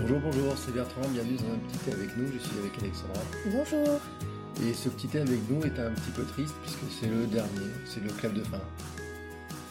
Bonjour, 0.00 0.18
bonjour, 0.20 0.56
c'est 0.56 0.72
Bertrand, 0.72 1.06
bienvenue 1.12 1.36
dans 1.36 1.52
un 1.52 1.58
petit 1.58 1.78
thé 1.84 1.92
avec 1.92 2.16
nous, 2.16 2.26
je 2.32 2.38
suis 2.38 2.58
avec 2.58 2.72
Alexandra. 2.78 3.20
Bonjour. 3.44 4.00
Et 4.66 4.72
ce 4.72 4.88
petit 4.88 5.08
thé 5.08 5.20
avec 5.20 5.38
nous 5.50 5.62
est 5.62 5.78
un 5.78 5.90
petit 5.92 6.10
peu 6.16 6.24
triste 6.24 6.54
puisque 6.62 6.90
c'est 6.98 7.06
le 7.06 7.26
dernier, 7.26 7.68
c'est 7.84 8.02
le 8.02 8.08
club 8.08 8.32
de 8.32 8.42
fin. 8.42 8.60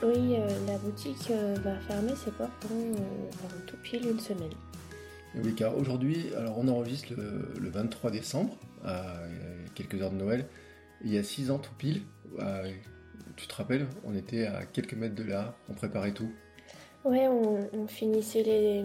Oui, 0.04 0.36
euh, 0.36 0.48
la 0.68 0.78
boutique 0.78 1.32
euh, 1.32 1.56
va 1.64 1.80
fermer 1.80 2.16
ses 2.16 2.30
portes 2.30 2.52
dans, 2.70 2.76
euh, 2.76 3.66
tout 3.66 3.76
pile 3.82 4.08
une 4.08 4.20
semaine. 4.20 4.52
Oui, 5.34 5.56
car 5.56 5.76
aujourd'hui, 5.76 6.28
alors 6.38 6.60
on 6.60 6.68
enregistre 6.68 7.14
le, 7.18 7.70
23 7.70 8.12
décembre, 8.12 8.56
à 8.86 9.16
quelques 9.74 10.00
heures 10.00 10.12
de 10.12 10.18
Noël, 10.18 10.46
il 11.04 11.12
y 11.12 11.18
a 11.18 11.24
six 11.24 11.50
ans 11.50 11.58
tout 11.58 11.74
pile, 11.76 12.04
tu 13.36 13.48
te 13.48 13.56
rappelles, 13.56 13.88
on 14.04 14.16
était 14.16 14.46
à 14.46 14.64
quelques 14.66 14.94
mètres 14.94 15.16
de 15.16 15.24
là, 15.24 15.56
on 15.70 15.74
préparait 15.74 16.14
tout. 16.14 16.30
Ouais, 17.04 17.28
on 17.28 17.88
finissait 17.88 18.44
les, 18.44 18.84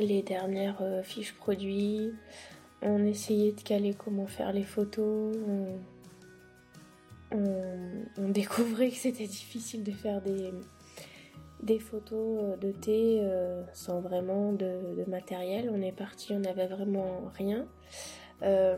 les 0.00 0.22
dernières 0.22 0.80
euh, 0.80 1.02
fiches 1.02 1.34
produits. 1.34 2.14
On 2.82 3.04
essayait 3.04 3.52
de 3.52 3.60
caler 3.60 3.94
comment 3.94 4.26
faire 4.26 4.52
les 4.52 4.64
photos. 4.64 5.36
On, 7.30 7.38
découvrait 8.28 8.90
que 8.90 8.96
c'était 8.96 9.26
difficile 9.26 9.84
de 9.84 9.92
faire 9.92 10.20
des, 10.22 10.52
photos 11.78 12.42
euh, 12.42 12.56
de 12.56 12.72
thé 12.72 13.20
euh, 13.22 13.62
sans 13.72 14.00
vraiment 14.00 14.52
de, 14.52 15.04
matériel. 15.06 15.70
On 15.72 15.80
est 15.80 15.92
parti, 15.92 16.32
on 16.32 16.40
n'avait 16.40 16.66
vraiment 16.66 17.30
rien. 17.36 17.68
on 18.40 18.76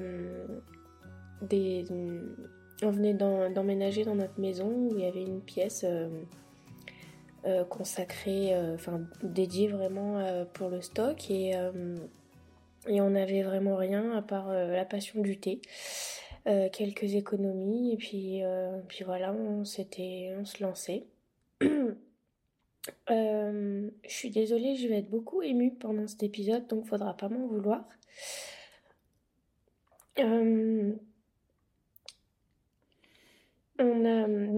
venait 2.91 3.15
d'emménager 3.15 4.05
dans 4.05 4.15
notre 4.15 4.39
maison 4.41 4.69
où 4.69 4.91
il 4.95 5.01
y 5.05 5.07
avait 5.07 5.23
une 5.23 5.41
pièce 5.41 5.87
consacré, 7.69 8.55
euh, 8.55 8.75
enfin 8.75 9.03
dédié 9.23 9.69
vraiment 9.69 10.19
euh, 10.19 10.45
pour 10.45 10.71
le 10.71 10.81
stock. 10.81 11.31
Et, 11.31 11.53
et 12.87 13.01
on 13.01 13.11
n'avait 13.11 13.43
vraiment 13.43 13.77
rien 13.77 14.13
à 14.13 14.23
part 14.23 14.53
la 14.53 14.85
passion 14.85 15.21
du 15.21 15.39
thé. 15.39 15.61
quelques 16.45 17.15
économies. 17.15 17.93
Et 17.93 17.97
puis 17.97 18.43
voilà 19.05 19.33
on 19.33 19.65
s'était 19.65 20.35
on 20.39 20.45
se 20.45 20.63
lançait. 20.63 21.05
Je 23.09 23.91
suis 24.07 24.31
désolée 24.31 24.77
je 24.77 24.89
vais 24.89 24.99
être 24.99 25.09
beaucoup 25.09 25.41
émue 25.41 25.73
pendant 25.73 26.07
cet 26.07 26.23
épisode 26.23 26.67
donc 26.67 26.85
faudra 26.85 27.17
pas 27.17 27.29
m'en 27.29 27.47
vouloir. 27.47 27.85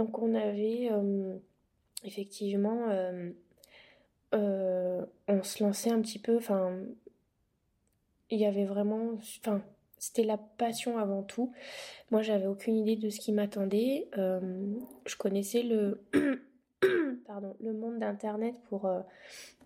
Donc 0.07 0.19
on 0.19 0.35
avait 0.35 0.89
euh, 0.93 1.37
euh, 4.35 5.05
on 5.29 5.43
se 5.43 5.63
lançait 5.63 5.91
un 5.91 6.01
petit 6.01 6.19
peu, 6.19 6.39
il 8.31 8.39
y 8.39 8.47
avait 8.47 8.65
vraiment, 8.65 9.13
enfin, 9.41 9.63
c'était 9.99 10.25
la 10.25 10.37
passion 10.37 10.99
avant 10.99 11.23
tout. 11.23 11.53
Moi, 12.11 12.23
j'avais 12.23 12.47
aucune 12.47 12.77
idée 12.77 12.97
de 12.97 13.09
ce 13.09 13.21
qui 13.21 13.33
m'attendait. 13.33 14.09
Euh, 14.19 14.75
je 15.07 15.17
connaissais 15.17 15.63
le, 15.63 16.05
monde 17.63 17.99
d'internet 17.99 18.55
pour 18.69 18.91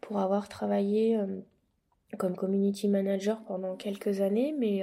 pour 0.00 0.18
avoir 0.18 0.48
travaillé 0.48 1.18
comme 2.18 2.34
community 2.34 2.88
manager 2.88 3.42
pendant 3.44 3.76
quelques 3.76 4.20
années, 4.20 4.54
mais 4.58 4.82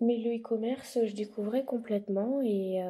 mais 0.00 0.16
le 0.18 0.36
e-commerce, 0.36 0.98
je 1.04 1.14
découvrais 1.14 1.64
complètement 1.64 2.40
et 2.42 2.82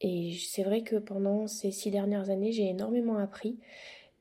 et 0.00 0.36
c'est 0.38 0.62
vrai 0.62 0.82
que 0.82 0.96
pendant 0.96 1.46
ces 1.46 1.70
six 1.70 1.90
dernières 1.90 2.30
années, 2.30 2.52
j'ai 2.52 2.68
énormément 2.68 3.18
appris. 3.18 3.58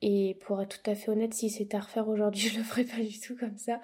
Et 0.05 0.35
pour 0.41 0.61
être 0.61 0.83
tout 0.83 0.91
à 0.91 0.95
fait 0.95 1.09
honnête, 1.09 1.33
si 1.33 1.49
c'était 1.49 1.77
à 1.77 1.79
refaire 1.79 2.09
aujourd'hui, 2.09 2.41
je 2.49 2.57
le 2.57 2.63
ferais 2.63 2.83
pas 2.83 3.01
du 3.01 3.19
tout 3.19 3.35
comme 3.37 3.57
ça. 3.57 3.79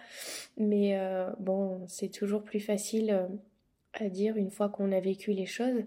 Mais 0.58 0.98
euh, 1.00 1.31
bon, 1.40 1.81
c'est 1.88 2.09
toujours 2.09 2.44
plus 2.44 2.59
facile 2.59 3.12
euh, 3.12 3.28
à 3.94 4.09
dire 4.09 4.36
une 4.36 4.52
fois 4.52 4.69
qu'on 4.69 4.91
a 4.91 5.00
vécu 5.00 5.31
les 5.31 5.46
choses. 5.46 5.84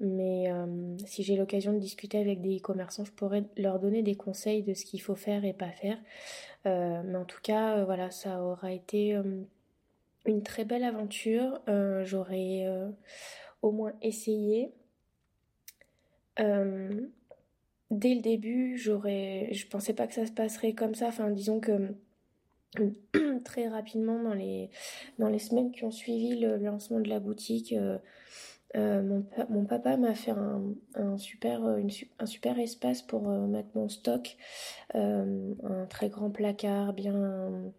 Mais 0.00 0.50
euh, 0.50 0.96
si 1.06 1.22
j'ai 1.22 1.36
l'occasion 1.36 1.72
de 1.72 1.78
discuter 1.78 2.18
avec 2.18 2.40
des 2.40 2.58
e-commerçants, 2.58 3.04
je 3.04 3.12
pourrais 3.12 3.44
leur 3.56 3.78
donner 3.78 4.02
des 4.02 4.16
conseils 4.16 4.62
de 4.62 4.74
ce 4.74 4.84
qu'il 4.84 5.00
faut 5.00 5.16
faire 5.16 5.44
et 5.44 5.52
pas 5.52 5.70
faire. 5.70 5.98
mais 6.64 7.16
en 7.16 7.24
tout 7.24 7.40
cas, 7.42 7.84
voilà, 7.84 8.10
ça 8.10 8.42
aura 8.42 8.72
été 8.72 9.16
une 10.26 10.42
très 10.42 10.64
belle 10.64 10.84
aventure. 10.84 11.60
J'aurais 12.04 12.64
au 13.62 13.72
moins 13.72 13.92
essayé. 14.02 14.72
Euh, 16.40 17.08
dès 17.90 18.14
le 18.14 18.20
début, 18.20 18.76
j'aurais, 18.76 19.48
je 19.52 19.66
pensais 19.66 19.94
pas 19.94 20.06
que 20.06 20.14
ça 20.14 20.26
se 20.26 20.32
passerait 20.32 20.72
comme 20.72 20.94
ça. 20.94 21.08
Enfin, 21.08 21.30
disons 21.30 21.60
que 21.60 21.94
très 23.44 23.68
rapidement 23.68 24.22
dans 24.22 24.34
les 24.34 25.38
semaines 25.38 25.72
qui 25.72 25.84
ont 25.84 25.90
suivi 25.90 26.38
le 26.38 26.56
lancement 26.58 27.00
de 27.00 27.08
la 27.08 27.20
boutique, 27.20 27.72
euh, 27.72 27.98
euh, 28.76 29.22
mon, 29.48 29.64
papa 29.64 29.96
m'a 29.96 30.14
fait 30.14 30.32
un 30.94 31.16
super 31.16 32.58
espace 32.58 33.00
pour 33.00 33.22
mettre 33.22 33.70
mon 33.74 33.88
stock, 33.88 34.36
un 34.94 35.86
très 35.88 36.10
grand 36.10 36.30
placard 36.30 36.92
bien 36.92 37.72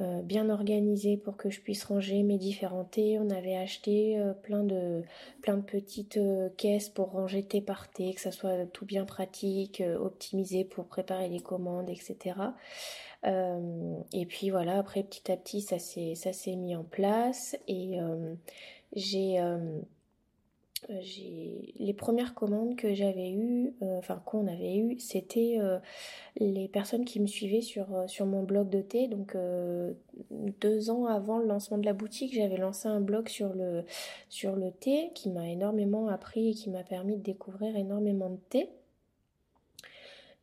euh, 0.00 0.20
bien 0.20 0.50
organisé 0.50 1.16
pour 1.16 1.38
que 1.38 1.48
je 1.48 1.60
puisse 1.60 1.84
ranger 1.84 2.22
mes 2.22 2.36
différents 2.36 2.84
thés. 2.84 3.18
On 3.18 3.30
avait 3.30 3.56
acheté 3.56 4.18
euh, 4.18 4.34
plein 4.34 4.62
de 4.62 5.02
plein 5.40 5.56
de 5.56 5.62
petites 5.62 6.18
euh, 6.18 6.50
caisses 6.58 6.90
pour 6.90 7.12
ranger 7.12 7.42
thé 7.42 7.60
par 7.62 7.88
thé, 7.90 8.12
que 8.12 8.20
ça 8.20 8.30
soit 8.30 8.66
tout 8.66 8.84
bien 8.84 9.04
pratique, 9.06 9.82
optimisé 9.98 10.64
pour 10.64 10.86
préparer 10.86 11.28
les 11.28 11.40
commandes, 11.40 11.88
etc. 11.88 12.36
et 13.24 14.26
puis 14.26 14.50
voilà, 14.50 14.78
après 14.78 15.02
petit 15.02 15.32
à 15.32 15.36
petit 15.36 15.60
ça 15.60 15.78
s'est 15.78 16.14
ça 16.14 16.32
s'est 16.32 16.56
mis 16.56 16.76
en 16.76 16.84
place 16.84 17.56
et 17.66 17.98
j'ai 18.94 19.40
les 20.88 21.94
premières 21.94 22.34
commandes 22.34 22.76
que 22.76 22.94
j'avais 22.94 23.30
eues, 23.30 23.74
euh, 23.82 23.98
enfin 23.98 24.22
qu'on 24.24 24.46
avait 24.46 24.76
eues, 24.76 24.98
c'était 24.98 25.56
euh, 25.58 25.78
les 26.38 26.68
personnes 26.68 27.04
qui 27.04 27.18
me 27.20 27.26
suivaient 27.26 27.60
sur 27.60 28.26
mon 28.26 28.42
blog 28.42 28.68
de 28.68 28.82
thé. 28.82 29.08
Donc 29.08 29.36
deux 30.60 30.90
ans 30.90 31.06
avant 31.06 31.38
le 31.38 31.46
lancement 31.46 31.78
de 31.78 31.86
la 31.86 31.92
boutique, 31.92 32.34
j'avais 32.34 32.56
lancé 32.56 32.88
un 32.88 33.00
blog 33.00 33.28
sur 33.28 33.54
le 33.54 34.70
thé 34.80 35.10
qui 35.14 35.30
m'a 35.30 35.48
énormément 35.48 36.08
appris 36.08 36.50
et 36.50 36.54
qui 36.54 36.70
m'a 36.70 36.82
permis 36.82 37.16
de 37.16 37.22
découvrir 37.22 37.76
énormément 37.76 38.30
de 38.30 38.38
thé. 38.48 38.70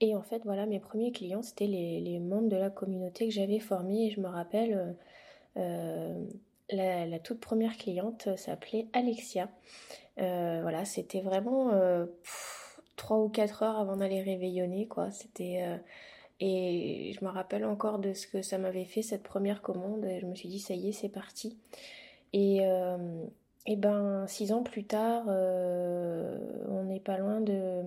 Et 0.01 0.15
en 0.15 0.21
fait, 0.23 0.41
voilà, 0.43 0.65
mes 0.65 0.79
premiers 0.79 1.13
clients, 1.13 1.43
c'était 1.43 1.67
les, 1.67 2.01
les 2.01 2.19
membres 2.19 2.49
de 2.49 2.57
la 2.57 2.69
communauté 2.69 3.27
que 3.27 3.33
j'avais 3.33 3.59
formés. 3.59 4.07
Et 4.07 4.09
je 4.09 4.19
me 4.19 4.27
rappelle, 4.27 4.97
la, 5.55 7.19
toute 7.19 7.39
première 7.39 7.77
cliente 7.77 8.35
s'appelait 8.35 8.87
Alexia. 8.93 9.49
Euh, 10.19 10.59
voilà, 10.61 10.85
c'était 10.85 11.21
vraiment 11.21 11.71
euh, 11.73 12.05
trois 12.95 13.17
ou 13.19 13.29
quatre 13.29 13.63
heures 13.63 13.77
avant 13.77 13.97
d'aller 13.97 14.21
réveillonner, 14.21 14.87
quoi. 14.87 15.11
C'était 15.11 15.63
euh, 15.63 15.77
et 16.39 17.13
je 17.17 17.25
me 17.25 17.29
rappelle 17.29 17.65
encore 17.65 17.99
de 17.99 18.13
ce 18.13 18.27
que 18.27 18.41
ça 18.41 18.57
m'avait 18.57 18.85
fait 18.85 19.01
cette 19.01 19.23
première 19.23 19.61
commande. 19.61 20.05
Je 20.21 20.25
me 20.25 20.35
suis 20.35 20.49
dit 20.49 20.59
ça 20.59 20.73
y 20.73 20.89
est, 20.89 20.91
c'est 20.91 21.09
parti. 21.09 21.57
Et 22.33 22.61
et 23.65 23.75
ben 23.77 24.25
six 24.27 24.51
ans 24.51 24.63
plus 24.63 24.83
tard, 24.85 25.23
on 25.27 26.83
n'est 26.85 26.99
pas 26.99 27.17
loin 27.17 27.41
de. 27.41 27.83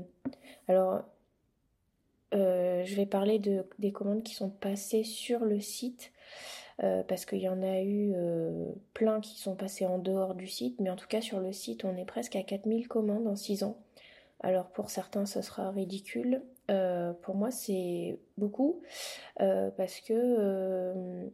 Alors 0.68 1.02
je 2.32 2.94
vais 2.94 3.06
parler 3.06 3.38
de 3.38 3.66
des 3.78 3.92
commandes 3.92 4.22
qui 4.22 4.34
sont 4.34 4.50
passées 4.50 5.04
sur 5.04 5.44
le 5.44 5.60
site. 5.60 6.12
Euh, 6.84 7.02
parce 7.02 7.24
qu'il 7.24 7.38
y 7.38 7.48
en 7.48 7.62
a 7.62 7.80
eu 7.80 8.12
euh, 8.14 8.66
plein 8.92 9.20
qui 9.20 9.40
sont 9.40 9.56
passés 9.56 9.86
en 9.86 9.98
dehors 9.98 10.34
du 10.34 10.46
site, 10.46 10.78
mais 10.78 10.90
en 10.90 10.96
tout 10.96 11.06
cas 11.06 11.22
sur 11.22 11.40
le 11.40 11.50
site 11.50 11.86
on 11.86 11.96
est 11.96 12.04
presque 12.04 12.36
à 12.36 12.42
4000 12.42 12.86
commandes 12.86 13.26
en 13.26 13.34
6 13.34 13.62
ans. 13.64 13.78
Alors 14.40 14.66
pour 14.68 14.90
certains 14.90 15.24
ce 15.24 15.40
sera 15.40 15.70
ridicule, 15.70 16.42
euh, 16.70 17.14
pour 17.22 17.34
moi 17.34 17.50
c'est 17.50 18.18
beaucoup 18.36 18.82
parce 19.38 20.00
que 20.00 21.30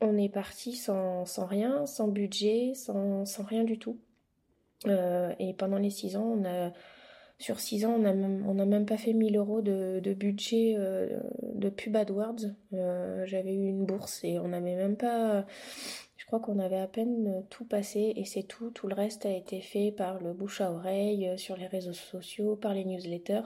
on 0.00 0.18
est 0.18 0.28
parti 0.28 0.74
sans, 0.74 1.26
sans 1.26 1.46
rien, 1.46 1.86
sans 1.86 2.08
budget, 2.08 2.72
sans, 2.74 3.24
sans 3.24 3.44
rien 3.44 3.62
du 3.62 3.78
tout. 3.78 3.98
et 4.88 5.54
pendant 5.56 5.78
les 5.78 5.90
6 5.90 6.16
ans 6.16 6.24
on 6.24 6.44
a 6.44 6.72
sur 7.42 7.58
6 7.58 7.86
ans, 7.86 7.94
on 7.94 7.98
n'a 7.98 8.14
même, 8.14 8.68
même 8.68 8.86
pas 8.86 8.96
fait 8.96 9.12
1000 9.12 9.36
euros 9.36 9.62
de, 9.62 10.14
budget 10.14 10.76
euh, 10.78 11.18
de 11.42 11.68
pub 11.68 11.96
AdWords. 11.96 12.52
Euh, 12.72 13.26
J'avais 13.26 13.52
eu 13.52 13.66
une 13.66 13.84
bourse 13.84 14.22
et 14.22 14.38
on 14.38 14.48
n'avait 14.48 14.76
même 14.76 14.96
pas... 14.96 15.44
Je 16.16 16.24
crois 16.24 16.38
qu'on 16.38 16.60
avait 16.60 16.78
à 16.78 16.86
peine 16.86 17.44
tout 17.50 17.64
passé 17.64 18.12
et 18.14 18.24
c'est 18.24 18.44
tout. 18.44 18.70
Tout 18.70 18.86
le 18.86 18.94
reste 18.94 19.26
a 19.26 19.30
été 19.30 19.60
fait 19.60 19.90
par 19.90 20.20
le 20.20 20.32
bouche 20.32 20.60
à 20.60 20.70
oreille, 20.70 21.28
euh, 21.28 21.36
sur 21.36 21.56
les 21.56 21.66
réseaux 21.66 21.92
sociaux, 21.92 22.54
par 22.54 22.74
les 22.74 22.84
newsletters, 22.84 23.42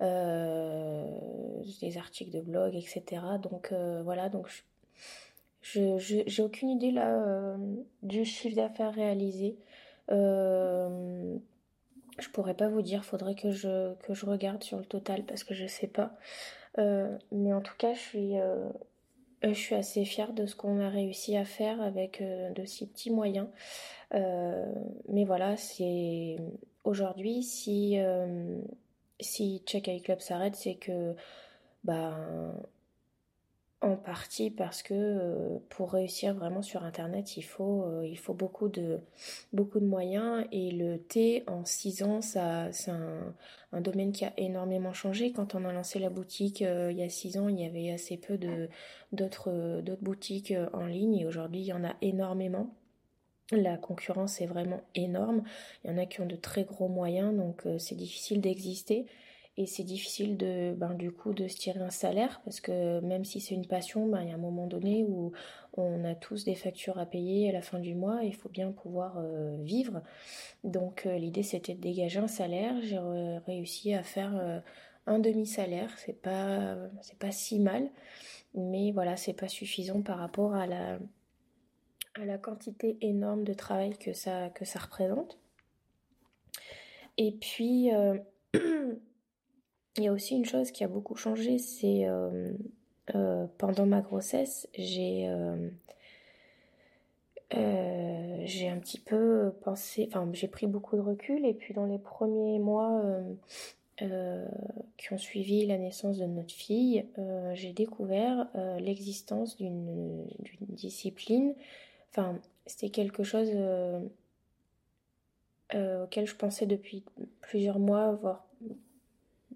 des 0.00 1.98
articles 1.98 2.32
de 2.32 2.40
blog, 2.40 2.74
etc. 2.74 3.22
Donc 3.42 3.72
voilà, 4.04 4.30
donc 4.30 4.48
je, 5.60 5.98
j'ai 5.98 6.42
aucune 6.42 6.70
idée 6.70 6.90
là 6.90 7.56
du 8.02 8.24
chiffre 8.24 8.56
d'affaires 8.56 8.94
réalisé. 8.94 9.56
Je 12.18 12.28
pourrais 12.30 12.54
pas 12.54 12.68
vous 12.68 12.82
dire, 12.82 13.04
faudrait 13.04 13.34
que 13.34 13.50
je 13.50 13.94
que 13.96 14.14
je 14.14 14.26
regarde 14.26 14.62
sur 14.62 14.78
le 14.78 14.84
total 14.84 15.24
parce 15.24 15.44
que 15.44 15.54
je 15.54 15.66
sais 15.66 15.86
pas. 15.86 16.12
Euh, 16.78 17.16
mais 17.32 17.52
en 17.52 17.60
tout 17.60 17.74
cas, 17.78 17.94
je 17.94 18.00
suis 18.00 18.38
euh, 18.38 18.68
je 19.42 19.52
suis 19.52 19.74
assez 19.74 20.04
fière 20.04 20.32
de 20.32 20.46
ce 20.46 20.56
qu'on 20.56 20.80
a 20.80 20.88
réussi 20.88 21.36
à 21.36 21.44
faire 21.44 21.80
avec 21.80 22.22
de 22.22 22.64
si 22.64 22.86
petits 22.86 23.10
moyens. 23.10 23.48
mais 24.12 25.24
voilà, 25.24 25.56
c'est 25.56 26.36
aujourd'hui, 26.84 27.42
si, 27.42 27.98
si 29.20 29.62
Check 29.66 30.02
Club 30.02 30.20
s'arrête, 30.20 30.56
c'est 30.56 30.76
que 30.76 31.14
bah, 31.84 32.16
en 33.82 33.96
partie 33.96 34.50
parce 34.50 34.82
que 34.82 34.94
euh, 34.94 35.58
pour 35.68 35.92
réussir 35.92 36.34
vraiment 36.34 36.62
sur 36.62 36.82
internet 36.84 37.36
il 37.36 37.42
faut, 37.42 37.84
euh, 37.84 38.14
beaucoup, 38.32 38.68
de, 38.68 39.00
moyens 39.80 40.46
et 40.50 40.70
le 40.70 40.98
thé 40.98 41.44
en 41.46 41.64
6 41.64 42.02
ans 42.02 42.22
c'est 42.22 42.40
un, 42.40 43.34
domaine 43.80 44.12
qui 44.12 44.24
a 44.24 44.32
énormément 44.38 44.94
changé. 44.94 45.32
Quand 45.32 45.54
on 45.54 45.66
a 45.66 45.72
lancé 45.72 45.98
la 45.98 46.08
boutique 46.08 46.62
euh, 46.62 46.90
il 46.90 46.98
y 46.98 47.02
a 47.02 47.10
6 47.10 47.36
ans 47.36 47.48
il 47.48 47.60
y 47.60 47.66
avait 47.66 47.90
assez 47.90 48.16
peu 48.16 48.38
de, 48.38 48.70
d'autres 49.12 49.82
boutiques 50.00 50.54
en 50.72 50.86
ligne 50.86 51.18
et 51.18 51.26
aujourd'hui 51.26 51.60
il 51.60 51.66
y 51.66 51.72
en 51.74 51.84
a 51.84 51.94
énormément. 52.00 52.74
La 53.52 53.76
concurrence 53.76 54.40
est 54.40 54.46
vraiment 54.46 54.80
énorme. 54.96 55.44
Il 55.84 55.90
y 55.90 55.94
en 55.94 55.98
a 55.98 56.06
qui 56.06 56.20
ont 56.20 56.26
de 56.26 56.34
très 56.34 56.64
gros 56.64 56.88
moyens 56.88 57.36
donc 57.36 57.62
c'est 57.78 57.94
difficile 57.94 58.40
d'exister 58.40 59.06
et 59.58 59.64
c'est 59.66 59.84
difficile 59.84 60.36
de, 60.36 60.74
ben, 60.76 60.92
du 60.92 61.10
coup, 61.10 61.32
de 61.32 61.48
se 61.48 61.56
tirer 61.56 61.80
un 61.80 61.90
salaire 61.90 62.42
parce 62.44 62.60
que 62.60 63.00
même 63.00 63.24
si 63.24 63.40
c'est 63.40 63.54
une 63.54 63.66
passion, 63.66 64.06
ben, 64.06 64.22
il 64.22 64.28
y 64.28 64.32
a 64.32 64.34
un 64.34 64.38
moment 64.38 64.66
donné 64.66 65.04
où 65.04 65.32
on 65.78 66.04
a 66.04 66.14
tous 66.14 66.44
des 66.44 66.54
factures 66.54 66.98
à 66.98 67.06
payer 67.06 67.48
à 67.48 67.52
la 67.52 67.62
fin 67.62 67.78
du 67.78 67.94
mois 67.94 68.22
et 68.22 68.26
il 68.26 68.34
faut 68.34 68.50
bien 68.50 68.70
pouvoir 68.70 69.16
euh, 69.18 69.56
vivre. 69.62 70.02
Donc 70.62 71.06
euh, 71.06 71.16
l'idée 71.16 71.42
c'était 71.42 71.74
de 71.74 71.80
dégager 71.80 72.18
un 72.18 72.28
salaire. 72.28 72.74
J'ai 72.82 72.98
réussi 73.46 73.94
à 73.94 74.02
faire 74.02 74.36
euh, 74.36 74.60
un 75.06 75.18
demi-salaire. 75.18 75.90
C'est 75.98 76.20
pas, 76.20 76.76
c'est 77.00 77.18
pas 77.18 77.32
si 77.32 77.58
mal, 77.58 77.88
mais 78.54 78.92
voilà, 78.92 79.16
c'est 79.16 79.32
pas 79.32 79.48
suffisant 79.48 80.02
par 80.02 80.18
rapport 80.18 80.54
à 80.54 80.66
la, 80.66 80.98
à 82.14 82.26
la 82.26 82.36
quantité 82.36 82.98
énorme 83.00 83.44
de 83.44 83.54
travail 83.54 83.96
que 83.96 84.12
ça, 84.12 84.50
que 84.50 84.66
ça 84.66 84.80
représente. 84.80 85.38
Et 87.16 87.32
puis 87.32 87.88
Il 89.98 90.04
y 90.04 90.08
a 90.08 90.12
aussi 90.12 90.34
une 90.34 90.44
chose 90.44 90.72
qui 90.72 90.84
a 90.84 90.88
beaucoup 90.88 91.16
changé, 91.16 91.58
c'est 91.58 92.06
euh, 92.06 92.52
euh, 93.14 93.46
pendant 93.56 93.86
ma 93.86 94.02
grossesse, 94.02 94.68
j'ai 94.74 95.26
euh, 95.26 95.70
j'ai 98.44 98.68
un 98.68 98.78
petit 98.78 98.98
peu 98.98 99.52
pensé, 99.62 100.08
enfin 100.10 100.28
j'ai 100.34 100.48
pris 100.48 100.66
beaucoup 100.66 100.96
de 100.96 101.00
recul 101.00 101.46
et 101.46 101.54
puis 101.54 101.72
dans 101.72 101.86
les 101.86 101.98
premiers 101.98 102.58
mois 102.58 103.02
qui 103.98 105.12
ont 105.12 105.18
suivi 105.18 105.64
la 105.64 105.78
naissance 105.78 106.18
de 106.18 106.26
notre 106.26 106.52
fille, 106.52 107.06
j'ai 107.54 107.72
découvert 107.72 108.48
l'existence 108.78 109.56
d'une 109.56 110.26
discipline. 110.68 111.54
Enfin, 112.10 112.38
c'était 112.66 112.90
quelque 112.90 113.22
chose 113.22 113.50
auquel 115.72 116.26
je 116.26 116.34
pensais 116.34 116.66
depuis 116.66 117.04
plusieurs 117.40 117.78
mois, 117.78 118.12
voire 118.12 118.45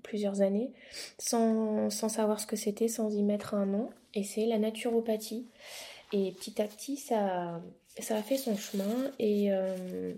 plusieurs 0.03 0.41
années 0.41 0.71
sans, 1.19 1.91
savoir 1.91 2.41
ce 2.41 2.47
que 2.47 2.57
c'était, 2.57 2.89
sans 2.89 3.15
y 3.15 3.23
mettre 3.23 3.55
un 3.55 3.67
nom. 3.67 3.91
Et 4.15 4.25
c'est 4.25 4.47
la 4.47 4.59
naturopathie. 4.59 5.47
Et 6.13 6.33
petit 6.33 6.61
à 6.61 6.67
petit, 6.67 6.97
ça, 6.97 7.63
ça 7.99 8.17
a 8.17 8.23
fait 8.23 8.37
son 8.37 8.57
chemin. 8.57 9.11
Et, 9.19 9.53
euh, 9.53 10.15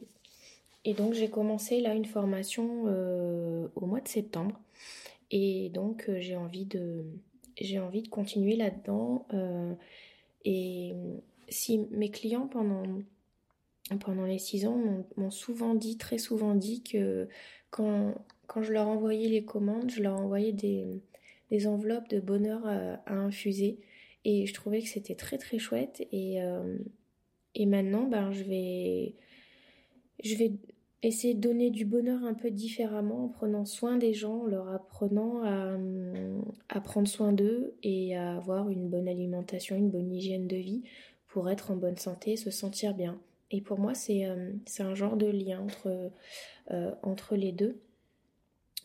et 0.84 0.94
donc, 0.94 1.14
j'ai 1.14 1.28
commencé 1.28 1.80
là 1.80 1.94
une 1.94 2.06
formation 2.06 2.84
euh, 2.86 3.68
au 3.76 3.86
mois 3.86 4.00
de 4.00 4.08
septembre. 4.08 4.58
Et 5.30 5.70
donc, 5.70 6.06
euh, 6.08 6.20
j'ai 6.20 6.36
envie 6.36 6.66
de, 6.66 7.04
envie 7.78 8.02
de 8.02 8.08
continuer 8.08 8.56
là-dedans. 8.56 9.26
et 10.44 10.94
si 11.48 11.86
mes 11.90 12.10
clients 12.10 12.46
pendant, 12.46 12.82
pendant 14.00 14.24
les 14.24 14.38
six 14.38 14.66
ans 14.66 14.80
m'ont 15.16 15.30
souvent 15.30 15.74
dit, 15.74 15.98
très 15.98 16.18
souvent 16.18 16.54
dit 16.54 16.82
que 16.82 17.28
quand, 17.70 18.14
quand 18.52 18.62
je 18.62 18.72
leur 18.72 18.88
envoyais 18.88 19.28
les 19.28 19.44
commandes, 19.44 19.90
je 19.90 20.02
leur 20.02 20.20
envoyais 20.20 20.52
des, 20.52 21.66
enveloppes 21.66 22.08
de 22.08 22.20
bonheur 22.20 22.66
à, 22.66 23.14
infuser. 23.14 23.78
Et 24.24 24.46
je 24.46 24.54
trouvais 24.54 24.82
que 24.82 24.88
c'était 24.88 25.14
très 25.14 25.38
très 25.38 25.58
chouette. 25.58 26.06
Et, 26.12 26.42
euh, 26.42 26.76
et 27.54 27.66
maintenant, 27.66 28.04
ben, 28.04 28.30
je, 28.32 28.42
vais, 28.44 29.14
je 30.22 30.36
vais 30.36 30.52
essayer 31.02 31.34
de 31.34 31.40
donner 31.40 31.70
du 31.70 31.84
bonheur 31.84 32.22
un 32.24 32.34
peu 32.34 32.50
différemment 32.50 33.24
en 33.24 33.28
prenant 33.28 33.64
soin 33.64 33.96
des 33.96 34.14
gens, 34.14 34.42
en 34.42 34.46
leur 34.46 34.68
apprenant 34.68 35.42
à, 35.42 36.80
prendre 36.80 37.08
soin 37.08 37.32
d'eux 37.32 37.74
et 37.82 38.16
à 38.16 38.36
avoir 38.36 38.68
une 38.68 38.88
bonne 38.88 39.08
alimentation, 39.08 39.76
une 39.76 39.90
bonne 39.90 40.12
hygiène 40.12 40.46
de 40.46 40.56
vie 40.56 40.82
pour 41.28 41.50
être 41.50 41.70
en 41.70 41.76
bonne 41.76 41.96
santé, 41.96 42.36
se 42.36 42.50
sentir 42.50 42.94
bien. 42.94 43.18
Et 43.50 43.60
pour 43.60 43.78
moi, 43.78 43.94
c'est 43.94 44.26
euh, 44.26 44.52
un 44.78 44.94
genre 44.94 45.16
de 45.16 45.26
lien 45.26 45.60
entre, 45.60 46.10
euh, 46.70 46.92
entre 47.02 47.36
les 47.36 47.52
deux. 47.52 47.80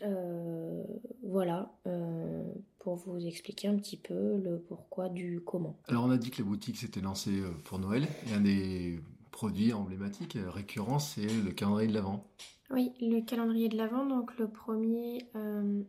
Euh, 0.03 0.83
voilà, 1.23 1.71
euh, 1.87 2.43
pour 2.79 2.95
vous 2.95 3.25
expliquer 3.25 3.67
un 3.67 3.75
petit 3.77 3.97
peu 3.97 4.37
le 4.37 4.59
pourquoi 4.59 5.09
du 5.09 5.41
comment. 5.45 5.79
Alors 5.87 6.05
on 6.05 6.11
a 6.11 6.17
dit 6.17 6.29
que 6.29 6.41
la 6.41 6.47
boutique 6.47 6.77
s'était 6.77 7.01
lancée 7.01 7.39
euh, 7.39 7.51
pour 7.63 7.79
Noël 7.79 8.07
et 8.27 8.33
un 8.33 8.41
des 8.41 8.99
produits 9.31 9.73
emblématiques 9.73 10.37
récurrents 10.47 10.99
c'est 10.99 11.25
le 11.25 11.51
calendrier 11.51 11.87
de 11.87 11.93
l'Avent. 11.93 12.23
Oui, 12.69 12.91
le 13.01 13.21
calendrier 13.21 13.69
de 13.69 13.77
l'Avent, 13.77 14.05
donc 14.05 14.37
le 14.37 14.49
premier 14.49 15.29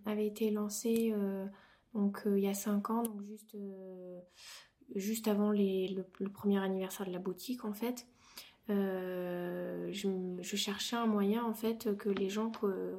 avait 0.06 0.26
été 0.26 0.50
lancé 0.50 1.12
donc 1.92 2.22
il 2.26 2.38
y 2.38 2.46
a 2.46 2.54
5 2.54 2.90
ans, 2.90 3.02
donc 3.02 3.20
juste, 3.26 3.56
juste 4.94 5.26
avant 5.26 5.50
les, 5.50 5.88
le, 5.88 6.28
premier 6.28 6.58
anniversaire 6.58 7.06
de 7.06 7.10
la 7.10 7.18
boutique 7.18 7.64
en 7.64 7.72
fait. 7.72 8.06
Euh, 8.70 9.88
je, 9.92 10.56
cherchais 10.56 10.96
un 10.96 11.06
moyen 11.06 11.42
en 11.44 11.54
fait 11.54 11.96
que 11.96 12.10
les 12.10 12.28
gens 12.28 12.52
euh, 12.64 12.96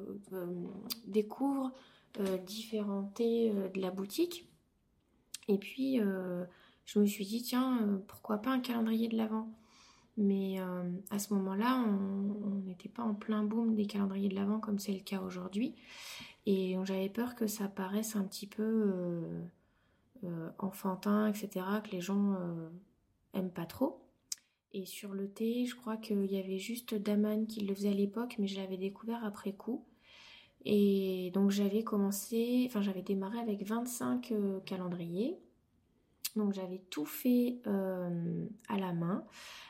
découvrent 1.06 1.72
euh, 2.18 2.38
différentés 2.38 3.52
de 3.52 3.80
la 3.80 3.90
boutique. 3.90 4.48
Et 5.48 5.58
puis 5.58 6.00
je 6.84 6.98
me 6.98 7.06
suis 7.06 7.24
dit 7.24 7.42
tiens 7.42 8.00
pourquoi 8.08 8.38
pas 8.38 8.50
un 8.50 8.60
calendrier 8.60 9.08
de 9.08 9.16
l'avant. 9.16 9.48
Mais 10.16 10.58
à 11.10 11.18
ce 11.18 11.32
moment-là, 11.34 11.78
on 11.78 12.60
n'était 12.66 12.88
pas 12.88 13.02
en 13.02 13.14
plein 13.14 13.42
boom 13.42 13.74
des 13.74 13.86
calendriers 13.86 14.28
de 14.28 14.34
l'avant 14.34 14.60
comme 14.60 14.78
c'est 14.78 14.92
le 14.92 15.00
cas 15.00 15.20
aujourd'hui. 15.20 15.74
Et 16.46 16.76
j'avais 16.84 17.08
peur 17.08 17.34
que 17.34 17.46
ça 17.46 17.68
paraisse 17.68 18.16
un 18.16 18.24
petit 18.24 18.46
peu 18.46 18.92
enfantin, 20.58 21.26
etc., 21.26 21.64
que 21.82 21.90
les 21.90 22.00
gens 22.00 22.36
aiment 23.32 23.52
pas 23.52 23.66
trop. 23.66 24.09
Et 24.72 24.86
sur 24.86 25.12
le 25.12 25.28
thé, 25.28 25.66
je 25.66 25.74
crois 25.74 25.96
qu'il 25.96 26.24
y 26.26 26.38
avait 26.38 26.58
juste 26.58 26.94
Daman 26.94 27.46
qui 27.46 27.60
le 27.60 27.74
faisait 27.74 27.90
à 27.90 27.94
l'époque, 27.94 28.36
mais 28.38 28.46
je 28.46 28.56
l'avais 28.56 28.76
découvert 28.76 29.24
après 29.24 29.52
coup. 29.52 29.84
Et 30.64 31.30
donc 31.34 31.50
j'avais 31.50 31.82
commencé, 31.82 32.64
enfin 32.66 32.82
j'avais 32.82 33.02
démarré 33.02 33.38
avec 33.38 33.66
25 33.66 34.32
euh, 34.32 34.60
calendriers. 34.60 35.38
Donc 36.36 36.52
j'avais 36.52 36.78
tout 36.90 37.06
fait 37.06 37.58
euh, 37.66 38.46
à 38.68 38.78
la 38.78 38.92
main. 38.92 39.24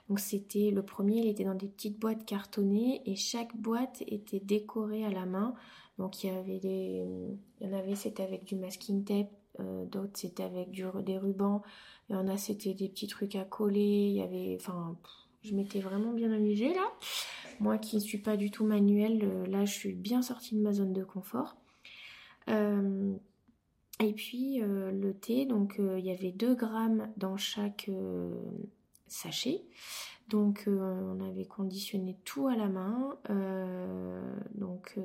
Donc 0.08 0.20
c'était 0.20 0.70
le 0.70 0.82
premier, 0.82 1.20
il 1.20 1.28
était 1.28 1.44
dans 1.44 1.54
des 1.54 1.68
petites 1.68 1.98
boîtes 1.98 2.24
cartonnées 2.26 3.00
et 3.06 3.14
chaque 3.14 3.56
boîte 3.56 4.02
était 4.06 4.40
décorée 4.40 5.04
à 5.04 5.10
la 5.10 5.24
main. 5.24 5.54
Donc 5.98 6.22
il 6.22 6.26
y 6.26 6.30
avait 6.30 6.58
des, 6.58 7.06
il 7.60 7.66
y 7.66 7.70
en 7.70 7.78
avait 7.78 7.94
c'était 7.94 8.22
avec 8.22 8.44
du 8.44 8.56
masking 8.56 9.04
tape, 9.04 9.30
euh, 9.60 9.86
d'autres 9.86 10.18
c'était 10.18 10.42
avec 10.42 10.70
du, 10.70 10.84
des 11.04 11.18
rubans, 11.18 11.62
il 12.10 12.14
y 12.14 12.16
en 12.16 12.26
a, 12.26 12.36
c'était 12.36 12.74
des 12.74 12.88
petits 12.88 13.06
trucs 13.06 13.36
à 13.36 13.44
coller. 13.44 14.08
Il 14.08 14.16
y 14.16 14.20
avait, 14.20 14.56
enfin, 14.60 14.98
je 15.42 15.54
m'étais 15.54 15.78
vraiment 15.78 16.12
bien 16.12 16.32
amusée 16.32 16.74
là. 16.74 16.92
Moi 17.60 17.78
qui 17.78 17.96
ne 17.96 18.00
suis 18.00 18.18
pas 18.18 18.36
du 18.36 18.50
tout 18.50 18.64
manuelle, 18.64 19.20
euh, 19.22 19.46
là, 19.46 19.64
je 19.64 19.72
suis 19.72 19.92
bien 19.92 20.20
sortie 20.20 20.56
de 20.56 20.60
ma 20.60 20.72
zone 20.72 20.92
de 20.92 21.04
confort. 21.04 21.56
Euh, 22.48 23.14
et 24.00 24.12
puis 24.12 24.60
euh, 24.60 24.90
le 24.90 25.14
thé, 25.14 25.46
donc 25.46 25.76
il 25.78 26.04
y 26.04 26.10
avait 26.10 26.32
2 26.32 26.54
grammes 26.56 27.12
dans 27.16 27.36
chaque 27.36 27.88
sachet. 29.06 29.62
Donc 30.28 30.64
on 30.66 31.20
avait 31.20 31.44
conditionné 31.44 32.16
tout 32.24 32.48
à 32.48 32.56
la 32.56 32.68
main. 32.68 33.18
donc 34.54 34.98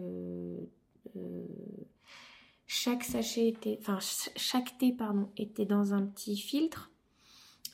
chaque 2.68 3.04
sachet 3.04 3.48
était, 3.48 3.78
enfin 3.80 4.00
chaque 4.00 4.78
thé 4.78 4.92
pardon 4.92 5.30
était 5.38 5.66
dans 5.66 5.94
un 5.94 6.06
petit 6.06 6.38
filtre 6.38 6.92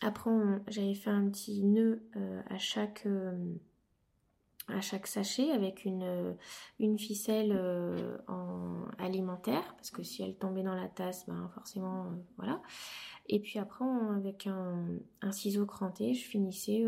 après, 0.01 0.31
j'avais 0.67 0.96
fait 0.96 1.12
un 1.12 1.29
petit 1.29 1.63
nœud 1.63 2.01
euh, 2.15 2.41
à 2.50 2.58
chaque 2.58 3.05
euh, 3.05 3.38
à 4.67 4.81
chaque 4.81 5.05
sachet 5.05 5.51
avec 5.51 5.86
une, 5.86 6.03
euh, 6.03 6.34
une 6.79 6.98
ficelle 6.98 7.60
en 8.27 8.86
alimentaire 8.98 9.75
parce 9.75 9.91
que 9.91 10.01
si 10.01 10.24
elle 10.24 10.36
tombait 10.36 10.63
dans 10.63 10.75
la 10.75 10.88
tasse, 10.88 11.25
ben 11.27 11.50
forcément 11.53 12.05
voilà. 12.38 12.62
Et 13.27 13.39
puis 13.39 13.60
après, 13.60 13.86
avec 14.15 14.48
un, 14.48 15.31
ciseau 15.31 15.65
cranté, 15.65 16.13
je 16.13 16.25
finissais 16.25 16.86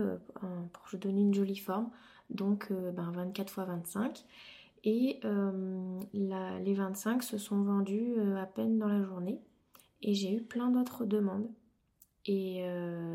pour 0.72 1.00
donner 1.00 1.22
une 1.22 1.34
jolie 1.34 1.58
forme, 1.58 1.90
donc 2.30 2.72
ben, 2.72 3.12
24 3.12 3.50
x 3.50 3.56
25. 3.58 4.26
Et 4.86 5.20
les 6.14 6.74
25 6.74 7.24
se 7.24 7.38
sont 7.38 7.62
vendus 7.62 8.16
à 8.38 8.46
peine 8.46 8.78
dans 8.78 8.88
la 8.88 9.04
journée. 9.04 9.40
Et 10.02 10.14
j'ai 10.14 10.34
eu 10.34 10.42
plein 10.42 10.70
d'autres 10.70 11.06
demandes 11.06 11.50
Et 12.26 12.66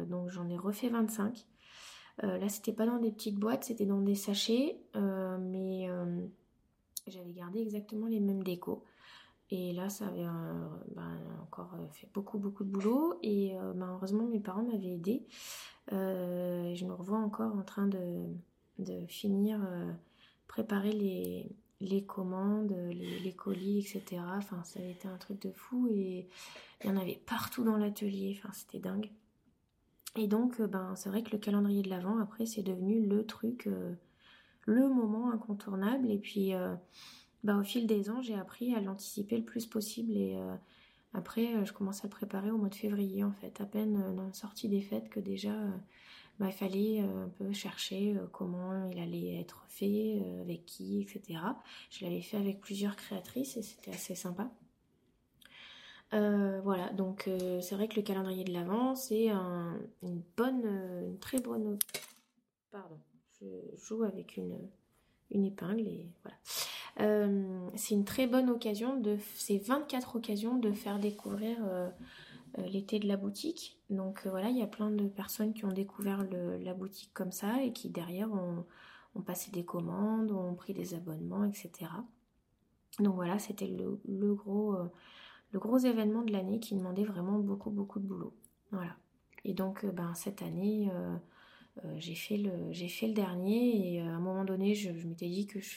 donc 0.08 0.28
j'en 0.28 0.48
ai 0.48 0.56
refait 0.56 0.88
25. 0.88 1.46
là, 2.22 2.48
c'était 2.48 2.72
pas 2.72 2.86
dans 2.86 2.98
des 2.98 3.10
petites 3.10 3.36
boîtes, 3.36 3.64
c'était 3.64 3.86
dans 3.86 4.00
des 4.00 4.14
sachets, 4.14 4.80
mais 4.94 5.88
j'avais 7.06 7.32
gardé 7.32 7.60
exactement 7.60 8.06
les 8.06 8.20
mêmes 8.20 8.42
décos. 8.42 8.84
Et 9.50 9.72
là, 9.72 9.88
ça 9.88 10.08
avait 10.08 10.26
ben, 10.94 11.18
encore 11.42 11.70
fait 11.92 12.08
beaucoup, 12.12 12.38
beaucoup 12.38 12.64
de 12.64 12.70
boulot. 12.70 13.18
Et 13.22 13.54
malheureusement, 13.74 14.26
mes 14.26 14.40
parents 14.40 14.62
m'avaient 14.62 14.92
aidé. 14.92 15.26
je 15.90 16.84
me 16.84 16.92
revois 16.92 17.18
encore 17.18 17.56
en 17.56 17.62
train 17.62 17.88
de 17.88 19.06
finir, 19.06 19.66
préparer 20.48 20.92
les, 20.92 21.50
les 21.80 22.04
commandes, 22.04 22.74
les, 22.90 23.34
colis, 23.34 23.78
etc. 23.78 24.22
Enfin, 24.36 24.62
ça 24.64 24.80
avait 24.80 24.90
été 24.90 25.06
un 25.06 25.16
truc 25.16 25.40
de 25.40 25.52
fou 25.52 25.88
et 25.88 26.28
il 26.82 26.86
y 26.86 26.90
en 26.90 26.96
avait 26.96 27.20
partout 27.26 27.64
dans 27.64 27.76
l'atelier. 27.76 28.36
Enfin, 28.38 28.52
c'était 28.52 28.80
dingue. 28.80 29.10
Et 30.16 30.26
donc, 30.26 30.60
euh, 30.60 30.66
ben, 30.66 30.94
c'est 30.96 31.08
vrai 31.08 31.22
que 31.22 31.30
le 31.30 31.38
calendrier 31.38 31.82
de 31.82 31.90
l'Avent, 31.90 32.18
après, 32.18 32.46
c'est 32.46 32.62
devenu 32.62 33.06
le 33.06 33.24
truc, 33.24 33.66
euh, 33.66 33.94
le 34.66 34.88
moment 34.88 35.30
incontournable. 35.30 36.10
Et 36.10 36.18
puis, 36.18 36.54
euh, 36.54 36.74
ben, 37.44 37.60
au 37.60 37.64
fil 37.64 37.86
des 37.86 38.10
ans, 38.10 38.20
j'ai 38.22 38.34
appris 38.34 38.74
à 38.74 38.80
l'anticiper 38.80 39.36
le 39.36 39.44
plus 39.44 39.66
possible. 39.66 40.16
Et 40.16 40.36
après, 41.14 41.64
je 41.64 41.72
commence 41.72 42.04
à 42.04 42.08
préparer 42.08 42.50
au 42.50 42.58
mois 42.58 42.68
de 42.68 42.74
février, 42.74 43.22
en 43.22 43.32
fait, 43.32 43.60
à 43.60 43.66
peine 43.66 44.14
dans 44.16 44.26
la 44.26 44.32
sortie 44.32 44.68
des 44.68 44.80
fêtes 44.80 45.08
que 45.08 45.20
déjà 45.20 45.54
bah, 46.38 46.46
il 46.46 46.52
fallait 46.52 47.00
euh, 47.00 47.24
un 47.24 47.28
peu 47.30 47.52
chercher 47.52 48.14
euh, 48.16 48.26
comment 48.30 48.88
il 48.90 48.98
allait 49.00 49.40
être 49.40 49.64
fait, 49.68 50.20
euh, 50.22 50.42
avec 50.42 50.64
qui, 50.66 51.00
etc. 51.00 51.40
Je 51.90 52.04
l'avais 52.04 52.22
fait 52.22 52.36
avec 52.36 52.60
plusieurs 52.60 52.94
créatrices 52.94 53.56
et 53.56 53.62
c'était 53.62 53.90
assez 53.90 54.14
sympa. 54.14 54.48
voilà, 56.12 56.92
donc 56.92 57.28
c'est 57.60 57.74
vrai 57.74 57.88
que 57.88 57.96
le 57.96 58.02
calendrier 58.02 58.44
de 58.44 58.52
l'Avent, 58.52 58.94
c'est 58.94 59.28
une 60.02 60.22
bonne, 60.36 60.64
une 61.06 61.18
très 61.18 61.40
bonne... 61.40 61.78
Pardon, 62.70 62.98
je 63.40 63.46
joue 63.76 64.04
avec 64.04 64.36
une, 64.36 64.58
une 65.30 65.44
épingle 65.44 65.88
et 65.88 66.06
voilà. 66.22 67.68
c'est 67.76 67.94
une 67.94 68.04
très 68.04 68.26
bonne 68.26 68.48
occasion 68.48 68.98
de... 68.98 69.18
C'est 69.34 69.58
24 69.58 70.16
occasions 70.16 70.56
de 70.56 70.72
faire 70.72 70.98
découvrir 70.98 71.58
l'été 72.66 72.98
de 72.98 73.08
la 73.08 73.16
boutique. 73.16 73.78
Donc 73.90 74.22
euh, 74.26 74.30
voilà, 74.30 74.50
il 74.50 74.58
y 74.58 74.62
a 74.62 74.66
plein 74.66 74.90
de 74.90 75.06
personnes 75.06 75.54
qui 75.54 75.64
ont 75.64 75.72
découvert 75.72 76.24
la 76.24 76.74
boutique 76.74 77.12
comme 77.14 77.32
ça 77.32 77.62
et 77.62 77.72
qui 77.72 77.90
derrière 77.90 78.32
ont, 78.32 78.64
passé 79.26 79.50
des 79.50 79.64
commandes, 79.64 80.30
ont 80.30 80.54
pris 80.54 80.74
des 80.74 80.94
abonnements, 80.94 81.44
etc. 81.44 81.90
Donc 83.00 83.16
voilà, 83.16 83.38
c'était 83.40 83.66
le, 83.66 84.34
gros, 84.34 84.74
euh, 84.74 84.88
le 85.50 85.58
gros 85.58 85.78
événement 85.78 86.22
de 86.22 86.32
l'année 86.32 86.60
qui 86.60 86.76
demandait 86.76 87.04
vraiment 87.04 87.38
beaucoup, 87.38 87.70
beaucoup 87.70 87.98
de 87.98 88.06
boulot. 88.06 88.32
Voilà. 88.70 88.96
Et 89.44 89.54
donc 89.54 89.84
ben, 89.86 90.14
cette 90.14 90.42
année, 90.42 90.88
euh, 90.92 91.16
j'ai 91.96 92.14
fait 92.14 92.36
le 92.36 92.50
j'ai 92.70 92.88
fait 92.88 93.06
le 93.06 93.14
dernier 93.14 93.94
et 93.94 94.02
euh, 94.02 94.06
à 94.06 94.10
un 94.10 94.20
moment 94.20 94.44
donné 94.44 94.74
je, 94.74 94.90
m'étais 94.90 95.28
dit 95.28 95.46
que 95.46 95.60
je, 95.60 95.74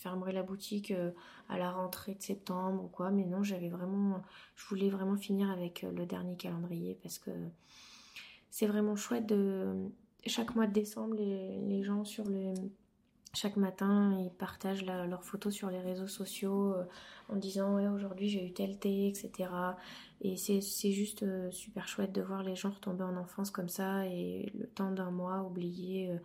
fermerais 0.00 0.32
la 0.32 0.42
boutique 0.42 0.90
euh, 0.90 1.10
à 1.48 1.58
la 1.58 1.70
rentrée 1.70 2.14
de 2.14 2.22
septembre 2.22 2.84
ou 2.84 2.88
quoi. 2.88 3.10
Mais 3.10 3.24
non 3.24 3.42
j'avais 3.42 3.68
vraiment 3.68 4.22
je 4.56 4.66
voulais 4.66 4.90
vraiment 4.90 5.16
finir 5.16 5.50
avec 5.50 5.82
le 5.82 6.06
dernier 6.06 6.36
calendrier 6.36 6.98
parce 7.02 7.18
que 7.18 7.30
c'est 8.50 8.66
vraiment 8.66 8.96
chouette 8.96 9.26
de 9.26 9.90
chaque 10.26 10.54
mois 10.54 10.66
de 10.66 10.72
décembre 10.72 11.16
les 11.16 11.82
gens 11.82 12.04
sur 12.04 12.24
le 12.24 12.54
chaque 13.34 13.56
matin, 13.56 14.16
ils 14.20 14.30
partagent 14.30 14.84
leurs 14.84 15.24
photos 15.24 15.54
sur 15.54 15.70
les 15.70 15.80
réseaux 15.80 16.08
sociaux 16.08 16.72
euh, 16.74 16.84
en 17.28 17.36
disant 17.36 17.76
ouais 17.76 17.88
aujourd'hui 17.88 18.28
j'ai 18.28 18.44
eu 18.46 18.52
tel 18.52 18.78
thé, 18.78 19.08
etc. 19.08 19.50
Et 20.20 20.36
c'est 20.36 20.92
juste 20.92 21.22
euh, 21.22 21.50
super 21.50 21.88
chouette 21.88 22.12
de 22.12 22.22
voir 22.22 22.42
les 22.42 22.56
gens 22.56 22.70
retomber 22.70 23.04
en 23.04 23.16
enfance 23.16 23.50
comme 23.50 23.68
ça 23.68 24.06
et 24.06 24.50
le 24.58 24.66
temps 24.66 24.90
d'un 24.90 25.10
mois 25.10 25.42
oublier 25.42 26.10
euh, 26.10 26.18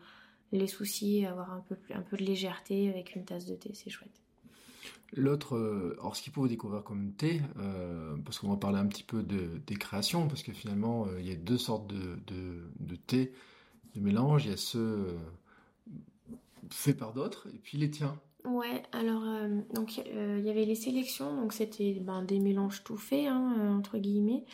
les 0.51 0.67
soucis, 0.67 1.25
avoir 1.25 1.51
un 1.51 1.61
peu, 1.67 1.75
un 1.93 2.01
peu 2.01 2.17
de 2.17 2.23
légèreté 2.23 2.89
avec 2.89 3.15
une 3.15 3.25
tasse 3.25 3.45
de 3.45 3.55
thé, 3.55 3.71
c'est 3.73 3.89
chouette. 3.89 4.21
L'autre, 5.15 5.95
alors 5.99 6.15
ce 6.15 6.23
qu'il 6.23 6.33
faut 6.33 6.47
découvrir 6.47 6.83
comme 6.83 7.13
thé, 7.13 7.39
parce 8.25 8.39
qu'on 8.39 8.49
va 8.49 8.57
parler 8.57 8.79
un 8.79 8.87
petit 8.87 9.03
peu 9.03 9.21
de, 9.21 9.61
des 9.67 9.75
créations, 9.75 10.27
parce 10.27 10.41
que 10.41 10.51
finalement 10.51 11.07
il 11.19 11.27
y 11.27 11.31
a 11.31 11.35
deux 11.35 11.59
sortes 11.59 11.87
de, 11.87 12.19
de, 12.25 12.63
de 12.79 12.95
thé, 12.95 13.31
de 13.95 14.01
mélange. 14.01 14.45
Il 14.45 14.51
y 14.51 14.53
a 14.53 14.57
ceux 14.57 15.15
fait 16.71 16.93
par 16.93 17.13
d'autres, 17.13 17.47
et 17.53 17.59
puis 17.59 17.77
les 17.77 17.89
tiens. 17.89 18.19
Ouais, 18.45 18.83
alors 18.91 19.23
euh, 19.23 19.61
donc 19.73 20.01
euh, 20.05 20.35
il 20.37 20.45
y 20.45 20.49
avait 20.49 20.65
les 20.65 20.75
sélections, 20.75 21.33
donc 21.33 21.53
c'était 21.53 21.93
ben, 22.01 22.23
des 22.23 22.39
mélanges 22.39 22.83
tout 22.83 22.97
faits 22.97 23.27
hein, 23.27 23.55
euh, 23.57 23.71
entre 23.71 23.97
guillemets 23.97 24.45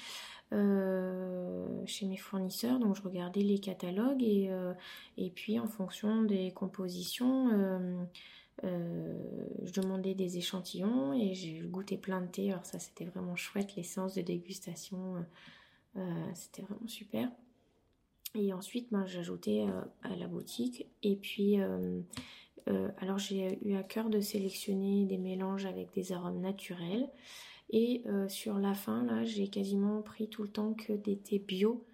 chez 1.85 2.05
mes 2.05 2.17
fournisseurs. 2.17 2.79
Donc 2.79 2.95
je 2.95 3.01
regardais 3.01 3.41
les 3.41 3.59
catalogues 3.59 4.23
et 4.23 4.49
et 5.17 5.29
puis 5.29 5.59
en 5.59 5.67
fonction 5.67 6.23
des 6.23 6.51
compositions, 6.53 7.49
je 8.63 9.71
demandais 9.73 10.15
des 10.15 10.37
échantillons 10.37 11.13
et 11.13 11.35
j'ai 11.35 11.59
goûté 11.59 11.97
plein 11.97 12.21
de 12.21 12.27
thé. 12.27 12.51
Alors 12.51 12.65
ça 12.65 12.79
c'était 12.79 13.05
vraiment 13.05 13.35
chouette, 13.35 13.75
les 13.75 13.83
séances 13.83 14.15
de 14.15 14.21
dégustation, 14.21 15.23
c'était 16.33 16.63
vraiment 16.63 16.87
super. 16.87 17.29
Et 18.35 18.53
ensuite, 18.53 18.87
ben, 18.91 19.05
j'ajoutais 19.07 19.65
euh, 19.67 19.81
à 20.03 20.15
la 20.15 20.27
boutique. 20.27 20.87
Et 21.01 21.15
puis, 21.15 21.59
euh, 21.59 21.99
euh, 22.69 22.89
alors 22.99 23.17
j'ai 23.17 23.57
eu 23.65 23.75
à 23.75 23.83
cœur 23.83 24.09
de 24.09 24.21
sélectionner 24.21 25.05
des 25.05 25.17
mélanges 25.17 25.65
avec 25.65 25.91
des 25.93 26.11
arômes 26.11 26.39
naturels. 26.39 27.09
Et 27.71 28.03
sur 28.29 28.57
la 28.57 28.73
fin, 28.73 29.03
là, 29.03 29.23
j'ai 29.25 29.47
quasiment 29.47 30.01
pris 30.01 30.27
tout 30.27 30.41
le 30.41 30.49
temps 30.49 30.73
que 30.73 30.91
des 30.91 31.19
thés 31.19 31.37
bio, 31.37 31.85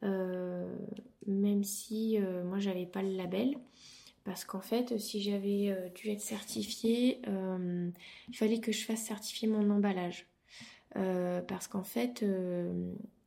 même 0.00 1.64
si 1.64 2.20
moi, 2.44 2.60
j'avais 2.60 2.86
pas 2.86 3.02
le 3.02 3.16
label. 3.16 3.58
Parce 4.22 4.44
qu'en 4.44 4.60
fait, 4.60 4.96
si 4.96 5.20
j'avais 5.20 5.90
dû 5.96 6.10
être 6.10 6.20
certifiée, 6.20 7.20
il 7.26 8.36
fallait 8.36 8.60
que 8.60 8.70
je 8.70 8.84
fasse 8.84 9.02
certifier 9.02 9.48
mon 9.48 9.68
emballage. 9.70 10.28
parce 10.92 11.66
qu'en 11.66 11.82
fait, 11.82 12.24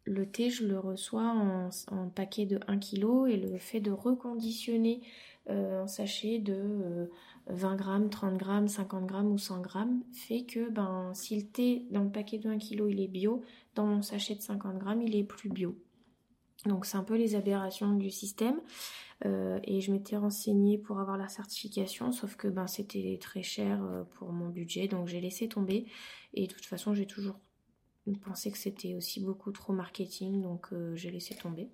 le 0.07 0.25
thé, 0.25 0.49
je 0.49 0.65
le 0.65 0.79
reçois 0.79 1.33
en, 1.91 2.09
paquet 2.09 2.45
de 2.45 2.59
1 2.67 2.79
kg 2.79 3.27
et 3.29 3.37
le 3.37 3.57
fait 3.57 3.81
de 3.81 3.91
reconditionner 3.91 5.01
euh, 5.49 5.83
en 5.83 5.87
sachet 5.87 6.39
de 6.39 7.09
20 7.47 7.73
euh, 7.73 7.75
grammes, 7.75 8.09
30 8.09 8.37
grammes, 8.37 8.67
50 8.67 9.05
grammes 9.05 9.31
ou 9.31 9.37
100 9.37 9.61
grammes 9.61 10.03
fait 10.13 10.43
que 10.43 10.69
ben, 10.69 11.11
si 11.13 11.35
le 11.35 11.47
thé 11.47 11.85
dans 11.91 12.03
le 12.03 12.11
paquet 12.11 12.37
de 12.37 12.49
1 12.49 12.57
kg 12.57 12.85
il 12.89 13.01
est 13.01 13.07
bio, 13.07 13.43
dans 13.75 13.85
mon 13.85 14.01
sachet 14.01 14.35
de 14.35 14.41
50 14.41 14.77
grammes 14.77 15.01
il 15.01 15.15
est 15.15 15.23
plus 15.23 15.49
bio. 15.49 15.77
Donc 16.65 16.85
c'est 16.85 16.97
un 16.97 17.03
peu 17.03 17.15
les 17.15 17.35
aberrations 17.35 17.93
du 17.93 18.09
système. 18.09 18.59
Euh, 19.25 19.59
et 19.63 19.81
je 19.81 19.91
m'étais 19.91 20.15
renseignée 20.15 20.77
pour 20.77 20.99
avoir 20.99 21.17
la 21.17 21.27
certification, 21.27 22.11
sauf 22.11 22.35
que 22.35 22.47
ben, 22.47 22.67
c'était 22.67 23.17
très 23.19 23.41
cher 23.41 23.81
pour 24.15 24.31
mon 24.31 24.49
budget, 24.49 24.87
donc 24.87 25.07
j'ai 25.07 25.19
laissé 25.21 25.47
tomber. 25.47 25.87
Et 26.33 26.45
de 26.45 26.53
toute 26.53 26.65
façon, 26.65 26.93
j'ai 26.93 27.07
toujours 27.07 27.39
pensais 28.15 28.51
que 28.51 28.57
c'était 28.57 28.95
aussi 28.95 29.19
beaucoup 29.19 29.51
trop 29.51 29.73
marketing, 29.73 30.41
donc 30.41 30.67
euh, 30.71 30.95
j'ai 30.95 31.11
laissé 31.11 31.35
tomber. 31.35 31.69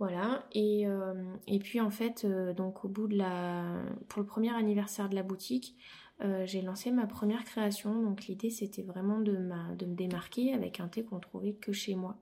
Voilà, 0.00 0.44
et, 0.52 0.88
euh, 0.88 1.14
et 1.46 1.60
puis 1.60 1.80
en 1.80 1.90
fait, 1.90 2.24
euh, 2.24 2.52
donc 2.52 2.84
au 2.84 2.88
bout 2.88 3.06
de 3.06 3.16
la. 3.16 3.80
Pour 4.08 4.20
le 4.20 4.26
premier 4.26 4.52
anniversaire 4.52 5.08
de 5.08 5.14
la 5.14 5.22
boutique, 5.22 5.76
j'ai 6.44 6.62
lancé 6.62 6.90
ma 6.90 7.06
première 7.06 7.44
création. 7.44 8.02
Donc 8.02 8.26
l'idée 8.26 8.50
c'était 8.50 8.82
vraiment 8.82 9.20
de, 9.20 9.32
de 9.76 9.86
me 9.86 9.94
démarquer 9.94 10.52
avec 10.54 10.80
un 10.80 10.88
thé 10.88 11.04
qu'on 11.04 11.20
trouvait 11.20 11.52
que 11.52 11.72
chez 11.72 11.96
moi. 11.96 12.16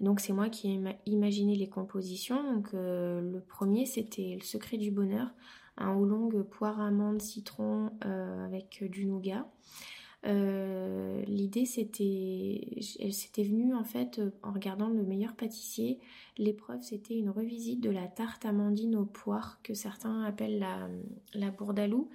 donc 0.00 0.20
c'est 0.20 0.32
moi 0.32 0.48
qui 0.48 0.70
ai 0.70 0.80
imaginé 1.06 1.54
les 1.54 1.68
compositions. 1.68 2.42
Donc 2.54 2.70
le 2.72 3.40
premier 3.46 3.84
c'était 3.84 4.36
le 4.38 4.44
secret 4.44 4.78
du 4.78 4.90
bonheur, 4.90 5.34
un 5.76 5.94
oolong 5.94 6.44
poire 6.44 6.80
amande 6.80 7.20
citron 7.20 7.90
avec 8.00 8.82
du 8.90 9.06
nougat. 9.06 9.46
Euh, 10.24 11.22
l'idée 11.26 11.64
c'était, 11.64 12.60
elle 13.00 13.12
s'était 13.12 13.42
venue 13.42 13.74
en 13.74 13.82
fait 13.82 14.20
en 14.42 14.52
regardant 14.52 14.88
le 14.88 15.02
meilleur 15.02 15.34
pâtissier. 15.34 15.98
L'épreuve 16.38 16.82
c'était 16.82 17.16
une 17.16 17.30
revisite 17.30 17.80
de 17.80 17.90
la 17.90 18.06
tarte 18.06 18.44
amandine 18.44 18.96
aux 18.96 19.04
poires 19.04 19.60
que 19.62 19.74
certains 19.74 20.22
appellent 20.22 20.58
la, 20.58 20.88
la 21.34 21.50
bourdalou. 21.50 22.08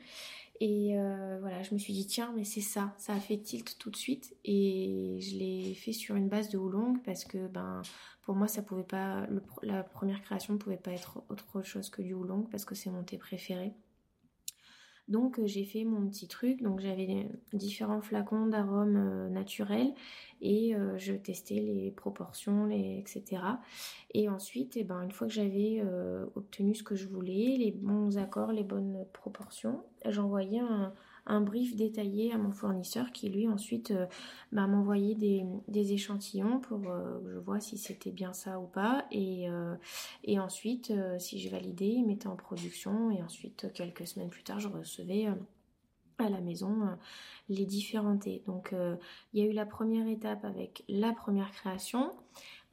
Et 0.59 0.97
euh, 0.97 1.37
voilà, 1.39 1.61
je 1.61 1.73
me 1.73 1.79
suis 1.79 1.93
dit 1.93 2.07
tiens 2.07 2.33
mais 2.35 2.43
c'est 2.43 2.61
ça, 2.61 2.93
ça 2.97 3.13
a 3.13 3.19
fait 3.19 3.37
tilt 3.37 3.77
tout 3.77 3.91
de 3.91 3.95
suite 3.95 4.35
et 4.43 5.19
je 5.21 5.37
l'ai 5.37 5.75
fait 5.75 5.93
sur 5.93 6.15
une 6.15 6.29
base 6.29 6.49
de 6.49 6.57
oolong 6.57 6.97
parce 7.05 7.25
que 7.25 7.47
ben 7.47 7.81
pour 8.23 8.35
moi 8.35 8.47
ça 8.47 8.63
pouvait 8.63 8.83
pas, 8.83 9.27
la 9.61 9.83
première 9.83 10.21
création 10.21 10.53
ne 10.53 10.59
pouvait 10.59 10.77
pas 10.77 10.91
être 10.91 11.23
autre 11.29 11.61
chose 11.61 11.89
que 11.89 12.01
du 12.01 12.13
oolong 12.13 12.47
parce 12.49 12.65
que 12.65 12.73
c'est 12.73 12.89
mon 12.89 13.03
thé 13.03 13.17
préféré. 13.17 13.73
Donc 15.07 15.39
euh, 15.39 15.47
j'ai 15.47 15.63
fait 15.63 15.85
mon 15.85 16.07
petit 16.07 16.27
truc, 16.27 16.61
donc 16.61 16.81
j'avais 16.81 17.29
différents 17.53 18.01
flacons 18.01 18.47
d'arômes 18.47 18.97
euh, 18.97 19.29
naturels 19.29 19.93
et 20.41 20.75
euh, 20.75 20.97
je 20.97 21.13
testais 21.13 21.61
les 21.61 21.91
proportions, 21.91 22.65
les, 22.65 22.97
etc. 22.99 23.41
Et 24.13 24.27
ensuite, 24.27 24.75
eh 24.75 24.83
ben, 24.83 25.01
une 25.01 25.11
fois 25.11 25.27
que 25.27 25.33
j'avais 25.33 25.83
obtenu 26.35 26.75
ce 26.75 26.83
que 26.83 26.95
je 26.95 27.07
voulais, 27.07 27.55
les 27.57 27.71
bons 27.71 28.17
accords, 28.17 28.51
les 28.51 28.63
bonnes 28.63 29.05
proportions, 29.13 29.83
j'envoyais 30.05 30.59
un, 30.59 30.93
un 31.27 31.41
brief 31.41 31.75
détaillé 31.75 32.33
à 32.33 32.37
mon 32.37 32.51
fournisseur 32.51 33.11
qui 33.11 33.29
lui 33.29 33.47
ensuite 33.47 33.93
bah, 34.51 34.65
m'envoyait 34.67 35.15
des, 35.15 35.93
échantillons 35.93 36.59
pour 36.59 36.81
que 36.81 37.31
je 37.31 37.37
vois 37.37 37.59
si 37.59 37.77
c'était 37.77 38.11
bien 38.11 38.33
ça 38.33 38.59
ou 38.59 38.65
pas. 38.65 39.05
Et, 39.11 39.47
et 40.23 40.39
ensuite, 40.39 40.91
si 41.19 41.39
je 41.39 41.49
validais, 41.49 41.89
il 41.89 42.05
mettait 42.05 42.27
en 42.27 42.35
production. 42.35 43.11
Et 43.11 43.21
ensuite, 43.21 43.71
quelques 43.73 44.07
semaines 44.07 44.29
plus 44.29 44.43
tard, 44.43 44.59
je 44.59 44.67
recevais 44.67 45.27
à 46.17 46.29
la 46.29 46.41
maison 46.41 46.97
les 47.49 47.65
différents 47.65 48.17
thés. 48.17 48.43
Donc 48.47 48.73
il 49.33 49.39
y 49.39 49.45
a 49.45 49.49
eu 49.49 49.53
la 49.53 49.65
première 49.65 50.07
étape 50.07 50.43
avec 50.45 50.83
la 50.87 51.13
première 51.13 51.51
création. 51.51 52.13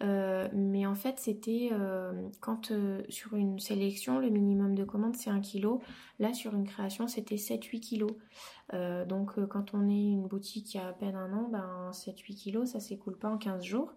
Euh, 0.03 0.49
mais 0.53 0.87
en 0.87 0.95
fait, 0.95 1.19
c'était 1.19 1.71
euh, 1.73 2.13
quand 2.41 2.71
euh, 2.71 3.03
sur 3.09 3.37
une 3.37 3.59
sélection, 3.61 4.19
le 4.19 4.29
minimum 4.29 4.75
de 4.75 4.85
commande 4.85 5.17
c'est 5.17 5.31
1 5.31 5.41
kg. 5.41 5.79
Là, 6.19 6.35
sur 6.35 6.55
une 6.55 6.67
création, 6.67 7.07
c'était 7.07 7.37
7-8 7.37 7.81
kg. 7.81 9.09
donc, 9.09 9.45
quand 9.49 9.75
on 9.75 9.89
est 9.89 10.11
une 10.13 10.27
boutique 10.27 10.77
a 10.77 10.89
à 10.89 10.93
peine 10.93 11.17
un 11.17 11.33
an, 11.33 11.49
ben, 11.51 11.91
7-8 11.93 12.53
kg, 12.53 12.67
ça 12.67 12.81
s'écoule 12.81 13.17
pas 13.17 13.31
en 13.31 13.39
15 13.39 13.63
jours. 13.63 13.93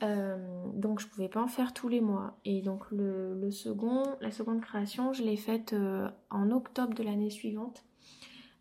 donc, 0.00 1.00
je 1.00 1.06
pouvais 1.08 1.28
pas 1.28 1.42
en 1.42 1.48
faire 1.48 1.72
tous 1.72 1.88
les 1.88 2.00
mois. 2.00 2.38
Et 2.44 2.62
donc, 2.62 2.90
le, 2.90 3.50
second, 3.50 4.02
la 4.20 4.30
seconde 4.30 4.60
création, 4.60 5.12
je 5.12 5.22
l'ai 5.22 5.36
faite 5.36 5.74
en 6.30 6.50
octobre 6.50 6.94
de 6.94 7.02
l'année 7.02 7.30
suivante. 7.30 7.84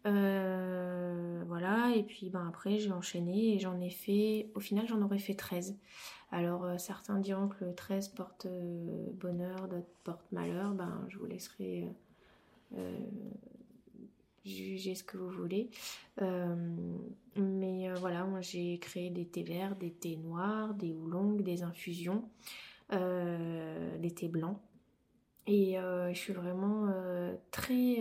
Voilà, 0.04 1.94
et 1.96 2.04
puis 2.04 2.30
ben, 2.30 2.48
après 2.48 2.80
j'ai 2.80 2.92
enchaîné 2.92 3.56
et 3.56 3.60
j'en 3.60 3.80
ai 3.80 3.90
fait, 3.90 4.50
au 4.56 4.60
final 4.60 4.88
j'en 4.88 5.02
aurais 5.02 5.20
fait 5.20 5.36
13. 5.36 5.78
Alors 6.32 6.64
euh, 6.64 6.78
certains 6.78 7.20
diront 7.20 7.50
que 7.50 7.66
le 7.66 7.76
13 7.76 8.10
porte 8.10 8.46
euh, 8.46 9.08
bonheur, 9.14 9.68
d'autres 9.68 9.88
portent 10.04 10.32
malheur. 10.32 10.74
Ben, 10.74 11.06
je 11.10 11.18
vous 11.18 11.26
laisserai 11.26 11.90
euh, 12.78 12.98
juger 14.46 14.96
ce 14.96 15.04
que 15.04 15.18
vous 15.18 15.30
voulez. 15.30 15.70
mais 17.36 17.94
voilà, 17.96 18.24
moi 18.24 18.42
j'ai 18.42 18.80
créé 18.80 19.10
des 19.10 19.26
thés 19.26 19.44
verts, 19.44 19.76
des 19.76 19.92
thés 19.92 20.16
noirs, 20.18 20.74
des 20.74 20.94
oolongs, 20.94 21.42
des 21.42 21.64
infusions, 21.64 22.24
des 22.92 24.12
thés 24.16 24.30
blancs. 24.30 24.60
Et 25.48 25.76
je 25.76 26.18
suis 26.18 26.34
vraiment 26.34 26.92
très, 27.52 27.98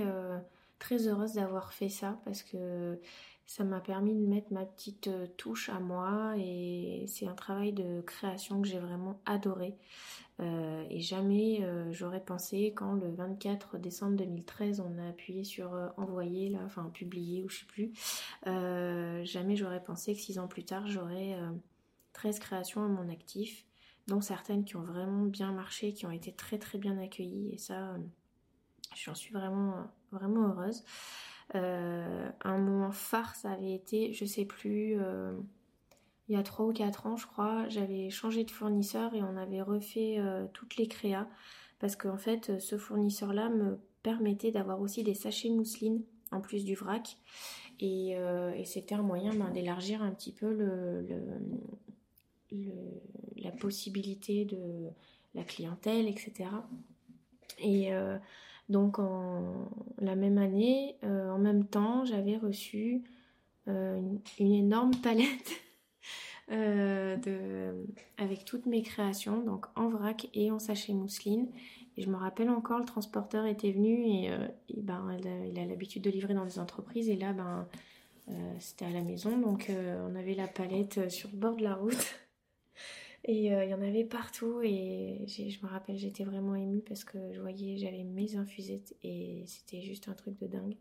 très 0.81 1.07
heureuse 1.07 1.35
d'avoir 1.35 1.73
fait 1.73 1.89
ça 1.89 2.19
parce 2.25 2.43
que 2.43 2.99
ça 3.51 3.65
m'a 3.65 3.81
permis 3.81 4.15
de 4.15 4.25
mettre 4.27 4.53
ma 4.53 4.65
petite 4.65 5.09
euh, 5.09 5.27
touche 5.37 5.71
à 5.71 5.81
moi 5.81 6.35
et 6.37 7.05
c'est 7.09 7.27
un 7.27 7.35
travail 7.35 7.73
de 7.73 8.01
création 8.01 8.63
que 8.63 8.69
j'ai 8.69 8.79
vraiment 8.79 9.21
adoré. 9.27 9.77
Euh, 10.39 10.87
et 10.89 11.01
jamais 11.01 11.59
euh, 11.65 11.91
j'aurais 11.91 12.25
pensé 12.25 12.73
quand 12.75 12.95
le 12.95 13.11
24 13.11 13.79
décembre 13.79 14.17
2013 14.19 14.81
on 14.81 14.99
a 14.99 15.09
appuyé 15.09 15.43
sur 15.43 15.73
envoyer 15.97 16.49
là, 16.49 16.61
enfin 16.65 16.89
publier 16.95 17.43
ou 17.43 17.49
je 17.49 17.59
sais 17.59 17.67
plus, 17.67 17.93
jamais 19.27 19.57
j'aurais 19.57 19.83
pensé 19.83 20.15
que 20.15 20.21
six 20.21 20.39
ans 20.39 20.47
plus 20.47 20.65
tard 20.65 20.87
j'aurais 20.87 21.37
13 22.13 22.39
créations 22.39 22.85
à 22.85 22.89
mon 22.89 23.09
actif, 23.09 23.67
dont 24.07 24.21
certaines 24.21 24.65
qui 24.65 24.77
ont 24.77 24.85
vraiment 24.85 25.25
bien 25.25 25.51
marché, 25.51 25.93
qui 25.93 26.07
ont 26.07 26.13
été 26.13 26.33
très 26.33 26.59
très 26.59 26.79
bien 26.79 26.97
accueillies 26.99 27.51
et 27.53 27.59
ça 27.59 27.97
j'en 28.95 29.15
suis 29.15 29.33
vraiment 29.33 29.75
vraiment 30.13 30.49
heureuse. 30.49 30.85
Euh, 31.55 32.31
un 32.43 32.59
moment 32.59 32.93
phare, 32.93 33.35
ça 33.35 33.51
avait 33.51 33.75
été, 33.75 34.13
je 34.13 34.25
sais 34.25 34.45
plus, 34.45 35.01
euh, 35.01 35.33
il 36.29 36.37
y 36.37 36.39
a 36.39 36.43
3 36.43 36.67
ou 36.67 36.73
4 36.73 37.07
ans, 37.07 37.17
je 37.17 37.27
crois, 37.27 37.69
j'avais 37.69 38.09
changé 38.11 38.45
de 38.45 38.51
fournisseur 38.51 39.15
et 39.15 39.23
on 39.23 39.37
avait 39.37 39.63
refait 39.63 40.17
euh, 40.19 40.47
toutes 40.53 40.77
les 40.77 40.87
créas 40.87 41.29
parce 41.81 41.97
qu'en 41.97 42.19
fait, 42.19 42.61
ce 42.61 42.79
fournisseur-là 42.79 43.49
me 43.49 43.81
permettait 44.03 44.53
d'avoir 44.53 44.81
aussi 44.81 45.03
des 45.03 45.15
sachets 45.15 45.49
mousseline 45.49 46.03
en 46.31 46.41
plus 46.41 46.65
du 46.65 46.75
vrac. 46.75 47.17
Et, 47.81 48.15
c'était 48.67 48.95
un 48.95 49.03
moyen 49.03 49.35
ben, 49.35 49.51
d'élargir 49.51 50.03
un 50.03 50.11
petit 50.11 50.33
peu 50.33 50.53
la 53.37 53.51
possibilité 53.53 54.45
de 54.45 54.91
la 55.35 55.43
clientèle, 55.43 56.07
etc. 56.07 56.51
Et 57.59 57.91
donc 58.71 59.01
en 59.01 59.69
la 60.01 60.17
même 60.17 60.39
année, 60.39 60.97
euh, 61.05 61.31
en 61.31 61.39
même 61.39 61.65
temps, 61.65 62.05
j'avais 62.05 62.37
reçu 62.37 63.03
euh, 63.69 64.01
une, 64.39 64.53
énorme 64.53 64.93
palette 65.03 65.51
euh, 66.53 67.85
avec 68.17 68.45
toutes 68.45 68.67
mes 68.67 68.83
créations, 68.83 69.43
donc 69.43 69.67
en 69.77 69.89
vrac 69.89 70.29
et 70.35 70.51
en 70.51 70.59
sachet 70.59 70.95
mousseline. 70.95 71.49
Et 71.97 72.03
je 72.03 72.09
me 72.09 72.17
rappelle 72.17 72.49
encore, 72.49 72.79
le 72.79 72.85
transporteur 72.85 73.45
était 73.45 73.73
venu 73.73 74.07
et, 74.07 74.31
ben, 74.77 75.17
il 75.47 75.59
a 75.59 75.67
l'habitude 75.67 76.03
de 76.03 76.11
livrer 76.11 76.35
dans 76.35 76.47
des 76.47 76.59
entreprises 76.59 77.11
et 77.11 77.17
là, 77.17 77.33
ben, 77.33 77.67
c'était 78.61 78.85
à 78.85 78.91
la 78.91 79.03
maison, 79.03 79.37
donc 79.37 79.71
on 79.71 80.15
avait 80.15 80.35
la 80.35 80.47
palette 80.47 81.11
sur 81.11 81.29
le 81.33 81.37
bord 81.37 81.57
de 81.57 81.65
la 81.65 81.75
route. 81.75 82.15
Et 83.25 83.53
euh, 83.53 83.65
il 83.65 83.71
y 83.71 83.75
en 83.75 83.83
avait 83.83 84.05
partout 84.05 84.63
et 84.63 85.27
je 85.29 85.65
me 85.65 85.71
rappelle, 85.71 85.99
j'étais 85.99 86.25
vraiment 86.25 86.55
émue 86.55 86.81
parce 86.81 87.05
que 87.05 87.19
je 87.33 87.41
voyais, 87.41 87.77
j'avais 87.77 88.03
mes 88.03 88.37
infusettes 88.37 88.97
et 89.03 89.45
c'était 89.47 89.83
juste 89.83 90.09
un 90.09 90.15
truc 90.15 90.39
de 90.39 90.47
dingue. 90.47 90.77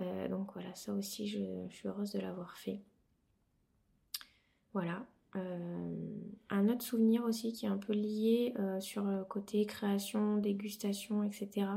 Euh, 0.00 0.28
donc 0.28 0.52
voilà, 0.52 0.74
ça 0.74 0.92
aussi, 0.92 1.26
je, 1.26 1.66
suis 1.70 1.88
heureuse 1.88 2.12
de 2.12 2.20
l'avoir 2.20 2.56
fait. 2.58 2.82
Voilà. 4.74 5.06
Euh, 5.34 5.94
un 6.50 6.68
autre 6.68 6.82
souvenir 6.82 7.24
aussi 7.24 7.52
qui 7.52 7.64
est 7.64 7.70
un 7.70 7.78
peu 7.78 7.94
lié 7.94 8.54
sur 8.80 9.04
le 9.04 9.24
côté 9.24 9.64
création, 9.64 10.36
dégustation, 10.36 11.24
etc. 11.24 11.68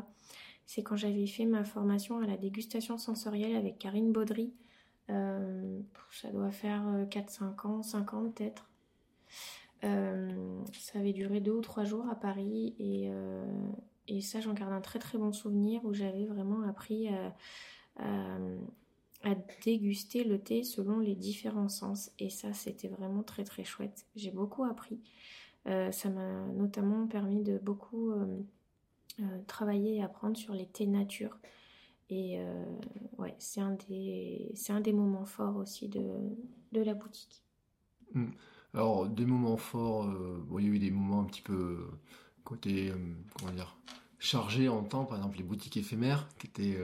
C'est 0.66 0.84
quand 0.84 0.98
j'avais 0.98 1.26
fait 1.26 1.46
ma 1.46 1.64
formation 1.64 2.20
à 2.20 2.28
la 2.28 2.36
dégustation 2.36 2.98
sensorielle 2.98 3.56
avec 3.56 3.80
Karine 3.80 4.12
Baudry. 4.12 4.54
ça 5.08 6.32
doit 6.34 6.52
faire 6.52 6.84
4-5 7.10 7.68
ans, 7.68 7.82
5 7.82 8.14
ans 8.14 8.30
peut-être. 8.30 8.70
Euh, 9.84 10.64
ça 10.74 11.00
avait 11.00 11.14
duré 11.14 11.40
deux 11.40 11.54
ou 11.54 11.62
trois 11.62 11.86
jours 11.86 12.08
à 12.10 12.16
Paris 12.16 12.76
et, 12.80 13.10
euh, 13.10 13.46
et 14.10 14.20
ça 14.20 14.42
j'en 14.42 14.54
garde 14.54 14.74
un 14.74 14.82
très 14.82 15.00
très 15.00 15.18
bon 15.18 15.32
souvenir 15.32 15.86
où 15.86 15.94
j'avais 15.94 16.26
vraiment 16.26 16.64
appris 16.64 17.08
à, 17.08 17.34
déguster 19.64 20.24
le 20.24 20.40
thé 20.40 20.64
selon 20.64 21.00
les 21.00 21.16
différents 21.16 21.68
sens 21.68 22.12
et 22.20 22.30
ça 22.30 22.54
c'était 22.54 22.88
vraiment 22.88 23.24
très 23.24 23.44
très 23.44 23.64
chouette. 23.64 24.06
J'ai 24.16 24.32
beaucoup 24.32 24.64
appris. 24.64 25.00
Euh, 25.68 25.92
ça 25.92 26.10
m'a 26.10 26.46
notamment 26.54 27.06
permis 27.08 27.44
de 27.44 27.58
beaucoup 27.58 28.14
travailler 29.48 29.98
et 29.98 30.04
apprendre 30.04 30.38
sur 30.38 30.54
les 30.54 30.66
thés 30.66 30.88
nature. 30.88 31.38
Et 32.10 32.40
ouais, 33.18 33.36
c'est 33.38 33.62
un, 33.62 33.78
des, 33.90 34.54
un 34.70 34.80
des 34.80 34.94
moments 34.94 35.26
forts 35.26 35.58
aussi 35.58 35.90
de, 35.90 36.06
de 36.72 36.82
la 36.82 36.94
boutique. 36.94 37.44
Mmh. 38.14 38.32
Alors, 38.74 39.08
des 39.08 39.26
moments 39.26 39.58
forts, 39.58 40.06
euh, 40.06 40.46
il 40.60 40.66
y 40.66 40.70
a 40.70 40.72
eu 40.72 40.80
des 40.80 40.92
moments 40.92 41.22
un 41.22 41.26
petit 41.26 41.42
peu 41.42 41.54
euh, 41.54 41.88
côté, 42.44 42.90
euh, 42.90 42.96
comment 43.38 43.52
dire, 43.52 43.76
chargés 44.20 44.70
en 44.70 44.84
temps, 44.84 45.06
par 45.06 45.18
exemple 45.18 45.38
les 45.38 45.44
boutiques 45.44 45.78
éphémères, 45.78 46.28
qui 46.38 46.48
étaient, 46.48 46.78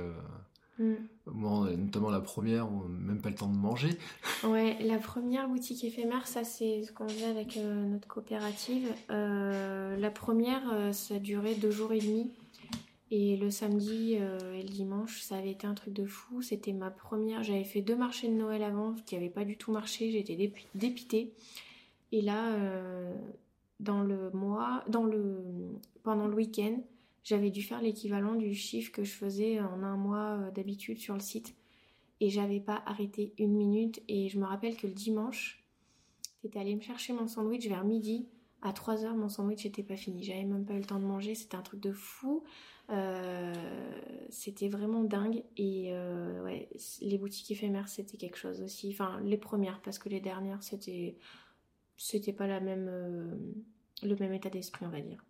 mm. 0.80 0.96
notamment 1.78 2.10
la 2.10 2.22
première, 2.22 2.72
on 2.72 2.90
n'a 2.90 3.14
même 3.14 3.22
pas 3.22 3.30
le 3.30 3.36
temps 3.36 3.50
de 3.50 3.58
manger. 3.58 3.90
Ouais, 4.44 4.78
la 4.82 4.98
première 4.98 5.48
boutique 5.48 5.84
éphémère, 5.84 6.28
ça 6.28 6.44
c'est 6.44 6.84
ce 6.84 6.92
qu'on 6.92 7.08
faisait 7.08 7.26
avec 7.26 7.58
notre 7.58 8.08
coopérative. 8.08 8.88
la 9.10 10.12
première, 10.12 10.94
ça 10.94 11.20
durait 11.20 11.56
deux 11.56 11.72
jours 11.72 11.94
et 11.94 12.00
demi. 12.00 12.32
Et 13.12 13.38
le 13.38 13.52
samedi 13.52 14.14
et 14.14 14.64
le 14.64 14.70
dimanche, 14.70 15.22
ça 15.22 15.38
avait 15.38 15.52
été 15.52 15.68
un 15.68 15.74
truc 15.74 15.94
de 15.94 16.06
fou. 16.06 16.42
C'était 16.42 16.74
ma 16.74 16.90
première. 16.90 17.44
J'avais 17.44 17.64
fait 17.64 17.82
deux 17.82 17.96
marchés 17.96 18.28
de 18.28 18.34
Noël 18.34 18.64
avant 18.64 18.94
qui 19.06 19.16
n'avaient 19.16 19.30
pas 19.30 19.46
du 19.46 19.58
tout 19.58 19.72
marché. 19.72 20.12
J'étais 20.12 20.36
dépitée. 20.74 21.34
Et 22.16 22.22
là, 22.22 22.54
euh, 22.54 23.14
dans 23.82 24.02
le 24.02 24.32
mois, 24.32 24.86
dans 24.88 25.04
le, 25.04 25.44
pendant 26.02 26.28
le 26.28 26.34
week-end, 26.34 26.82
j'avais 27.26 27.50
dû 27.50 27.62
faire 27.62 27.82
l'équivalent 27.82 28.36
du 28.36 28.54
chiffre 28.54 28.90
que 28.94 29.04
je 29.04 29.12
faisais 29.12 29.60
en 29.60 29.84
un 29.84 29.98
mois 29.98 30.38
euh, 30.38 30.52
d'habitude 30.52 30.98
sur 30.98 31.14
le 31.14 31.20
site. 31.20 31.58
Et 32.22 32.30
j'avais 32.30 32.62
pas 32.62 32.82
arrêté 32.86 33.34
une 33.38 33.52
minute. 33.52 34.02
Et 34.08 34.30
je 34.30 34.40
me 34.40 34.46
rappelle 34.46 34.78
que 34.78 34.88
le 34.88 34.94
dimanche, 34.94 35.62
t'étais 36.42 36.58
allé 36.58 36.74
me 36.74 36.80
chercher 36.80 37.12
mon 37.12 37.28
sandwich 37.28 37.68
vers 37.68 37.84
midi. 37.84 38.30
À 38.62 38.72
3h, 38.72 39.14
mon 39.14 39.28
sandwich 39.28 39.66
n'était 39.66 39.84
pas 39.84 39.98
fini. 39.98 40.24
J'avais 40.24 40.46
même 40.46 40.64
pas 40.64 40.76
eu 40.76 40.80
le 40.80 40.86
temps 40.86 41.00
de 41.00 41.06
manger. 41.06 41.36
C'était 41.36 41.58
un 41.58 41.64
truc 41.64 41.82
de 41.82 41.92
fou. 41.92 42.44
Euh, 42.92 43.54
c'était 44.30 44.70
vraiment 44.70 45.04
dingue. 45.04 45.44
Et 45.58 45.94
les 47.02 47.18
boutiques 47.18 47.52
éphémères, 47.52 47.90
c'était 47.90 48.16
quelque 48.16 48.38
chose 48.38 48.62
aussi. 48.62 48.92
Enfin, 48.94 49.20
les 49.26 49.38
premières, 49.38 49.82
parce 49.82 50.00
que 50.00 50.08
les 50.08 50.22
dernières, 50.22 50.64
c'était 50.64 51.18
c'était 51.98 52.34
pas 52.34 52.48
la 52.48 52.60
même, 52.60 52.88
euh, 52.90 53.36
le 54.04 54.16
même 54.16 54.34
état 54.34 54.50
d'esprit, 54.50 54.86
on 54.86 54.90
va 54.90 55.02
dire. 55.02 55.24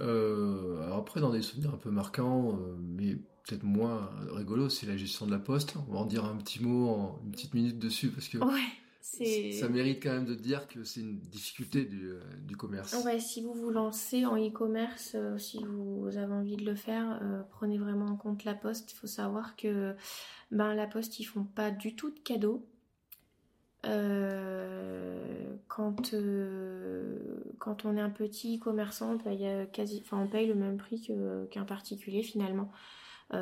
Euh, 0.00 0.80
alors 0.82 0.98
après, 0.98 1.20
dans 1.20 1.30
des 1.30 1.42
souvenirs 1.42 1.74
un 1.74 1.78
peu 1.78 1.90
marquants, 1.90 2.52
euh, 2.52 2.76
mais 2.78 3.16
peut-être 3.46 3.64
moins 3.64 4.10
rigolo, 4.32 4.68
c'est 4.68 4.86
la 4.86 4.96
gestion 4.96 5.26
de 5.26 5.30
la 5.30 5.38
poste. 5.38 5.74
On 5.88 5.92
va 5.92 5.98
en 6.00 6.06
dire 6.06 6.24
un 6.24 6.36
petit 6.36 6.62
mot, 6.62 6.88
en 6.88 7.20
une 7.24 7.32
petite 7.32 7.54
minute 7.54 7.78
dessus, 7.78 8.10
parce 8.10 8.28
que 8.28 8.38
ouais, 8.38 9.52
ça 9.52 9.68
mérite 9.68 10.02
quand 10.02 10.12
même 10.12 10.26
de 10.26 10.34
dire 10.34 10.68
que 10.68 10.84
c'est 10.84 11.00
une 11.00 11.18
difficulté 11.18 11.84
du, 11.84 12.12
du, 12.46 12.56
commerce. 12.56 12.94
Ouais, 13.04 13.18
si 13.18 13.42
vous 13.42 13.54
vous 13.54 13.70
lancez 13.70 14.24
en 14.24 14.36
e-commerce, 14.36 15.12
euh, 15.14 15.38
si 15.38 15.58
vous 15.64 16.16
avez 16.16 16.32
envie 16.32 16.56
de 16.56 16.64
le 16.64 16.74
faire, 16.74 17.20
prenez 17.50 17.78
vraiment 17.78 18.06
en 18.06 18.16
compte 18.16 18.44
la 18.44 18.54
poste. 18.54 18.92
Il 18.92 18.96
faut 18.96 19.06
savoir 19.06 19.56
que 19.56 19.96
ben, 20.52 20.74
la 20.74 20.86
poste, 20.86 21.18
ils 21.18 21.24
font 21.24 21.44
pas 21.44 21.70
du 21.70 21.96
tout 21.96 22.10
de 22.10 22.20
cadeaux. 22.20 22.64
Quand, 25.68 26.14
quand 27.58 27.84
on 27.84 27.96
est 27.96 28.00
un 28.00 28.10
petit 28.10 28.58
commerçant, 28.58 29.14
on 29.14 29.18
paye, 29.18 29.48
quasi, 29.72 30.02
enfin, 30.04 30.18
on 30.18 30.28
paye 30.28 30.46
le 30.46 30.54
même 30.54 30.76
prix 30.76 31.10
qu'un 31.50 31.64
particulier 31.64 32.22
finalement, 32.22 32.70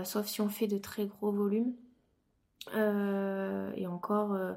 sauf 0.05 0.27
si 0.27 0.41
on 0.41 0.49
fait 0.49 0.67
de 0.67 0.79
très 0.79 1.07
gros 1.07 1.33
volumes. 1.33 1.75
Euh, 2.75 3.73
et 3.77 3.87
encore, 3.87 4.33
euh, 4.33 4.55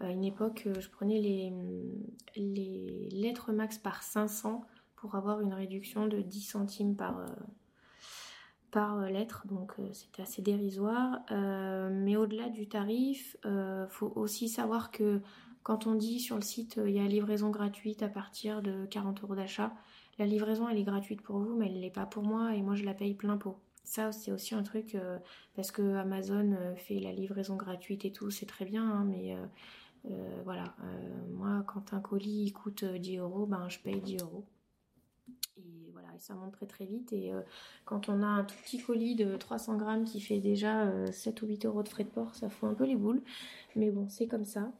à 0.00 0.10
une 0.10 0.24
époque, 0.24 0.68
je 0.78 0.88
prenais 0.88 1.20
les, 1.20 1.52
les 2.36 3.08
lettres 3.12 3.52
max 3.52 3.78
par 3.78 4.02
500 4.02 4.64
pour 4.96 5.14
avoir 5.14 5.40
une 5.40 5.54
réduction 5.54 6.06
de 6.06 6.20
10 6.20 6.40
centimes 6.40 6.96
par, 6.96 7.18
euh, 7.18 7.26
par 8.72 9.00
lettre, 9.02 9.46
donc 9.46 9.74
c'était 9.92 10.22
assez 10.22 10.42
dérisoire. 10.42 11.20
mais 11.30 12.16
au-delà 12.16 12.48
du 12.48 12.66
tarif, 12.66 13.36
il 13.44 13.86
faut 13.90 14.12
aussi 14.16 14.48
savoir 14.48 14.90
que 14.90 15.20
quand 15.62 15.86
on 15.86 15.94
dit 15.94 16.18
sur 16.18 16.36
le 16.36 16.42
site 16.42 16.80
il 16.84 16.92
y 16.92 16.98
a 16.98 17.06
livraison 17.06 17.50
gratuite 17.50 18.02
à 18.02 18.08
partir 18.08 18.62
de 18.62 18.86
40 18.86 19.22
euros 19.22 19.36
d'achat, 19.36 19.72
la 20.18 20.26
livraison 20.26 20.68
elle 20.68 20.78
est 20.78 20.84
gratuite 20.84 21.22
pour 21.22 21.38
vous, 21.38 21.56
mais 21.56 21.66
elle 21.66 21.80
l'est 21.80 21.90
pas 21.90 22.06
pour 22.06 22.22
moi 22.22 22.54
et 22.54 22.62
moi 22.62 22.74
je 22.74 22.84
la 22.84 22.94
paye 22.94 23.14
plein 23.14 23.36
pot. 23.36 23.58
Ça, 23.84 24.12
c'est 24.12 24.30
aussi 24.30 24.54
un 24.54 24.62
truc, 24.62 24.94
euh, 24.94 25.18
parce 25.54 25.70
que 25.72 25.96
Amazon 25.96 26.52
euh, 26.52 26.74
fait 26.76 27.00
la 27.00 27.12
livraison 27.12 27.56
gratuite 27.56 28.04
et 28.04 28.12
tout, 28.12 28.30
c'est 28.30 28.46
très 28.46 28.64
bien, 28.64 28.88
hein, 28.88 29.04
mais 29.04 29.36
euh, 30.10 30.40
voilà, 30.44 30.74
moi, 31.30 31.64
quand 31.66 31.92
un 31.92 32.00
colis 32.00 32.52
coûte 32.52 32.84
10 32.84 33.18
euros, 33.18 33.46
ben, 33.46 33.68
je 33.68 33.78
paye 33.80 34.00
10 34.00 34.22
euros. 34.22 34.44
Et 35.58 35.90
voilà, 35.92 36.08
et 36.16 36.18
ça 36.18 36.34
monte 36.34 36.52
très 36.52 36.66
très 36.66 36.86
vite. 36.86 37.12
Et 37.12 37.32
quand 37.84 38.08
on 38.08 38.22
a 38.22 38.26
un 38.26 38.44
tout 38.44 38.54
petit 38.64 38.78
colis 38.78 39.14
de 39.14 39.36
300 39.36 39.76
grammes 39.76 40.04
qui 40.04 40.20
fait 40.20 40.40
déjà 40.40 40.90
7 41.12 41.42
ou 41.42 41.46
8 41.46 41.66
euros 41.66 41.82
de 41.82 41.88
frais 41.88 42.04
de 42.04 42.08
port, 42.08 42.34
ça 42.34 42.48
fout 42.48 42.68
un 42.68 42.74
peu 42.74 42.84
les 42.84 42.96
boules. 42.96 43.22
Mais 43.76 43.90
bon, 43.90 44.08
c'est 44.08 44.26
comme 44.26 44.44
ça. 44.46 44.72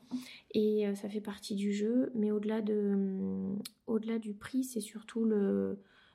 Et 0.53 0.87
ça 0.95 1.09
fait 1.09 1.21
partie 1.21 1.55
du 1.55 1.73
jeu. 1.73 2.11
Mais 2.15 2.31
au-delà 2.31 2.63
de, 2.63 3.55
au-delà 3.87 4.19
du 4.19 4.33
prix, 4.33 4.65
c'est 4.65 4.81
surtout 4.81 5.31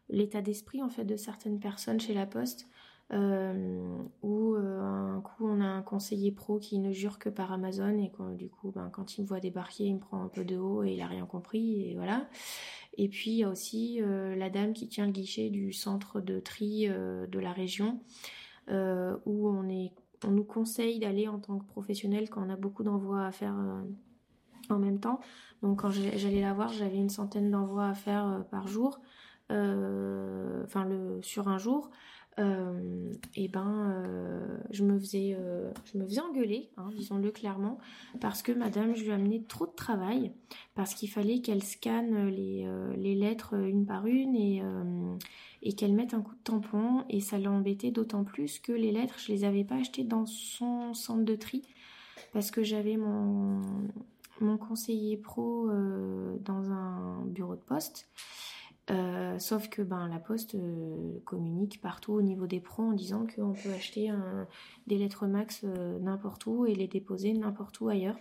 l'état 0.10 0.42
d'esprit 0.42 0.82
en 0.82 0.90
fait 0.90 1.06
de 1.06 1.18
certaines 1.18 1.60
personnes 1.60 2.00
chez 2.00 2.14
la 2.16 2.26
Poste. 2.26 2.68
Euh, 3.14 4.04
où 4.22 4.56
euh, 4.56 4.82
un 4.82 5.22
coup 5.22 5.48
on 5.48 5.62
a 5.62 5.66
un 5.66 5.82
conseiller 5.82 6.34
pro 6.34 6.60
qui 6.60 6.78
ne 6.78 6.92
jure 6.92 7.20
que 7.20 7.30
par 7.30 7.54
Amazon 7.54 7.98
et 7.98 8.12
du 8.36 8.50
coup 8.50 8.72
ben, 8.72 8.90
quand 8.92 9.18
il 9.18 9.22
me 9.22 9.28
voit 9.28 9.40
débarquer 9.40 9.86
il 9.86 9.96
me 9.96 10.00
prend 10.00 10.22
un 10.22 10.28
peu 10.28 10.44
de 10.44 10.58
haut 10.58 10.84
et 10.84 10.92
il 10.92 11.02
a 11.02 11.08
rien 11.08 11.26
compris 11.26 11.90
et 11.90 11.96
voilà. 11.96 12.28
Et 12.98 13.08
puis 13.08 13.32
il 13.32 13.38
y 13.38 13.44
a 13.46 13.50
aussi 13.50 14.02
euh, 14.02 14.36
la 14.36 14.50
dame 14.50 14.74
qui 14.74 14.90
tient 14.90 15.06
le 15.06 15.14
guichet 15.14 15.50
du 15.50 15.72
centre 15.72 16.20
de 16.20 16.42
tri 16.42 16.88
de 16.90 17.40
la 17.40 17.54
région 17.54 18.02
où 18.70 19.48
on 19.48 19.70
est 19.70 19.94
on 20.26 20.32
nous 20.32 20.44
conseille 20.44 21.00
d'aller 21.00 21.30
en 21.30 21.40
tant 21.40 21.60
que 21.60 21.66
professionnel 21.66 22.30
quand 22.30 22.46
on 22.46 22.50
a 22.50 22.58
beaucoup 22.58 22.84
d'envois 22.84 23.26
à 23.26 23.32
faire 23.32 23.56
en 24.70 24.80
même 24.80 25.00
temps. 25.00 25.22
Donc 25.62 25.82
quand 25.82 25.92
j'allais 25.92 26.42
la 26.42 26.54
voir 26.54 26.74
j'avais 26.74 26.98
une 26.98 27.10
centaine 27.10 27.52
d'envois 27.52 27.88
à 27.88 27.94
faire 27.94 28.44
par 28.52 28.68
jour 28.68 29.00
enfin 29.50 30.90
sur 31.22 31.48
un 31.48 31.58
jour 31.58 31.90
euh, 32.40 33.12
et 33.36 33.48
ben 33.48 33.92
euh, 33.96 34.58
je 34.70 34.84
me 34.84 35.00
faisais 35.00 35.36
euh, 35.40 35.72
je 35.92 35.98
me 35.98 36.06
faisais 36.06 36.22
engueuler 36.22 36.70
hein, 36.78 36.92
disons-le 36.96 37.32
clairement 37.32 37.80
parce 38.22 38.44
que 38.44 38.52
madame 38.52 38.96
je 38.96 39.06
lui 39.06 39.12
amenais 39.12 39.42
trop 39.48 39.66
de 39.66 39.72
travail 39.72 40.32
parce 40.76 40.94
qu'il 40.94 41.10
fallait 41.10 41.40
qu'elle 41.42 41.64
scanne 41.64 42.28
les, 42.28 43.16
lettres 43.16 43.56
une 43.56 43.88
par 43.88 44.06
une 44.06 44.36
et 45.64 45.74
qu'elle 45.74 45.94
mette 45.94 46.14
un 46.14 46.22
coup 46.22 46.36
de 46.36 46.44
tampon 46.44 47.06
et 47.10 47.22
ça 47.22 47.40
l'embêtait 47.40 47.90
d'autant 47.90 48.24
plus 48.24 48.60
que 48.60 48.72
les 48.72 48.92
lettres 48.92 49.16
je 49.18 49.32
les 49.32 49.44
avais 49.44 49.64
pas 49.64 49.78
achetées 49.78 50.04
dans 50.04 50.28
son 50.28 50.94
centre 50.94 51.26
de 51.26 51.36
tri 51.36 51.64
parce 52.34 52.52
que 52.52 52.62
j'avais 52.62 52.98
mon 52.98 54.58
conseiller 54.60 55.18
pro 55.18 55.72
dans 56.42 56.72
un 56.72 57.26
bureau 57.26 57.56
de 57.56 57.62
poste 57.62 58.08
euh, 58.90 59.38
sauf 59.38 59.68
que 59.70 59.82
ben, 59.82 60.08
la 60.08 60.20
Poste 60.20 60.56
euh, 60.56 61.20
communique 61.26 61.82
partout 61.82 62.14
au 62.14 62.22
niveau 62.22 62.48
des 62.48 62.62
pros 62.62 62.84
en 62.84 62.94
disant 62.94 63.28
qu'on 63.28 63.52
peut 63.52 63.74
acheter 63.74 64.12
des 64.88 64.98
lettres 64.98 65.28
max 65.28 65.62
euh, 65.66 66.00
n'importe 66.00 66.46
où 66.46 66.66
et 66.66 66.74
les 66.74 66.88
déposer 66.88 67.34
n'importe 67.34 67.82
où 67.82 67.90
ailleurs. 67.90 68.18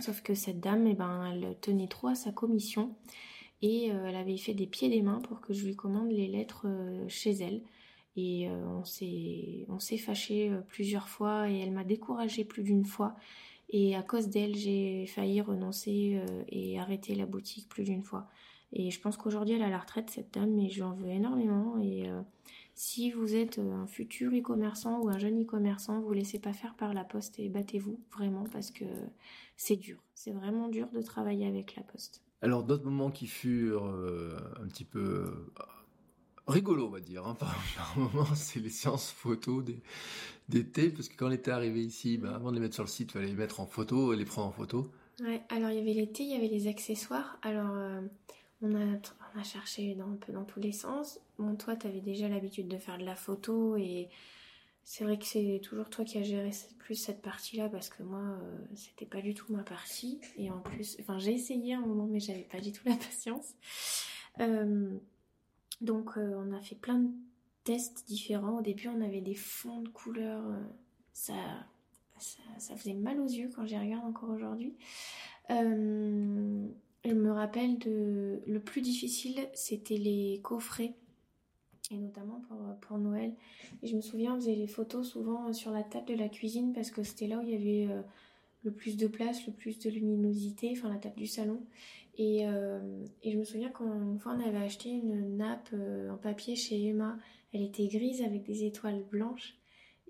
Sauf 0.00 0.22
que 0.22 0.34
cette 0.34 0.60
dame, 0.60 0.86
eh 0.86 0.94
ben, 0.94 1.32
elle 1.32 1.56
tenait 1.60 1.88
trop 1.88 2.08
à 2.08 2.14
sa 2.14 2.32
commission 2.32 2.96
et 3.62 3.86
elle 3.86 4.16
avait 4.16 4.36
fait 4.36 4.54
des 4.54 4.66
pieds 4.66 4.88
et 4.88 4.90
des 4.90 5.02
mains 5.02 5.20
pour 5.20 5.40
que 5.40 5.54
je 5.54 5.64
lui 5.64 5.76
commande 5.76 6.10
les 6.10 6.26
lettres 6.26 6.66
chez 7.08 7.30
elle. 7.30 7.62
Et 8.16 8.48
on 8.48 8.84
s'est 8.84 9.96
fâché 9.98 10.52
plusieurs 10.68 11.08
fois 11.08 11.48
et 11.48 11.60
elle 11.60 11.70
m'a 11.70 11.84
découragée 11.84 12.44
plus 12.44 12.64
d'une 12.64 12.84
fois. 12.84 13.14
Et 13.70 13.94
à 13.94 14.02
cause 14.02 14.28
d'elle, 14.28 14.56
j'ai 14.56 15.06
failli 15.06 15.40
renoncer 15.40 16.20
et 16.48 16.78
arrêter 16.80 17.14
la 17.14 17.24
boutique 17.24 17.68
plus 17.68 17.84
d'une 17.84 18.02
fois. 18.02 18.28
Et 18.74 18.90
je 18.90 19.00
pense 19.00 19.16
qu'aujourd'hui, 19.16 19.54
elle 19.54 19.62
a 19.62 19.70
la 19.70 19.78
retraite, 19.78 20.10
cette 20.10 20.34
dame, 20.34 20.50
mais 20.50 20.68
je 20.68 20.76
lui 20.76 20.82
en 20.82 20.94
veux 20.94 21.08
énormément. 21.08 21.78
Et 21.80 22.10
euh, 22.10 22.20
si 22.74 23.12
vous 23.12 23.36
êtes 23.36 23.60
euh, 23.60 23.72
un 23.72 23.86
futur 23.86 24.32
e-commerçant 24.32 25.00
ou 25.00 25.08
un 25.08 25.16
jeune 25.18 25.40
e-commerçant, 25.40 26.00
vous 26.00 26.12
laissez 26.12 26.40
pas 26.40 26.52
faire 26.52 26.74
par 26.74 26.92
la 26.92 27.04
poste 27.04 27.38
et 27.38 27.48
battez-vous 27.48 28.00
vraiment 28.12 28.44
parce 28.52 28.72
que 28.72 28.84
c'est 29.56 29.76
dur. 29.76 30.02
C'est 30.14 30.32
vraiment 30.32 30.68
dur 30.68 30.88
de 30.92 31.00
travailler 31.00 31.46
avec 31.46 31.76
la 31.76 31.84
poste. 31.84 32.20
Alors, 32.42 32.64
d'autres 32.64 32.84
moments 32.84 33.12
qui 33.12 33.28
furent 33.28 33.86
euh, 33.86 34.36
un 34.60 34.66
petit 34.66 34.84
peu 34.84 35.24
rigolo, 36.48 36.86
on 36.88 36.90
va 36.90 37.00
dire. 37.00 37.24
Hein, 37.28 37.34
par, 37.38 37.54
par 37.76 37.96
moment, 37.96 38.26
c'est 38.34 38.58
les 38.58 38.70
séances 38.70 39.12
photos 39.12 39.64
d'été, 40.48 40.90
parce 40.90 41.08
que 41.08 41.16
quand 41.16 41.28
on 41.28 41.32
était 41.32 41.52
arrivé 41.52 41.80
ici, 41.80 42.18
ben, 42.18 42.32
avant 42.32 42.50
de 42.50 42.56
les 42.56 42.60
mettre 42.60 42.74
sur 42.74 42.84
le 42.84 42.90
site, 42.90 43.10
il 43.10 43.12
fallait 43.12 43.28
les 43.28 43.34
mettre 43.34 43.60
en 43.60 43.66
photo 43.66 44.12
et 44.12 44.16
les 44.16 44.24
prendre 44.24 44.48
en 44.48 44.52
photo. 44.52 44.90
Ouais, 45.20 45.42
alors 45.48 45.70
il 45.70 45.76
y 45.76 45.80
avait 45.80 45.92
l'été, 45.92 46.24
il 46.24 46.30
y 46.30 46.34
avait 46.34 46.48
les 46.48 46.66
accessoires. 46.66 47.38
Alors, 47.42 47.72
on 48.62 48.74
a, 48.74 49.42
cherché 49.42 49.94
dans, 49.94 50.10
un 50.10 50.16
peu 50.16 50.32
dans 50.32 50.44
tous 50.44 50.60
les 50.60 50.72
sens. 50.72 51.20
Bon, 51.38 51.54
toi, 51.56 51.76
tu 51.76 51.86
avais 51.86 52.00
déjà 52.00 52.28
l'habitude 52.28 52.68
de 52.68 52.78
faire 52.78 52.98
de 52.98 53.04
la 53.04 53.16
photo 53.16 53.76
et 53.76 54.08
c'est 54.84 55.04
vrai 55.04 55.18
que 55.18 55.24
c'est 55.24 55.60
toujours 55.62 55.88
toi 55.88 56.04
qui 56.04 56.18
as 56.18 56.22
géré 56.22 56.50
plus 56.78 56.94
cette 56.94 57.22
partie-là 57.22 57.68
parce 57.68 57.88
que 57.88 58.02
moi, 58.02 58.20
euh, 58.20 58.58
c'était 58.74 59.06
pas 59.06 59.22
du 59.22 59.34
tout 59.34 59.52
ma 59.52 59.62
partie. 59.62 60.20
Et 60.36 60.50
en 60.50 60.60
plus, 60.60 60.96
enfin, 61.00 61.18
j'ai 61.18 61.32
essayé 61.32 61.74
un 61.74 61.80
moment, 61.80 62.06
mais 62.06 62.20
j'avais 62.20 62.42
pas 62.42 62.60
du 62.60 62.70
tout 62.70 62.86
la 62.86 62.96
patience. 62.96 63.54
Euh, 64.40 64.96
donc, 65.80 66.16
euh, 66.16 66.34
on 66.36 66.52
a 66.52 66.60
fait 66.60 66.74
plein 66.74 66.98
de 66.98 67.10
tests 67.64 68.06
différents. 68.06 68.58
Au 68.58 68.62
début, 68.62 68.88
on 68.88 69.00
avait 69.00 69.22
des 69.22 69.34
fonds 69.34 69.80
de 69.80 69.88
couleurs. 69.88 70.44
ça, 71.12 71.34
ça, 72.18 72.42
ça, 72.58 72.76
faisait 72.76 72.94
mal 72.94 73.18
aux 73.20 73.28
yeux 73.28 73.50
quand 73.54 73.66
j'y 73.66 73.78
regarde 73.78 74.04
encore 74.04 74.30
aujourd'hui. 74.30 74.74
Je 77.04 77.12
me 77.12 77.30
rappelle 77.32 77.78
de 77.78 78.40
le 78.46 78.60
plus 78.60 78.80
difficile, 78.80 79.48
c'était 79.52 79.98
les 79.98 80.40
coffrets 80.42 80.94
et 81.90 81.96
notamment 81.96 82.40
pour, 82.48 82.58
pour 82.80 82.98
Noël. 82.98 83.34
Et 83.82 83.86
je 83.86 83.96
me 83.96 84.00
souviens, 84.00 84.34
on 84.34 84.36
faisait 84.36 84.54
les 84.54 84.66
photos 84.66 85.06
souvent 85.06 85.52
sur 85.52 85.70
la 85.70 85.82
table 85.82 86.06
de 86.06 86.14
la 86.14 86.28
cuisine 86.28 86.72
parce 86.72 86.90
que 86.90 87.02
c'était 87.02 87.26
là 87.26 87.38
où 87.38 87.42
il 87.42 87.50
y 87.50 87.54
avait 87.54 87.92
euh, 87.92 88.00
le 88.62 88.70
plus 88.70 88.96
de 88.96 89.06
place, 89.06 89.46
le 89.46 89.52
plus 89.52 89.78
de 89.78 89.90
luminosité, 89.90 90.70
enfin 90.72 90.88
la 90.88 90.98
table 90.98 91.16
du 91.16 91.26
salon. 91.26 91.60
Et, 92.16 92.46
euh, 92.46 93.04
et 93.22 93.32
je 93.32 93.38
me 93.38 93.44
souviens 93.44 93.70
qu'une 93.70 94.18
fois 94.18 94.36
on 94.38 94.40
avait 94.40 94.64
acheté 94.64 94.90
une 94.90 95.36
nappe 95.36 95.68
euh, 95.74 96.10
en 96.10 96.16
papier 96.16 96.56
chez 96.56 96.86
Emma. 96.86 97.18
Elle 97.52 97.62
était 97.62 97.86
grise 97.86 98.22
avec 98.22 98.44
des 98.44 98.64
étoiles 98.64 99.04
blanches. 99.10 99.56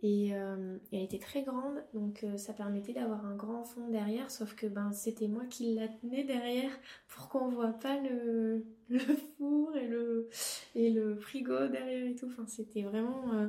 Et 0.06 0.34
euh, 0.34 0.76
elle 0.92 1.00
était 1.00 1.18
très 1.18 1.44
grande, 1.44 1.82
donc 1.94 2.24
euh, 2.24 2.36
ça 2.36 2.52
permettait 2.52 2.92
d'avoir 2.92 3.24
un 3.24 3.34
grand 3.34 3.64
fond 3.64 3.88
derrière, 3.88 4.30
sauf 4.30 4.54
que 4.54 4.66
ben 4.66 4.92
c'était 4.92 5.28
moi 5.28 5.46
qui 5.46 5.74
la 5.74 5.88
tenais 5.88 6.24
derrière 6.24 6.70
pour 7.08 7.30
qu'on 7.30 7.48
voit 7.48 7.72
pas 7.72 7.98
le, 8.00 8.66
four 9.38 9.74
et 9.74 9.88
le, 9.88 10.28
et 10.74 10.90
le 10.90 11.16
frigo 11.16 11.68
derrière 11.68 12.04
et 12.04 12.14
tout. 12.14 12.26
Enfin, 12.26 12.44
c'était 12.46 12.82
vraiment. 12.82 13.32
Euh, 13.32 13.48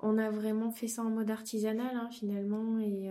on 0.00 0.18
a 0.18 0.30
vraiment 0.30 0.70
fait 0.70 0.86
ça 0.86 1.00
en 1.00 1.08
mode 1.08 1.30
artisanal 1.30 1.96
hein, 1.96 2.10
finalement, 2.10 2.78
et 2.78 3.08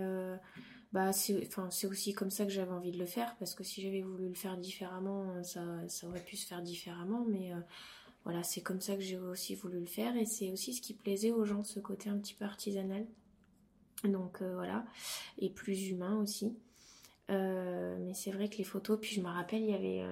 bah 0.92 1.12
c'est 1.12 1.86
aussi 1.86 2.14
comme 2.14 2.30
ça 2.30 2.44
que 2.44 2.52
j'avais 2.52 2.70
envie 2.70 2.92
de 2.92 2.98
le 2.98 3.06
faire, 3.06 3.34
parce 3.40 3.56
que 3.56 3.64
si 3.64 3.82
j'avais 3.82 4.02
voulu 4.02 4.28
le 4.28 4.34
faire 4.34 4.56
différemment, 4.56 5.42
ça, 5.42 5.62
ça 5.88 6.06
aurait 6.06 6.24
pu 6.24 6.36
se 6.36 6.46
faire 6.46 6.62
différemment, 6.62 7.24
mais 7.28 7.52
voilà, 8.24 8.42
c'est 8.42 8.60
comme 8.60 8.80
ça 8.80 8.96
que 8.96 9.00
j'ai 9.00 9.18
aussi 9.18 9.54
voulu 9.54 9.80
le 9.80 9.86
faire 9.86 10.16
et 10.16 10.26
c'est 10.26 10.52
aussi 10.52 10.74
ce 10.74 10.82
qui 10.82 10.94
plaisait 10.94 11.30
aux 11.30 11.44
gens, 11.44 11.64
ce 11.64 11.80
côté 11.80 12.10
un 12.10 12.18
petit 12.18 12.34
peu 12.34 12.44
artisanal. 12.44 13.06
Donc 14.04 14.42
euh, 14.42 14.54
voilà, 14.54 14.84
et 15.38 15.50
plus 15.50 15.88
humain 15.88 16.16
aussi. 16.16 16.56
Euh, 17.30 17.96
mais 18.00 18.14
c'est 18.14 18.30
vrai 18.30 18.48
que 18.48 18.56
les 18.56 18.64
photos, 18.64 18.98
puis 19.00 19.14
je 19.14 19.20
me 19.20 19.28
rappelle, 19.28 19.62
il 19.62 19.70
y 19.70 19.74
avait 19.74 20.04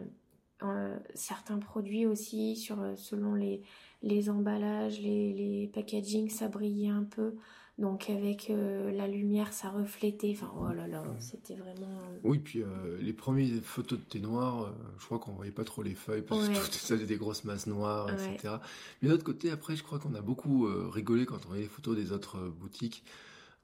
euh, 0.62 0.96
certains 1.14 1.58
produits 1.58 2.06
aussi 2.06 2.56
selon 2.56 3.34
les, 3.34 4.30
emballages, 4.30 5.00
les, 5.00 5.32
les 5.32 5.70
packaging, 5.72 6.28
ça 6.28 6.48
brillait 6.48 6.90
un 6.90 7.04
peu. 7.04 7.34
Donc 7.78 8.10
avec 8.10 8.50
la 8.50 9.06
lumière, 9.06 9.52
ça 9.52 9.70
reflétait. 9.70 10.34
Enfin, 10.36 10.52
oh 10.58 10.72
là 10.72 10.88
là, 10.88 11.04
c'était 11.20 11.54
vraiment. 11.54 11.96
Oui, 12.24 12.38
puis 12.38 12.64
les 13.00 13.12
premières 13.12 13.62
photos 13.62 14.00
de 14.00 14.04
thé 14.04 14.18
noir, 14.18 14.74
je 14.98 15.06
crois 15.06 15.20
qu'on 15.20 15.30
voyait 15.30 15.52
pas 15.52 15.62
trop 15.62 15.84
les 15.84 15.94
feuilles 15.94 16.22
parce 16.22 16.48
que 16.48 16.54
ça 16.54 16.96
faisait 16.96 17.06
des 17.06 17.16
grosses 17.16 17.44
masses 17.44 17.68
noires, 17.68 18.10
etc. 18.10 18.56
Mais 19.00 19.08
de 19.08 19.12
l'autre 19.12 19.24
côté, 19.24 19.52
après, 19.52 19.76
je 19.76 19.84
crois 19.84 20.00
qu'on 20.00 20.14
a 20.14 20.20
beaucoup 20.20 20.68
rigolé 20.90 21.24
quand 21.24 21.38
on 21.44 21.48
voyait 21.48 21.62
les 21.62 21.68
photos 21.68 21.96
des 21.96 22.10
autres 22.10 22.38
boutiques 22.48 23.04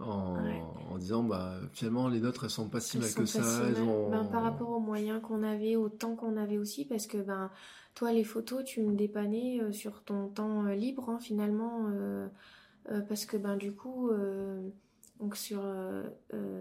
en, 0.00 0.98
disant 0.98 1.22
bah 1.22 1.55
finalement 1.72 2.09
les 2.09 2.20
nôtres 2.20 2.44
elles 2.44 2.50
sont 2.50 2.68
pas 2.68 2.81
si 2.81 2.98
mal 2.98 3.12
que 3.14 3.27
ça 3.27 3.40
ben, 4.11 4.24
par 4.24 4.42
rapport 4.42 4.70
aux 4.70 4.81
moyens 4.81 5.20
qu'on 5.22 5.42
avait 5.42 5.77
au 5.77 5.88
temps 5.88 6.16
qu'on 6.16 6.37
avait 6.37 6.59
aussi 6.59 6.85
parce 6.85 7.07
que 7.07 7.18
ben 7.18 7.50
toi 7.94 8.12
les 8.12 8.24
photos 8.24 8.64
tu 8.64 8.83
me 8.83 8.94
dépannais 8.94 9.61
euh, 9.61 9.72
sur 9.72 10.03
ton 10.03 10.29
temps 10.29 10.66
euh, 10.66 10.74
libre 10.74 11.11
hein, 11.11 11.18
finalement 11.20 11.88
euh, 12.90 13.01
parce 13.01 13.27
que 13.27 13.37
ben 13.37 13.57
du 13.57 13.75
coup 13.75 14.11
donc 15.20 15.37
sur 15.37 15.62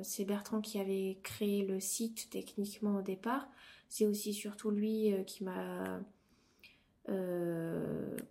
c'est 0.01 0.25
Bertrand 0.25 0.61
qui 0.61 0.79
avait 0.79 1.19
créé 1.23 1.65
le 1.65 1.79
site 1.79 2.29
techniquement 2.29 2.97
au 2.97 3.01
départ 3.01 3.47
c'est 3.89 4.05
aussi 4.05 4.33
surtout 4.33 4.71
lui 4.71 5.13
qui 5.25 5.43
m'a 5.43 5.99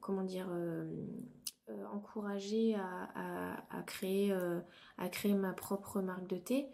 comment 0.01 0.23
dire 0.23 0.49
euh, 1.73 1.85
encouragée 1.93 2.75
à, 2.75 3.83
créer, 3.87 4.33
euh, 4.33 4.61
à 4.99 5.09
créer 5.09 5.35
ma 5.35 5.53
propre 5.53 6.01
marque 6.01 6.27
de 6.27 6.37
thé. 6.37 6.67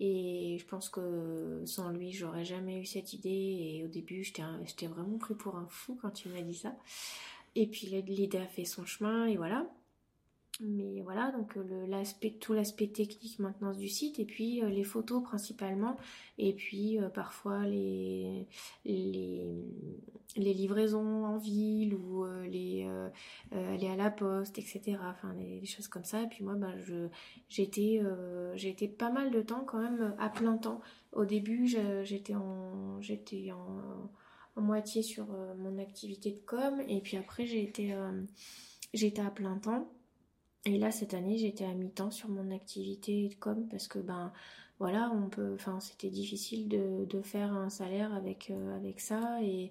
Et 0.00 0.58
je 0.58 0.66
pense 0.66 0.88
que 0.88 1.62
sans 1.64 1.90
lui, 1.90 2.12
j'aurais 2.12 2.44
jamais 2.44 2.80
eu 2.80 2.84
cette 2.84 3.12
idée. 3.12 3.30
Et 3.30 3.84
au 3.84 3.88
début, 3.88 4.22
j'étais 4.22 4.86
vraiment 4.86 5.18
pris 5.18 5.34
pour 5.34 5.56
un 5.56 5.66
fou 5.68 5.98
quand 6.00 6.24
il 6.24 6.32
m'a 6.32 6.42
dit 6.42 6.54
ça. 6.54 6.76
Et 7.54 7.66
puis 7.66 7.86
l'idée 7.86 8.38
a 8.38 8.46
fait 8.46 8.64
son 8.64 8.84
chemin 8.84 9.26
et 9.26 9.36
voilà. 9.36 9.66
Mais 10.60 11.02
voilà, 11.02 11.32
donc 11.32 11.56
euh, 11.56 11.86
l'aspect, 11.88 12.30
tout 12.30 12.52
l'aspect 12.52 12.86
technique 12.86 13.40
maintenance 13.40 13.76
du 13.76 13.88
site, 13.88 14.20
et 14.20 14.24
puis 14.24 14.62
euh, 14.62 14.68
les 14.68 14.84
photos 14.84 15.20
principalement, 15.22 15.96
et 16.38 16.52
puis 16.52 17.00
euh, 17.00 17.08
parfois 17.08 17.66
les, 17.66 18.46
les, 18.84 19.64
livraisons 20.36 21.24
en 21.24 21.38
ville 21.38 21.94
ou 21.94 22.24
les 22.48 22.88
aller 23.52 23.88
à 23.88 23.96
la 23.96 24.10
poste, 24.10 24.58
etc. 24.58 24.96
Enfin 25.02 25.34
des, 25.34 25.64
choses 25.66 25.88
comme 25.88 26.04
ça. 26.04 26.22
Et 26.22 26.28
puis 26.28 26.44
moi, 26.44 26.54
ben, 26.54 26.76
je, 26.78 27.08
j'ai 27.48 27.64
été 27.64 28.88
pas 28.88 29.10
mal 29.10 29.30
de 29.32 29.42
temps 29.42 29.64
quand 29.64 29.78
même 29.78 30.14
à 30.18 30.28
plein 30.28 30.56
temps. 30.56 30.80
Au 31.12 31.24
début, 31.24 31.66
j'étais 32.04 32.34
en, 32.36 33.00
j'étais 33.00 33.50
en, 33.52 34.10
moitié 34.60 35.02
sur 35.02 35.26
mon 35.58 35.78
activité 35.78 36.30
de 36.30 36.40
com, 36.46 36.80
et 36.88 37.00
puis 37.00 37.16
après 37.16 37.44
j'ai 37.44 37.72
j'étais 38.92 39.20
à 39.22 39.30
plein 39.30 39.58
temps. 39.58 39.93
Et 40.66 40.78
là, 40.78 40.90
cette 40.90 41.12
année, 41.14 41.36
j'étais 41.36 41.64
à 41.64 41.74
mi-temps 41.74 42.10
sur 42.10 42.30
mon 42.30 42.50
activité 42.50 43.28
de 43.28 43.34
com 43.34 43.66
parce 43.70 43.86
que, 43.86 43.98
ben, 43.98 44.32
voilà, 44.78 45.10
on 45.14 45.28
peut, 45.28 45.52
enfin, 45.54 45.78
c'était 45.80 46.08
difficile 46.08 46.68
de, 46.68 47.22
faire 47.22 47.52
un 47.52 47.68
salaire 47.70 48.12
avec, 48.14 48.50
euh, 48.50 48.76
avec 48.76 49.00
ça. 49.00 49.42
Et 49.42 49.70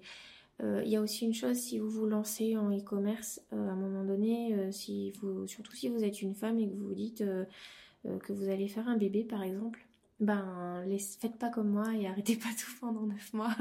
euh, 0.62 0.82
il 0.84 0.90
y 0.90 0.96
a 0.96 1.00
aussi 1.00 1.24
une 1.26 1.34
chose, 1.34 1.56
si 1.56 1.78
vous 1.78 1.90
vous 1.90 2.06
lancez 2.06 2.56
en 2.56 2.70
e-commerce, 2.70 3.40
euh, 3.52 3.68
à 3.68 3.72
un 3.72 3.76
moment 3.76 4.04
donné, 4.04 4.70
si 4.72 5.10
vous, 5.20 5.46
surtout 5.48 5.74
si 5.74 5.88
vous 5.88 6.04
êtes 6.04 6.22
une 6.22 6.34
femme 6.34 6.58
et 6.60 6.68
que 6.68 6.74
vous 6.74 6.86
vous 6.88 6.94
dites 6.94 7.24
que 8.04 8.32
vous 8.32 8.48
allez 8.48 8.68
faire 8.68 8.88
un 8.88 8.96
bébé, 8.96 9.24
par 9.24 9.42
exemple, 9.42 9.86
ben, 10.24 10.84
faites 11.20 11.36
pas 11.38 11.50
comme 11.50 11.68
moi 11.68 11.94
et 11.94 12.06
arrêtez 12.08 12.36
pas 12.36 12.48
tout 12.58 12.72
pendant 12.80 13.02
9 13.02 13.32
mois. 13.34 13.54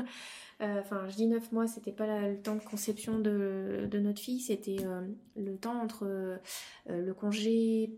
Euh, 0.61 0.79
enfin, 0.79 1.07
je 1.09 1.15
dis 1.15 1.27
9 1.27 1.51
mois, 1.51 1.67
c'était 1.67 1.91
pas 1.91 2.27
le 2.27 2.41
temps 2.41 2.55
de 2.55 2.63
conception 2.63 3.19
de, 3.19 3.89
notre 3.93 4.21
fille, 4.21 4.39
c'était 4.39 4.77
euh, 4.85 5.01
le 5.35 5.57
temps 5.57 5.81
entre 5.81 6.05
euh, 6.05 6.37
le 6.87 7.13
congé 7.13 7.91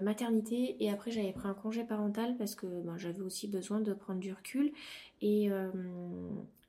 maternité 0.00 0.82
et 0.82 0.90
après 0.90 1.10
j'avais 1.10 1.32
pris 1.32 1.46
un 1.46 1.52
congé 1.52 1.84
parental 1.84 2.34
parce 2.38 2.54
que 2.54 2.66
ben, 2.66 2.96
j'avais 2.96 3.20
aussi 3.20 3.46
besoin 3.46 3.78
de 3.78 3.92
prendre 3.92 4.20
du 4.20 4.32
recul 4.32 4.72
et, 5.20 5.50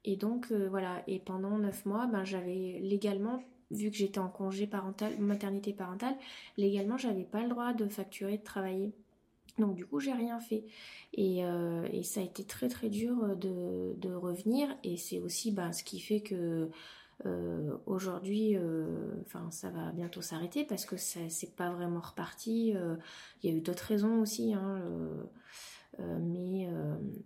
et 0.04 0.18
donc 0.18 0.52
voilà 0.52 1.04
et 1.08 1.18
pendant 1.20 1.58
9 1.58 1.86
mois 1.86 2.08
ben, 2.08 2.26
j'avais 2.26 2.82
légalement 2.82 3.42
vu 3.72 3.92
que 3.92 3.96
j'étais 3.96 4.20
en 4.20 4.28
congé 4.28 4.68
parental 4.68 5.18
maternité 5.20 5.72
parentale 5.72 6.16
légalement 6.58 6.98
j'avais 6.98 7.24
pas 7.24 7.42
le 7.44 7.48
droit 7.48 7.72
de 7.72 7.88
facturer 7.88 8.40
de 8.40 8.44
travailler 8.44 8.92
donc 9.58 9.76
du 9.76 9.86
coup 9.86 10.00
j'ai 10.00 10.14
rien 10.14 10.40
fait. 10.40 10.66
Et, 11.14 11.44
euh, 11.44 11.88
et, 11.92 12.04
ça 12.04 12.20
a 12.20 12.24
été 12.24 12.44
très 12.44 12.70
très 12.70 12.90
dur 12.90 13.36
de, 13.36 13.94
de 13.98 14.14
revenir. 14.14 14.70
Et 14.84 14.98
c'est 14.98 15.20
aussi 15.20 15.52
bah, 15.52 15.72
ce 15.74 15.84
qui 15.84 16.00
fait 16.00 16.22
que 16.22 16.70
euh, 17.26 17.76
aujourd'hui 17.88 18.56
euh, 18.56 19.16
enfin 19.22 19.50
ça 19.50 19.72
va 19.72 19.92
bientôt 19.92 20.22
s'arrêter 20.22 20.64
parce 20.64 20.86
que 20.86 20.98
ça 20.98 21.20
c'est 21.30 21.56
pas 21.56 21.72
vraiment 21.72 22.02
reparti. 22.02 22.74
Il 23.44 23.50
y 23.50 23.54
a 23.54 23.56
eu 23.56 23.62
d'autres 23.62 23.86
raisons 23.86 24.22
aussi 24.22 24.54
hein, 24.54 24.82
mais 26.00 26.70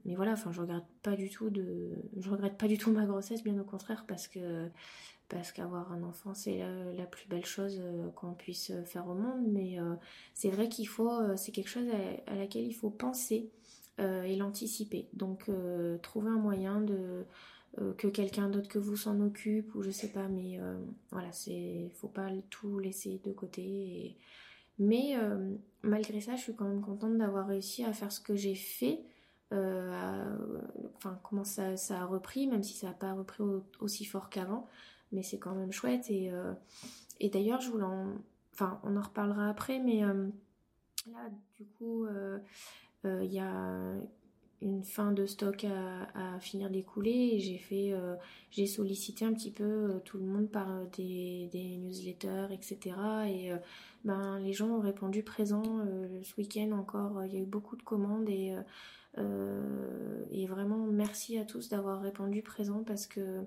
mais 0.06 0.16
voilà 0.16 0.32
enfin 0.34 0.52
je 0.52 0.62
regrette 0.62 0.86
pas 1.04 1.16
du 1.16 1.30
tout 1.30 1.50
de 1.50 1.90
je 2.18 2.30
regrette 2.30 2.58
pas 2.58 2.68
du 2.68 2.78
tout 2.78 2.92
ma 2.92 3.06
grossesse 3.06 3.44
bien 3.44 3.60
au 3.60 3.66
contraire 3.66 4.06
parce 4.08 4.30
que 4.30 4.70
parce 5.32 5.54
qu'avoir 5.54 5.92
un 5.94 6.04
enfant 6.04 6.34
c'est 6.34 6.60
la, 6.96 7.06
plus 7.06 7.28
belle 7.28 7.46
chose 7.46 7.80
euh, 7.82 8.10
qu'on 8.12 8.34
puisse 8.34 8.72
faire 8.86 9.08
au 9.08 9.14
monde. 9.14 9.48
Mais 9.48 9.80
euh, 9.80 9.96
c'est 10.34 10.50
vrai 10.50 10.68
qu'il 10.70 10.88
faut 10.88 11.10
euh, 11.10 11.36
c'est 11.38 11.52
quelque 11.52 11.70
chose 11.70 11.88
à, 12.28 12.36
laquelle 12.36 12.66
il 12.66 12.74
faut 12.74 12.90
penser 12.90 13.50
et 14.00 14.36
l'anticiper. 14.36 15.08
Donc 15.14 15.48
trouver 16.02 16.32
un 16.32 16.40
moyen 16.40 16.82
de 16.82 17.24
que 18.00 18.08
quelqu'un 18.08 18.50
d'autre 18.50 18.68
que 18.68 18.80
vous 18.80 18.96
s'en 18.96 19.20
occupe 19.22 19.76
ou 19.76 19.84
je 19.84 19.92
sais 19.92 20.08
pas 20.08 20.28
mais 20.28 20.60
voilà 21.12 21.32
c'est 21.32 21.92
faut 21.98 22.08
pas 22.08 22.30
tout 22.50 22.80
laisser 22.80 23.22
de 23.24 23.32
côté. 23.32 24.18
Mais 24.80 25.16
malgré 25.84 26.20
ça 26.20 26.36
je 26.36 26.42
suis 26.42 26.56
quand 26.56 26.66
même 26.66 26.82
contente 26.82 27.16
d'avoir 27.16 27.46
réussi 27.46 27.84
à 27.84 27.94
faire 27.94 28.12
ce 28.12 28.22
que 28.22 28.36
j'ai 28.36 28.56
fait 28.56 29.04
enfin 29.52 31.20
comment 31.22 31.44
ça, 31.44 31.78
ça, 31.78 32.02
a 32.02 32.06
repris 32.06 32.48
même 32.48 32.64
si 32.64 32.74
ça 32.74 32.88
n'a 32.88 32.94
pas 32.94 33.14
repris 33.14 33.44
aussi 33.82 34.04
fort 34.04 34.32
qu'avant 34.32 34.68
mais 35.12 35.24
c'est 35.24 35.40
quand 35.40 35.54
même 35.54 35.72
chouette. 35.72 36.10
Et, 36.10 36.32
euh, 36.32 36.54
et 37.20 37.30
d'ailleurs, 37.30 37.62
je 37.62 37.70
voulais 37.70 37.84
en... 37.84 38.14
Enfin, 38.54 38.80
on 38.84 38.98
en 38.98 39.02
reparlera 39.02 39.50
après, 39.50 39.80
mais 39.80 40.04
euh, 40.04 40.28
là, 41.08 41.30
du 41.58 41.66
coup, 41.78 42.06
euh, 42.06 42.40
il 43.04 43.32
y 43.32 43.40
a 43.40 43.94
une 44.62 44.84
fin 44.84 45.12
de 45.12 45.26
stock 45.26 45.66
à, 45.66 46.40
finir 46.40 46.70
d'écouler 46.70 47.32
et 47.34 47.40
j'ai 47.40 47.58
fait 47.58 47.96
j'ai 48.52 48.68
sollicité 48.68 49.26
un 49.26 49.34
petit 49.34 49.50
peu 49.50 50.00
tout 50.06 50.20
le 50.20 50.24
monde 50.24 50.50
par 50.50 50.86
des, 50.96 51.50
des 51.52 51.78
newsletters 51.78 52.48
etc 52.52 52.96
et 53.28 53.52
ben 54.06 54.38
les 54.38 54.54
gens 54.54 54.68
ont 54.68 54.80
répondu 54.80 55.24
présent 55.24 55.64
ce 56.22 56.36
week-end 56.40 56.74
encore 56.74 57.26
il 57.26 57.34
y 57.34 57.38
a 57.38 57.40
eu 57.40 57.46
beaucoup 57.48 57.76
de 57.76 57.82
commandes 57.82 58.30
et 58.30 58.56
et 59.18 60.46
vraiment 60.46 60.86
merci 60.86 61.40
à 61.40 61.44
tous 61.44 61.70
d'avoir 61.70 62.00
répondu 62.00 62.44
présent 62.44 62.84
parce 62.84 63.08
que 63.08 63.44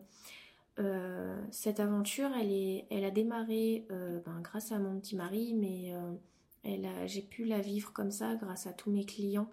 euh, 0.81 1.41
cette 1.51 1.79
aventure, 1.79 2.31
elle, 2.35 3.05
a 3.05 3.11
démarré 3.11 3.87
euh, 3.91 4.21
ben, 4.25 4.41
grâce 4.41 4.73
à 4.73 4.79
mon 4.79 4.99
petit 4.99 5.15
mari, 5.15 5.55
mais 5.55 5.95
euh, 5.95 7.07
j'ai 7.07 7.23
pu 7.23 7.45
la 7.45 7.61
vivre 7.61 7.93
comme 7.93 8.11
ça 8.11 8.35
grâce 8.35 8.67
à 8.67 8.73
tous 8.73 8.91
mes 8.91 9.05
clients. 9.05 9.49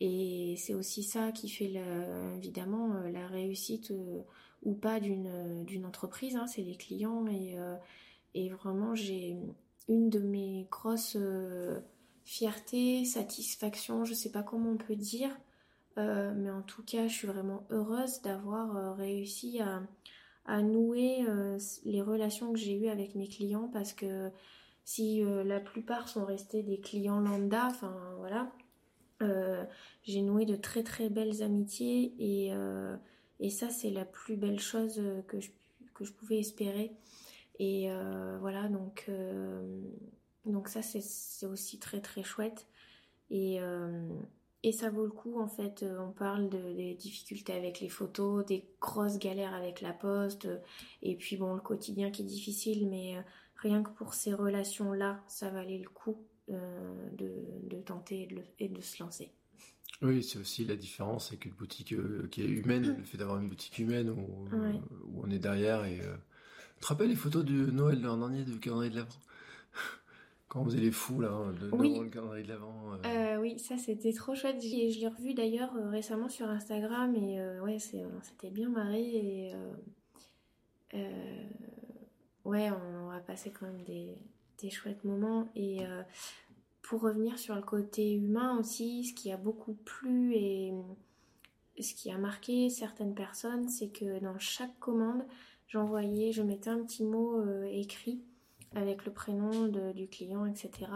Et 0.00 0.54
c'est 0.58 0.74
aussi 0.74 1.02
ça 1.02 1.32
qui 1.32 1.48
fait 1.48 1.72
évidemment 2.36 2.94
la 3.12 3.26
réussite 3.28 3.92
ou 4.62 4.74
pas 4.74 4.98
d'une, 4.98 5.84
entreprise, 5.86 6.36
hein, 6.36 6.46
c'est 6.46 6.62
les 6.62 6.76
clients. 6.76 7.26
Et, 7.28 7.56
et 8.34 8.48
vraiment, 8.50 8.94
j'ai 8.94 9.36
une 9.88 10.10
de 10.10 10.18
mes 10.18 10.66
grosses 10.70 11.16
fiertés, 12.24 13.04
satisfactions, 13.04 14.04
je 14.04 14.14
sais 14.14 14.32
pas 14.32 14.42
comment 14.42 14.70
on 14.70 14.76
peut 14.76 14.96
dire, 14.96 15.30
mais 15.96 16.50
en 16.50 16.62
tout 16.62 16.82
cas, 16.82 17.06
je 17.06 17.14
suis 17.14 17.28
vraiment 17.28 17.64
heureuse 17.70 18.20
d'avoir 18.22 18.96
réussi 18.96 19.60
à 19.60 19.80
à 20.46 20.62
nouer 20.62 21.24
euh, 21.28 21.58
les 21.84 22.02
relations 22.02 22.52
que 22.52 22.58
j'ai 22.58 22.76
eues 22.76 22.88
avec 22.88 23.14
mes 23.14 23.28
clients 23.28 23.68
parce 23.72 23.92
que 23.92 24.30
si 24.84 25.24
euh, 25.24 25.42
la 25.44 25.60
plupart 25.60 26.08
sont 26.08 26.24
restés 26.24 26.62
des 26.62 26.80
clients 26.80 27.20
lambda, 27.20 27.66
enfin 27.66 27.96
voilà, 28.18 28.52
euh, 29.22 29.64
j'ai 30.02 30.20
noué 30.20 30.44
de 30.44 30.56
très 30.56 30.82
très 30.82 31.08
belles 31.08 31.42
amitiés 31.42 32.14
et, 32.18 32.52
et 33.40 33.50
ça 33.50 33.70
c'est 33.70 33.90
la 33.90 34.04
plus 34.04 34.36
belle 34.36 34.60
chose 34.60 35.02
que 35.26 35.40
je, 35.40 35.50
que 35.94 36.04
je 36.04 36.12
pouvais 36.12 36.38
espérer. 36.38 36.92
Et 37.58 37.88
voilà, 38.40 38.68
donc, 38.68 39.10
donc 40.44 40.68
ça 40.68 40.82
c'est 40.82 41.46
aussi 41.46 41.78
très 41.78 42.00
très 42.00 42.22
chouette. 42.22 42.66
Et, 43.30 43.60
et 44.64 44.72
ça 44.72 44.88
vaut 44.88 45.04
le 45.04 45.10
coup, 45.10 45.38
en 45.38 45.46
fait. 45.46 45.82
Euh, 45.82 45.98
on 46.00 46.10
parle 46.10 46.48
de, 46.48 46.72
des 46.72 46.94
difficultés 46.94 47.52
avec 47.52 47.80
les 47.80 47.90
photos, 47.90 48.44
des 48.46 48.64
grosses 48.80 49.18
galères 49.18 49.52
avec 49.52 49.82
la 49.82 49.92
poste, 49.92 50.46
euh, 50.46 50.56
et 51.02 51.16
puis 51.16 51.36
bon, 51.36 51.52
le 51.52 51.60
quotidien 51.60 52.10
qui 52.10 52.22
est 52.22 52.24
difficile, 52.24 52.88
mais 52.88 53.18
euh, 53.18 53.20
rien 53.56 53.82
que 53.82 53.90
pour 53.90 54.14
ces 54.14 54.32
relations-là, 54.32 55.22
ça 55.28 55.50
valait 55.50 55.78
le 55.78 55.88
coup 55.88 56.16
de, 56.48 57.80
tenter 57.84 58.26
et 58.58 58.68
de, 58.68 58.80
se 58.80 59.02
lancer. 59.02 59.30
Oui, 60.00 60.22
c'est 60.22 60.38
aussi 60.38 60.64
la 60.64 60.76
différence 60.76 61.28
avec 61.28 61.44
une 61.44 61.52
boutique 61.52 61.94
qui 62.30 62.42
est 62.42 62.46
humaine, 62.46 62.96
le 62.98 63.04
fait 63.04 63.18
d'avoir 63.18 63.38
une 63.38 63.48
boutique 63.48 63.78
humaine 63.78 64.10
où, 64.10 64.48
on 65.22 65.30
est 65.30 65.38
derrière. 65.38 65.84
Et, 65.84 65.98
Tu 65.98 66.80
te 66.80 66.86
rappelles 66.86 67.08
les 67.08 67.16
photos 67.16 67.44
de 67.44 67.70
Noël 67.70 68.00
l'an 68.00 68.18
dernier, 68.18 68.44
du 68.44 68.58
calendrier 68.60 68.90
de 68.90 68.96
l'Avent? 68.96 69.18
Quand 70.54 70.62
vous 70.62 70.72
avez 70.74 70.84
les 70.84 70.90
fous 70.92 71.20
là, 71.20 71.52
de, 71.60 71.68
Oui. 71.74 71.98
le 72.00 72.08
calendrier 72.08 72.44
de 72.44 72.48
l'avant. 72.50 72.92
euh, 72.92 73.36
Euh, 73.36 73.40
oui, 73.40 73.58
ça 73.58 73.76
c'était 73.76 74.12
trop 74.12 74.36
chouette. 74.36 74.60
J'ai- 74.62 74.88
Je 74.92 75.00
l'ai 75.00 75.08
revu 75.08 75.34
d'ailleurs 75.34 75.74
euh, 75.76 75.90
récemment 75.90 76.28
sur 76.28 76.48
Instagram 76.48 77.12
et 77.16 77.40
euh, 77.40 77.60
ouais, 77.60 77.80
s'était 77.80 78.50
bien 78.52 78.68
marré 78.68 79.02
et 79.02 79.52
ouais, 82.44 82.70
on 82.70 83.10
a 83.10 83.18
passé 83.18 83.50
quand 83.50 83.66
même 83.66 83.82
des, 83.82 84.14
des 84.62 84.70
chouettes 84.70 85.02
moments. 85.04 85.48
Et 85.56 85.78
pour 86.82 87.00
revenir 87.00 87.36
sur 87.38 87.56
le 87.56 87.62
côté 87.62 88.12
humain 88.14 88.56
aussi, 88.58 89.04
ce 89.04 89.12
qui 89.14 89.32
a 89.32 89.36
beaucoup 89.36 89.74
plu 89.84 90.34
et 90.36 90.72
ce 91.80 91.94
qui 91.94 92.12
a 92.12 92.18
marqué 92.18 92.70
certaines 92.70 93.14
personnes, 93.14 93.68
c'est 93.68 93.88
que 93.88 94.20
dans 94.20 94.38
chaque 94.38 94.78
commande, 94.78 95.24
j'envoyais, 95.66 96.30
je 96.30 96.42
mettais 96.42 96.70
un 96.70 96.84
petit 96.84 97.02
mot 97.02 97.42
écrit 97.64 98.22
avec 98.74 99.04
le 99.04 99.12
prénom 99.12 99.68
du 99.68 100.08
client, 100.08 100.46
etc. 100.46 100.86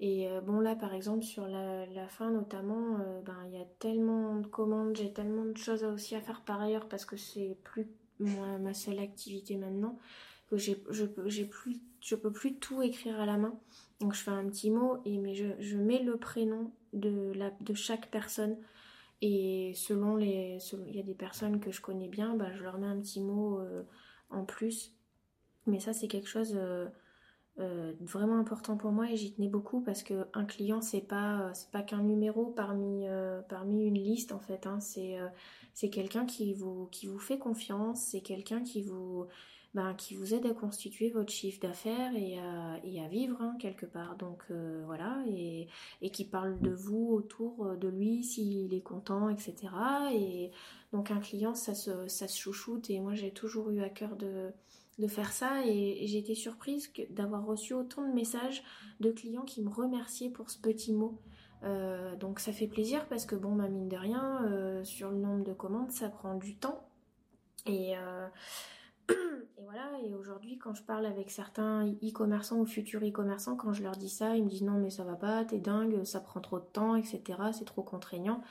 Et 0.00 0.28
euh, 0.28 0.40
bon 0.40 0.60
là 0.60 0.76
par 0.76 0.94
exemple 0.94 1.24
sur 1.24 1.48
la, 1.48 2.08
fin 2.08 2.30
notamment, 2.30 2.98
euh, 3.00 3.20
ben 3.22 3.36
il 3.48 3.58
y 3.58 3.60
a 3.60 3.64
tellement 3.80 4.36
de 4.36 4.46
commandes, 4.46 4.96
j'ai 4.96 5.12
tellement 5.12 5.44
de 5.44 5.56
choses 5.56 5.82
aussi 5.82 6.14
à 6.14 6.20
faire 6.20 6.42
par 6.42 6.60
ailleurs 6.60 6.88
parce 6.88 7.04
que 7.04 7.16
c'est 7.16 7.56
plus 7.64 7.88
moi 8.20 8.58
ma 8.58 8.74
seule 8.74 9.00
activité 9.00 9.56
maintenant 9.56 9.98
que 10.48 10.56
j'ai 10.56 10.82
je 10.90 11.04
j'ai 11.26 11.44
plus 11.44 11.80
je 12.00 12.14
peux 12.14 12.32
plus 12.32 12.58
tout 12.58 12.80
écrire 12.82 13.20
à 13.20 13.26
la 13.26 13.36
main. 13.36 13.58
Donc 14.00 14.14
je 14.14 14.22
fais 14.22 14.30
un 14.30 14.46
petit 14.48 14.70
mot 14.70 14.98
et 15.04 15.18
mais 15.18 15.34
je, 15.34 15.46
je 15.58 15.76
mets 15.76 16.02
le 16.02 16.16
prénom 16.16 16.70
de 16.92 17.32
la 17.34 17.50
de 17.60 17.74
chaque 17.74 18.08
personne 18.08 18.56
et 19.20 19.72
selon 19.74 20.14
les 20.14 20.58
il 20.86 20.94
y 20.94 21.00
a 21.00 21.02
des 21.02 21.14
personnes 21.14 21.58
que 21.58 21.72
je 21.72 21.80
connais 21.80 22.08
bien, 22.08 22.36
ben 22.36 22.52
je 22.54 22.62
leur 22.62 22.78
mets 22.78 22.86
un 22.86 23.00
petit 23.00 23.20
mot 23.20 23.58
euh, 23.58 23.82
en 24.30 24.44
plus. 24.44 24.94
Mais 25.66 25.80
ça 25.80 25.92
c'est 25.92 26.06
quelque 26.06 26.28
chose 26.28 26.56
euh, 27.60 27.92
vraiment 28.00 28.38
important 28.38 28.76
pour 28.76 28.92
moi 28.92 29.10
et 29.10 29.16
j'y 29.16 29.32
tenais 29.32 29.48
beaucoup 29.48 29.80
parce 29.80 30.04
que 30.04 30.26
un 30.32 30.44
client 30.44 30.80
c'est 30.80 31.00
pas 31.00 31.50
c'est 31.54 31.70
pas 31.70 31.82
qu'un 31.82 32.02
numéro 32.02 32.46
parmi 32.46 33.08
euh, 33.08 33.42
parmi 33.42 33.84
une 33.84 33.98
liste 33.98 34.30
en 34.30 34.38
fait 34.38 34.66
hein. 34.66 34.78
c'est 34.80 35.18
euh, 35.18 35.26
c'est 35.74 35.90
quelqu'un 35.90 36.24
qui 36.24 36.54
vous 36.54 36.86
qui 36.92 37.06
vous 37.06 37.18
fait 37.18 37.38
confiance 37.38 38.00
c'est 38.00 38.20
quelqu'un 38.20 38.62
qui 38.62 38.82
vous 38.82 39.26
ben, 39.74 39.92
qui 39.94 40.14
vous 40.14 40.34
aide 40.34 40.46
à 40.46 40.54
constituer 40.54 41.10
votre 41.10 41.32
chiffre 41.32 41.60
d'affaires 41.60 42.14
et 42.16 42.38
à, 42.38 42.78
et 42.84 43.02
à 43.02 43.08
vivre 43.08 43.36
hein, 43.42 43.56
quelque 43.58 43.86
part 43.86 44.16
donc 44.16 44.44
euh, 44.50 44.82
voilà 44.86 45.22
et, 45.28 45.66
et 46.00 46.10
qui 46.10 46.24
parle 46.24 46.60
de 46.60 46.70
vous 46.70 47.08
autour 47.10 47.76
de 47.76 47.88
lui 47.88 48.22
s'il 48.22 48.72
est 48.72 48.82
content 48.82 49.28
etc 49.28 49.56
et 50.14 50.52
donc 50.92 51.10
un 51.10 51.18
client 51.18 51.54
ça 51.54 51.74
se 51.74 52.06
ça 52.06 52.28
se 52.28 52.38
chouchoute 52.38 52.88
et 52.88 53.00
moi 53.00 53.14
j'ai 53.14 53.32
toujours 53.32 53.70
eu 53.70 53.80
à 53.80 53.88
cœur 53.88 54.14
de 54.14 54.52
de 54.98 55.06
faire 55.06 55.32
ça 55.32 55.64
et 55.64 56.06
j'ai 56.06 56.18
été 56.18 56.34
surprise 56.34 56.92
d'avoir 57.10 57.44
reçu 57.44 57.72
autant 57.72 58.06
de 58.06 58.12
messages 58.12 58.62
de 59.00 59.10
clients 59.10 59.44
qui 59.44 59.62
me 59.62 59.68
remerciaient 59.68 60.30
pour 60.30 60.50
ce 60.50 60.58
petit 60.58 60.92
mot. 60.92 61.20
Euh, 61.64 62.14
donc 62.16 62.38
ça 62.38 62.52
fait 62.52 62.66
plaisir 62.66 63.06
parce 63.08 63.26
que 63.26 63.34
bon, 63.34 63.50
ma 63.50 63.68
mine 63.68 63.88
de 63.88 63.96
rien, 63.96 64.44
euh, 64.46 64.84
sur 64.84 65.10
le 65.10 65.16
nombre 65.16 65.44
de 65.44 65.52
commandes, 65.52 65.90
ça 65.90 66.08
prend 66.08 66.34
du 66.34 66.56
temps. 66.56 66.88
Et, 67.66 67.96
euh, 67.96 68.28
et 69.10 69.62
voilà, 69.62 69.90
et 70.04 70.14
aujourd'hui, 70.14 70.58
quand 70.58 70.74
je 70.74 70.82
parle 70.82 71.06
avec 71.06 71.30
certains 71.30 71.86
e-commerçants 71.86 72.58
ou 72.58 72.66
futurs 72.66 73.02
e-commerçants, 73.02 73.56
quand 73.56 73.72
je 73.72 73.82
leur 73.82 73.96
dis 73.96 74.10
ça, 74.10 74.36
ils 74.36 74.44
me 74.44 74.48
disent 74.48 74.62
non, 74.62 74.78
mais 74.78 74.90
ça 74.90 75.04
va 75.04 75.14
pas, 75.14 75.44
t'es 75.44 75.58
dingue, 75.58 76.04
ça 76.04 76.20
prend 76.20 76.40
trop 76.40 76.58
de 76.58 76.64
temps, 76.64 76.96
etc., 76.96 77.22
c'est 77.52 77.64
trop 77.64 77.82
contraignant. 77.82 78.42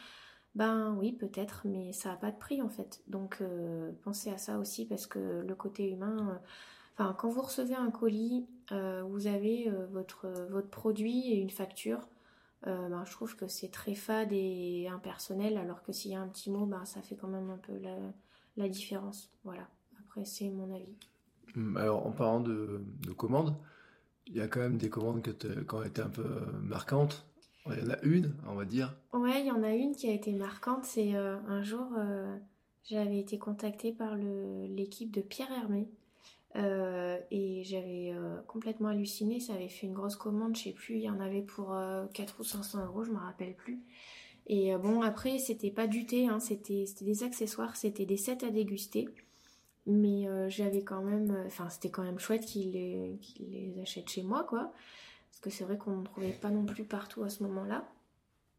Ben 0.58 0.96
oui, 0.98 1.12
peut-être, 1.13 1.62
mais 1.65 1.93
ça 1.93 2.10
n'a 2.10 2.15
pas 2.15 2.32
de 2.32 2.38
prix 2.38 2.63
en 2.63 2.70
fait. 2.70 3.04
Donc 3.08 3.38
euh, 3.41 3.91
pensez 4.04 4.32
à 4.32 4.39
ça 4.39 4.58
aussi 4.58 4.88
parce 4.88 5.06
que 5.06 5.20
le 5.48 5.56
côté 5.56 5.88
humain, 5.91 6.32
euh, 6.32 6.38
enfin 6.96 7.15
quand 7.20 7.30
vous 7.30 7.43
recevez 7.43 7.76
un 7.76 7.91
colis, 7.91 8.48
euh, 8.72 9.04
vous 9.04 9.28
avez 9.28 9.70
votre, 9.91 10.28
votre 10.50 10.70
produit 10.70 11.32
et 11.32 11.38
une 11.38 11.52
facture. 11.52 12.10
ben, 12.65 13.06
je 13.06 13.12
trouve 13.12 13.36
que 13.36 13.48
c'est 13.48 13.70
très 13.72 13.93
fade 13.96 14.34
et 14.34 14.88
impersonnel, 14.91 15.58
alors 15.58 15.84
que 15.84 15.91
s'il 15.91 16.12
y 16.12 16.15
a 16.15 16.22
un 16.22 16.28
petit 16.28 16.50
mot, 16.50 16.65
ben, 16.65 16.86
ça 16.86 17.04
fait 17.04 17.15
quand 17.15 17.28
même 17.28 17.52
un 17.52 17.58
peu 17.60 17.78
la, 17.78 17.96
la 18.58 18.67
différence. 18.67 19.32
Voilà, 19.43 19.67
après 20.00 20.26
c'est 20.26 20.50
mon 20.50 20.74
avis. 20.76 20.96
Hum, 21.56 21.78
Alors, 21.78 22.06
en 22.08 22.12
parlant 22.12 22.39
de, 22.41 22.82
de 23.06 23.12
commandes, 23.13 23.56
il 24.26 24.36
y 24.36 24.41
a 24.41 24.48
quand 24.48 24.60
même 24.60 24.78
des 24.78 24.89
commandes 24.89 25.22
qui 25.22 25.30
ont 25.76 25.84
été 25.84 26.02
un 26.02 26.10
peu 26.10 26.26
marquantes. 26.63 27.26
Il 27.71 27.84
y 27.84 27.88
en 27.88 27.91
a 27.91 28.01
une, 28.03 28.34
on 28.47 28.56
va 28.56 28.65
dire. 28.65 28.95
Ouais, 29.13 29.41
il 29.41 29.47
y 29.47 29.51
en 29.51 29.63
a 29.63 29.73
une 29.73 29.95
qui 29.95 30.10
a 30.10 30.13
été 30.13 30.32
marquante. 30.34 30.86
C'est 30.86 31.15
euh, 31.15 31.38
un 31.47 31.62
jour, 31.62 31.88
euh, 31.97 32.38
j'avais 32.84 33.19
été 33.19 33.38
contactée 33.38 33.91
par 33.91 34.15
l'équipe 34.15 35.12
de 35.12 35.21
Pierre 35.21 35.51
Hermé. 35.51 35.89
Euh, 36.56 37.19
et 37.30 37.63
j'avais 37.63 38.15
complètement 38.47 38.89
halluciné. 38.89 39.39
Ça 39.39 39.53
avait 39.53 39.69
fait 39.69 39.88
une 39.88 39.93
grosse 39.93 40.15
commande, 40.15 40.56
je 40.56 40.63
sais 40.63 40.71
plus, 40.71 40.95
il 40.95 41.03
y 41.03 41.10
en 41.10 41.19
avait 41.19 41.41
pour 41.41 41.73
euh, 41.73 42.06
4 42.13 42.39
ou 42.39 42.43
500 42.43 42.86
euros, 42.86 43.03
je 43.03 43.12
me 43.12 43.17
rappelle 43.17 43.53
plus. 43.53 43.80
Et 44.47 44.73
bon, 44.77 45.01
après, 45.01 45.39
c'était 45.39 45.71
pas 45.71 45.88
du 45.88 46.06
thé, 46.06 46.30
hein, 46.30 46.39
c'était 46.39 46.86
des 47.01 47.23
accessoires, 47.23 47.75
c'était 47.75 48.06
des 48.06 48.15
sets 48.15 48.45
à 48.45 48.49
déguster. 48.49 49.10
Mais 49.86 50.25
j'avais 50.49 50.84
quand 50.84 51.01
même, 51.01 51.36
enfin, 51.45 51.69
c'était 51.69 51.89
quand 51.89 52.03
même 52.03 52.17
chouette 52.17 52.45
qu'ils 52.45 52.71
les, 52.71 53.17
qu'ils 53.21 53.75
les 53.75 53.86
chez 53.86 54.23
moi, 54.23 54.45
quoi. 54.45 54.71
Parce 55.38 55.43
que 55.43 55.50
c'est 55.52 55.65
vrai 55.65 55.78
qu'on 55.78 55.97
ne 55.97 56.04
trouvait 56.04 56.32
pas 56.32 56.50
non 56.50 56.65
plus 56.65 56.84
partout 56.84 57.21
à 57.21 57.30
ce 57.30 57.43
moment-là. 57.43 57.88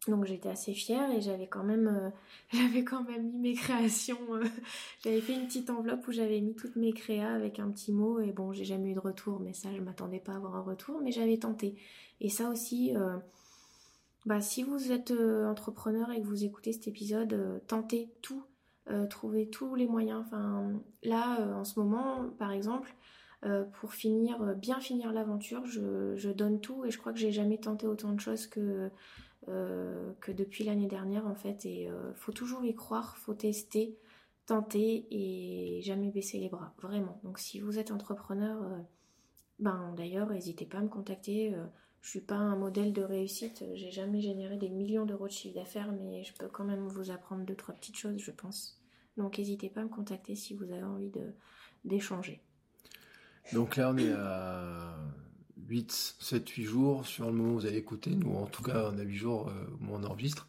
Donc 0.06 0.26
j'étais 0.26 0.48
assez 0.48 0.74
fière 0.74 1.10
et 1.10 1.20
j'avais 1.20 1.48
quand 1.48 1.64
même, 1.64 2.12
euh, 2.54 2.82
quand 2.86 3.02
même 3.02 3.32
mis 3.32 3.38
mes 3.38 3.54
créations. 3.54 4.20
euh, 4.30 4.44
j'avais 5.02 5.20
fait 5.20 5.34
une 5.34 5.46
petite 5.46 5.70
enveloppe 5.70 6.06
où 6.06 6.12
j'avais 6.12 6.40
mis 6.40 6.54
toutes 6.54 6.76
mes 6.76 6.92
créas 6.92 7.34
avec 7.34 7.58
un 7.58 7.68
petit 7.72 7.90
mot 7.90 8.20
et 8.20 8.30
bon, 8.30 8.52
j'ai 8.52 8.64
jamais 8.64 8.92
eu 8.92 8.94
de 8.94 9.00
retour, 9.00 9.40
mais 9.40 9.52
ça, 9.54 9.70
je 9.74 9.80
m'attendais 9.80 10.20
pas 10.20 10.34
à 10.34 10.36
avoir 10.36 10.54
un 10.54 10.60
retour, 10.60 11.00
mais 11.02 11.10
j'avais 11.10 11.36
tenté. 11.38 11.74
Et 12.20 12.28
ça 12.28 12.48
aussi, 12.48 12.96
euh, 12.96 13.16
bah 14.24 14.40
si 14.40 14.62
vous 14.62 14.92
êtes 14.92 15.10
entrepreneur 15.10 16.12
et 16.12 16.20
que 16.20 16.26
vous 16.26 16.44
écoutez 16.44 16.72
cet 16.72 16.86
épisode, 16.86 17.60
tentez 17.66 18.08
tout, 18.22 18.44
trouvez 19.10 19.50
tous 19.50 19.74
les 19.74 19.88
moyens. 19.88 20.22
Enfin, 20.26 20.70
là, 21.02 21.40
en 21.56 21.64
ce 21.64 21.80
moment, 21.80 22.30
par 22.38 22.52
exemple. 22.52 22.94
Euh, 23.44 23.64
pour 23.80 23.94
finir, 23.94 24.42
euh, 24.42 24.54
bien 24.54 24.80
finir 24.80 25.12
l'aventure, 25.12 25.64
je, 25.64 26.30
donne 26.32 26.60
tout 26.60 26.84
et 26.84 26.90
je 26.90 26.98
crois 26.98 27.12
que 27.12 27.20
j'ai 27.20 27.30
jamais 27.30 27.58
tenté 27.58 27.86
autant 27.86 28.12
de 28.12 28.18
choses 28.18 28.48
que, 28.48 28.90
euh, 29.46 30.12
que 30.20 30.32
depuis 30.32 30.64
l'année 30.64 30.88
dernière 30.88 31.24
en 31.26 31.36
fait 31.36 31.64
et 31.64 31.88
faut 32.16 32.32
toujours 32.32 32.64
y 32.64 32.74
croire, 32.74 33.16
faut 33.16 33.34
tester, 33.34 33.96
tenter 34.46 35.06
et 35.10 35.80
jamais 35.82 36.10
baisser 36.10 36.38
les 36.38 36.48
bras, 36.48 36.74
vraiment. 36.82 37.20
Donc 37.22 37.38
si 37.38 37.60
vous 37.60 37.78
êtes 37.78 37.92
entrepreneur, 37.92 38.58
ben 39.60 39.94
d'ailleurs 39.96 40.28
n'hésitez 40.30 40.66
pas 40.66 40.78
à 40.78 40.82
me 40.82 40.88
contacter. 40.88 41.54
je 42.00 42.10
suis 42.10 42.20
pas 42.20 42.34
un 42.34 42.56
modèle 42.56 42.92
de 42.92 43.02
réussite, 43.02 43.64
j'ai 43.74 43.90
jamais 43.92 44.20
généré 44.20 44.56
des 44.56 44.68
millions 44.68 45.06
d'euros 45.06 45.28
de 45.28 45.32
chiffre 45.32 45.54
d'affaires, 45.54 45.92
mais 45.92 46.24
je 46.24 46.34
peux 46.34 46.48
quand 46.48 46.64
même 46.64 46.88
vous 46.88 47.12
apprendre 47.12 47.44
deux 47.44 47.56
trois 47.56 47.74
petites 47.74 47.96
choses, 47.96 48.18
je 48.18 48.32
pense. 48.32 48.80
Donc 49.16 49.38
n'hésitez 49.38 49.70
pas 49.70 49.82
à 49.82 49.84
me 49.84 49.88
contacter 49.88 50.34
si 50.34 50.54
vous 50.54 50.72
avez 50.72 50.82
envie 50.82 51.12
d'échanger. 51.84 52.42
Donc 53.52 53.76
là, 53.76 53.90
on 53.92 53.96
est 53.96 54.12
à 54.12 54.94
8, 55.68 56.16
7, 56.18 56.48
8 56.48 56.64
jours 56.64 57.06
sur 57.06 57.26
le 57.26 57.32
moment 57.32 57.54
où 57.54 57.60
vous 57.60 57.66
allez 57.66 57.76
écouter. 57.76 58.10
Nous, 58.10 58.34
en 58.34 58.46
tout 58.46 58.62
cas, 58.62 58.90
on 58.92 58.98
a 58.98 59.02
8 59.02 59.16
jours 59.16 59.48
euh, 59.48 59.66
où 59.80 59.94
on 59.94 60.04
enregistre. 60.04 60.46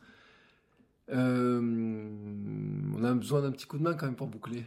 Euh, 1.10 1.62
on 2.98 3.04
a 3.04 3.14
besoin 3.14 3.42
d'un 3.42 3.52
petit 3.52 3.66
coup 3.66 3.78
de 3.78 3.84
main 3.84 3.94
quand 3.94 4.06
même 4.06 4.16
pour 4.16 4.28
boucler. 4.28 4.64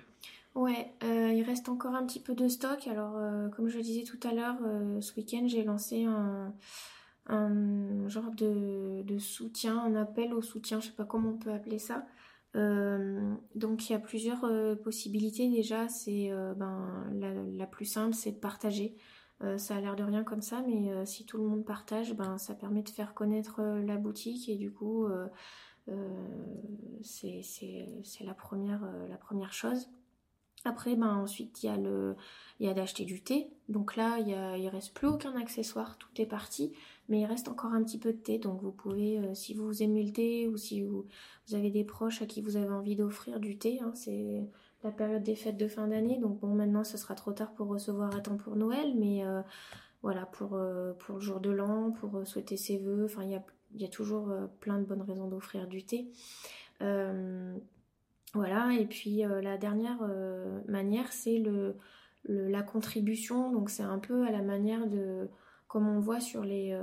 Ouais, 0.55 0.93
euh, 1.03 1.33
il 1.33 1.43
reste 1.43 1.69
encore 1.69 1.95
un 1.95 2.05
petit 2.05 2.21
peu 2.21 2.35
de 2.35 2.49
stock. 2.49 2.87
Alors, 2.87 3.15
comme 3.53 3.69
je 3.69 3.77
le 3.77 3.83
disais 3.83 4.03
tout 4.03 4.19
à 4.27 4.35
l'heure, 4.35 4.59
ce 5.01 5.15
week-end, 5.15 5.47
j'ai 5.47 5.65
lancé 5.65 6.05
un, 6.05 6.53
un 7.29 8.09
genre 8.09 8.31
de, 8.37 9.03
de 9.03 9.19
soutien, 9.19 9.79
un 9.79 9.95
appel 9.95 10.35
au 10.35 10.43
soutien, 10.43 10.81
je 10.81 10.87
sais 10.87 10.93
pas 10.93 11.05
comment 11.05 11.31
on 11.31 11.39
peut 11.39 11.53
appeler 11.53 11.79
ça. 11.79 12.05
Euh, 12.55 13.35
donc, 13.55 13.89
il 13.89 13.93
y 13.93 13.97
a 13.97 13.99
plusieurs 13.99 14.45
euh, 14.45 14.75
possibilités 14.75 15.49
déjà. 15.49 15.89
C'est 15.89 16.31
euh, 16.31 16.55
ben, 16.55 17.11
la, 17.57 17.67
plus 17.67 17.87
simple, 17.87 18.15
c'est 18.15 18.33
de 18.33 18.39
partager. 18.39 18.97
Ça 19.57 19.75
a 19.75 19.81
l'air 19.81 19.97
de 19.97 20.05
rien 20.05 20.23
comme 20.23 20.41
ça, 20.41 20.63
mais 20.65 21.05
si 21.05 21.27
tout 21.27 21.37
le 21.37 21.43
monde 21.43 21.65
partage, 21.65 22.15
ben, 22.15 22.39
ça 22.39 22.55
permet 22.55 22.83
de 22.83 22.89
faire 22.89 23.13
connaître 23.13 23.61
la 23.61 23.97
boutique 23.97 24.49
et 24.49 24.55
du 24.55 24.73
coup, 24.73 25.09
c'est 27.03 27.43
la 28.21 28.37
la 29.09 29.17
première 29.17 29.53
chose. 29.53 29.91
Après, 30.65 30.95
ben 30.95 31.17
ensuite 31.17 31.63
il 31.63 31.67
y 31.67 31.69
a 31.69 31.77
le, 31.77 32.15
il 32.61 32.67
y 32.67 32.69
a 32.69 32.75
d'acheter 32.75 33.05
du 33.05 33.21
thé. 33.21 33.51
Donc 33.69 33.97
là, 33.97 34.19
il 34.21 34.29
y 34.29 34.35
a, 34.35 34.57
il 34.57 34.69
reste 34.69 34.95
plus 34.95 35.09
aucun 35.09 35.35
accessoire, 35.37 35.99
tout 35.99 36.09
est 36.21 36.27
parti, 36.27 36.73
mais 37.09 37.21
il 37.21 37.27
reste 37.27 37.49
encore 37.49 37.73
un 37.73 37.83
petit 37.83 37.99
peu 37.99 38.13
de 38.13 38.19
thé. 38.19 38.39
Donc 38.39 38.63
vous 38.63 38.71
pouvez, 38.71 39.19
euh, 39.19 39.35
si 39.35 39.55
vous 39.55 39.83
aimez 39.83 40.05
le 40.05 40.13
thé 40.13 40.47
ou 40.47 40.57
si 40.57 40.83
vous, 40.83 41.07
vous 41.49 41.55
avez 41.57 41.71
des 41.71 41.85
proches 41.85 42.23
à 42.23 42.27
qui 42.27 42.41
vous 42.41 42.57
avez 42.57 42.71
envie 42.71 42.95
d'offrir 42.95 43.41
du 43.41 43.59
thé, 43.59 43.81
hein, 43.81 43.93
c'est 43.95 44.49
la 44.85 44.93
période 44.93 45.23
des 45.25 45.35
fêtes 45.35 45.57
de 45.57 45.67
fin 45.67 45.89
d'année. 45.89 46.19
Donc 46.19 46.39
bon, 46.39 46.55
maintenant 46.55 46.85
ce 46.85 46.97
sera 46.97 47.15
trop 47.15 47.33
tard 47.33 47.53
pour 47.55 47.67
recevoir 47.67 48.15
à 48.15 48.21
temps 48.21 48.37
pour 48.37 48.55
Noël, 48.55 48.95
mais 48.97 49.25
euh, 49.27 49.43
voilà 50.03 50.27
pour 50.27 50.55
euh, 50.55 50.93
pour 50.93 51.17
le 51.17 51.21
jour 51.21 51.41
de 51.41 51.51
l'an, 51.51 51.91
pour 51.91 52.25
souhaiter 52.25 52.57
ses 52.57 52.79
vœux. 52.79 53.05
Enfin, 53.05 53.25
il 53.25 53.31
y 53.31 53.37
a 53.37 53.45
il 53.75 53.81
y 53.81 53.87
a 53.87 53.89
toujours 53.89 54.29
plein 54.61 54.79
de 54.79 54.85
bonnes 54.85 55.01
raisons 55.01 55.29
d'offrir 55.29 55.67
du 55.67 55.83
thé. 55.83 56.07
Euh, 58.35 58.39
voilà, 58.39 58.73
et 58.75 58.87
puis 58.87 59.25
euh, 59.25 59.41
la 59.41 59.57
dernière 59.59 59.99
euh, 60.03 60.61
manière, 60.69 61.13
c'est 61.13 61.39
le, 61.39 61.77
la 62.27 62.63
contribution. 62.63 63.51
Donc 63.53 63.71
c'est 63.71 63.83
un 63.83 63.99
peu 63.99 64.27
à 64.27 64.31
la 64.31 64.43
manière 64.43 64.87
de 64.87 65.29
comme 65.69 65.89
on 65.89 66.01
voit 66.01 66.21
sur 66.21 66.45
les, 66.45 66.79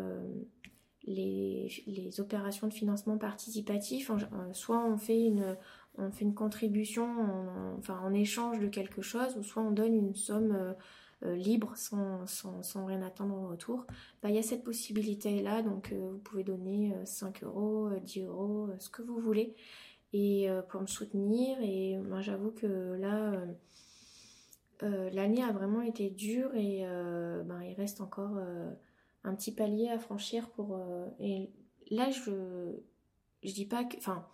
les, 1.04 1.72
les, 1.86 2.20
opérations 2.20 2.66
de 2.66 2.74
financement 2.74 3.20
participatif, 3.20 4.10
soit 4.52 4.84
on 4.84 4.98
fait 4.98 5.28
une, 5.28 5.56
on 6.00 6.10
fait 6.10 6.26
une 6.26 6.34
contribution 6.34 7.06
en, 7.06 7.78
enfin, 7.78 8.00
en 8.00 8.16
échange 8.16 8.58
de 8.58 8.68
quelque 8.68 9.04
chose, 9.04 9.38
ou 9.38 9.44
soit 9.44 9.62
on 9.62 9.70
donne 9.70 9.94
une 9.94 10.16
somme 10.16 10.74
libre 11.22 11.74
sans, 11.76 12.26
sans, 12.26 12.64
sans, 12.64 12.88
rien 12.88 13.04
attendre 13.04 13.36
en 13.36 13.48
retour. 13.48 13.86
Bah, 14.24 14.30
il 14.30 14.36
y 14.36 14.40
a 14.40 14.44
cette 14.44 14.64
possibilité-là, 14.64 15.62
donc 15.62 15.94
vous 15.94 16.18
pouvez 16.18 16.44
donner 16.44 16.92
5 17.06 17.44
euros, 17.44 17.92
10 18.04 18.24
euros, 18.24 18.70
ce 18.80 18.90
que 18.90 19.04
vous 19.04 19.20
voulez 19.20 19.56
et 20.14 20.50
euh, 20.50 20.62
pour 20.62 20.82
me 20.82 20.88
soutenir. 20.88 21.58
Et 21.62 21.98
moi, 21.98 22.22
j'avoue 22.22 22.52
que 22.52 22.68
là, 22.68 23.34
euh, 23.34 23.46
euh, 24.84 25.10
l'année 25.12 25.44
a 25.44 25.52
vraiment 25.52 25.82
été 25.82 26.10
dure 26.10 26.56
et 26.56 26.84
ben, 27.46 27.62
il 27.64 27.74
reste 27.76 28.02
encore 28.02 28.40
un 29.24 29.36
petit 29.36 29.54
palier 29.54 29.90
à 29.90 30.00
franchir 30.00 30.50
pour. 30.50 30.80
et 31.20 31.50
là, 31.92 32.10
je 32.10 32.76
je 33.42 33.54
dis 33.54 33.66
pas 33.66 33.86
que, 33.86 33.96
enfin, 33.98 34.28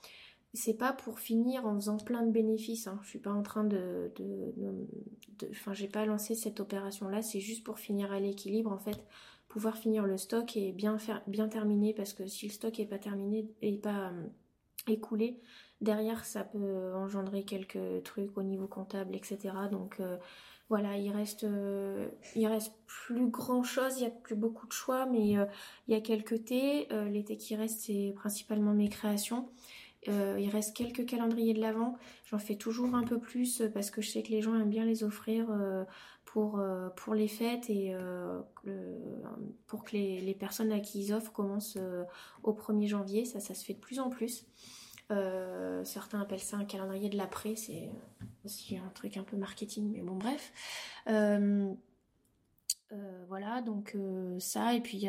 c'est 0.53 0.73
pas 0.73 0.91
pour 0.91 1.19
finir 1.19 1.65
en 1.67 1.75
faisant 1.75 1.97
plein 1.97 2.23
de 2.23 2.31
bénéfices. 2.31 2.87
Hein. 2.87 2.99
Je 3.03 3.09
suis 3.09 3.19
pas 3.19 3.31
en 3.31 3.43
train 3.43 3.63
de, 3.63 4.11
enfin, 5.51 5.73
j'ai 5.73 5.87
pas 5.87 6.05
lancé 6.05 6.33
cette 6.33 6.59
opération 6.59 7.07
là. 7.07 7.21
C'est 7.21 7.39
juste 7.39 7.63
pour 7.63 7.79
finir 7.79 8.11
à 8.11 8.19
l'équilibre 8.19 8.71
en 8.71 8.79
fait, 8.79 9.03
pouvoir 9.47 9.77
finir 9.77 10.05
le 10.05 10.17
stock 10.17 10.57
et 10.57 10.71
bien 10.71 10.97
faire, 10.97 11.21
bien 11.27 11.47
terminer 11.47 11.93
parce 11.93 12.13
que 12.13 12.25
si 12.25 12.47
le 12.47 12.51
stock 12.53 12.79
est 12.79 12.87
pas 12.87 12.99
terminé 12.99 13.47
et 13.61 13.77
pas 13.77 14.11
écoulé, 14.87 15.39
Derrière, 15.81 16.23
ça 16.23 16.43
peut 16.43 16.93
engendrer 16.95 17.43
quelques 17.43 18.03
trucs 18.03 18.37
au 18.37 18.43
niveau 18.43 18.65
comptable, 18.65 19.13
etc. 19.15 19.53
Donc 19.69 19.97
euh, 19.99 20.17
voilà, 20.69 20.97
il 20.97 21.11
reste, 21.11 21.43
euh, 21.43 22.07
il 22.35 22.47
reste 22.47 22.73
plus 22.87 23.27
grand 23.27 23.61
chose, 23.63 23.97
il 23.97 24.03
y 24.03 24.07
a 24.07 24.09
plus 24.09 24.35
beaucoup 24.35 24.67
de 24.67 24.71
choix, 24.71 25.05
mais 25.05 25.37
euh, 25.37 25.45
il 25.87 25.93
y 25.93 25.97
a 25.97 26.01
quelques 26.01 26.45
thés. 26.45 26.87
les 27.11 27.23
qui 27.23 27.55
restent, 27.55 27.81
c'est 27.81 28.13
principalement 28.15 28.73
mes 28.73 28.89
créations. 28.89 29.49
il 30.07 30.49
reste 30.49 30.75
quelques 30.75 31.05
calendriers 31.05 31.53
de 31.53 31.61
l'avant. 31.61 31.97
J'en 32.25 32.39
fais 32.39 32.55
toujours 32.55 32.95
un 32.95 33.03
peu 33.03 33.19
plus 33.19 33.61
parce 33.73 33.91
que 33.91 34.01
je 34.01 34.09
sais 34.09 34.23
que 34.23 34.31
les 34.31 34.41
gens 34.41 34.55
aiment 34.55 34.69
bien 34.69 34.85
les 34.85 35.03
offrir 35.03 35.47
pour, 36.35 36.61
pour 36.97 37.13
les 37.13 37.29
fêtes 37.29 37.69
et 37.69 37.95
pour 39.67 39.85
que 39.85 39.93
les, 39.93 40.35
personnes 40.37 40.73
à 40.73 40.81
qui 40.81 40.99
ils 40.99 41.13
offrent 41.13 41.31
commencent 41.31 41.77
au 42.43 42.51
1er 42.51 42.87
janvier. 42.87 43.23
Ça, 43.23 43.39
ça 43.39 43.53
se 43.53 43.63
fait 43.63 43.73
de 43.73 43.79
plus 43.79 44.01
en 44.01 44.09
plus. 44.09 44.45
Euh, 45.11 45.83
certains 45.85 46.19
appellent 46.19 46.39
ça 46.41 46.57
un 46.57 46.65
calendrier 46.65 47.07
de 47.07 47.15
l'après, 47.15 47.55
c'est 47.55 47.89
aussi 48.43 48.77
un 48.77 48.89
truc 48.89 49.15
un 49.15 49.23
peu 49.23 49.37
marketing, 49.37 49.91
mais 49.93 50.01
bon 50.01 50.15
bref. 50.15 50.51
Euh, 51.07 51.73
euh, 52.91 53.25
voilà, 53.29 53.61
donc 53.61 53.95
ça, 54.39 54.73
et 54.73 54.81
puis 54.81 55.07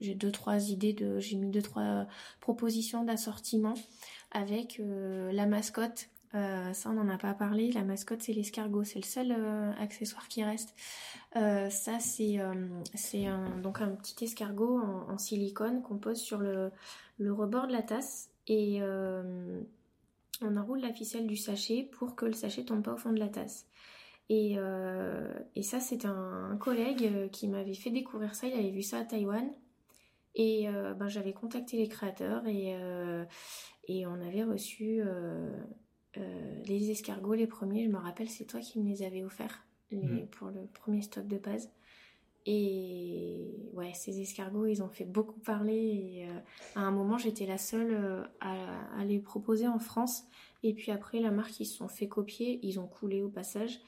j'ai 0.00 0.14
deux 0.16 0.32
trois 0.32 0.70
idées 0.70 0.92
de, 0.92 1.20
j'ai 1.20 1.36
mis 1.36 1.50
deux 1.50 1.62
trois 1.62 2.06
propositions 2.40 3.04
d'assortiment 3.04 3.74
avec 4.32 4.80
la 4.80 5.46
mascotte. 5.46 6.08
Ça, 6.32 6.90
on 6.90 6.94
n'en 6.94 7.08
a 7.08 7.18
pas 7.18 7.34
parlé. 7.34 7.72
La 7.72 7.84
mascotte, 7.84 8.22
c'est 8.22 8.32
l'escargot, 8.32 8.84
c'est 8.84 8.98
le 8.98 9.04
seul 9.04 9.36
accessoire 9.78 10.28
qui 10.28 10.42
reste. 10.42 10.74
ça, 11.34 11.98
c'est 12.00 12.38
donc 13.62 13.80
un 13.80 13.90
petit 13.90 14.24
escargot 14.24 14.80
en, 14.80 15.18
silicone 15.18 15.82
qu'on 15.82 15.98
pose 15.98 16.20
sur 16.20 16.38
le, 16.38 16.72
rebord 17.20 17.66
de 17.66 17.72
la 17.72 17.82
tasse 17.82 18.32
et 18.46 18.78
euh, 18.80 19.60
on 20.40 20.56
enroule 20.56 20.80
la 20.80 20.92
ficelle 20.92 21.26
du 21.26 21.36
sachet 21.36 21.88
pour 21.92 22.16
que 22.16 22.26
le 22.26 22.32
sachet 22.32 22.64
tombe 22.64 22.82
pas 22.82 22.94
au 22.94 22.96
fond 22.96 23.12
de 23.12 23.18
la 23.18 23.28
tasse. 23.28 23.66
Et, 24.28 24.54
euh, 24.56 25.32
ça, 25.62 25.80
c'est 25.80 26.04
un, 26.04 26.56
collègue 26.58 27.04
euh, 27.04 27.28
qui 27.28 27.48
m'avait 27.48 27.74
fait 27.74 27.90
découvrir 27.90 28.34
ça. 28.34 28.46
Il 28.46 28.54
avait 28.54 28.70
vu 28.70 28.82
ça 28.82 28.98
à 28.98 29.04
Taïwan. 29.04 29.50
Et 30.34 30.66
ben, 30.98 31.08
j'avais 31.08 31.34
contacté 31.34 31.76
les 31.76 31.88
créateurs 31.88 32.42
et 32.46 34.06
on 34.06 34.14
avait 34.22 34.44
reçu 34.44 35.02
les 36.16 36.90
escargots, 36.90 37.34
les 37.34 37.46
premiers. 37.46 37.84
Je 37.84 37.90
me 37.90 37.98
rappelle, 37.98 38.28
c'est 38.28 38.44
toi 38.44 38.60
qui 38.60 38.80
me 38.80 38.88
les 38.88 39.02
avais 39.02 39.24
offerts 39.24 39.64
mmh. 39.90 40.26
pour 40.30 40.48
le 40.48 40.66
premier 40.72 41.02
stock 41.02 41.26
de 41.26 41.38
base. 41.38 41.70
Et 42.44 43.54
ouais, 43.72 43.92
ces 43.94 44.20
escargots, 44.20 44.66
ils 44.66 44.82
ont 44.82 44.88
fait 44.88 45.04
beaucoup 45.04 45.38
parler. 45.40 45.74
Et, 45.76 46.28
euh, 46.28 46.38
à 46.74 46.80
un 46.80 46.90
moment, 46.90 47.16
j'étais 47.16 47.46
la 47.46 47.58
seule 47.58 47.92
euh, 47.92 48.24
à, 48.40 49.04
les 49.04 49.20
proposer 49.20 49.68
en 49.68 49.78
France. 49.78 50.24
Et 50.62 50.74
puis 50.74 50.90
après, 50.90 51.20
la 51.20 51.30
marque, 51.30 51.60
ils 51.60 51.66
se 51.66 51.76
sont 51.76 51.88
fait 51.88 52.08
copier. 52.08 52.58
Ils 52.62 52.80
ont 52.80 52.88
coulé 52.88 53.22
au 53.22 53.28
passage. 53.28 53.80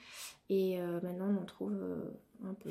Et 0.50 0.80
euh, 0.80 1.00
maintenant, 1.02 1.34
on 1.36 1.42
en 1.42 1.44
trouve 1.44 1.74
un 2.44 2.54
peu, 2.54 2.70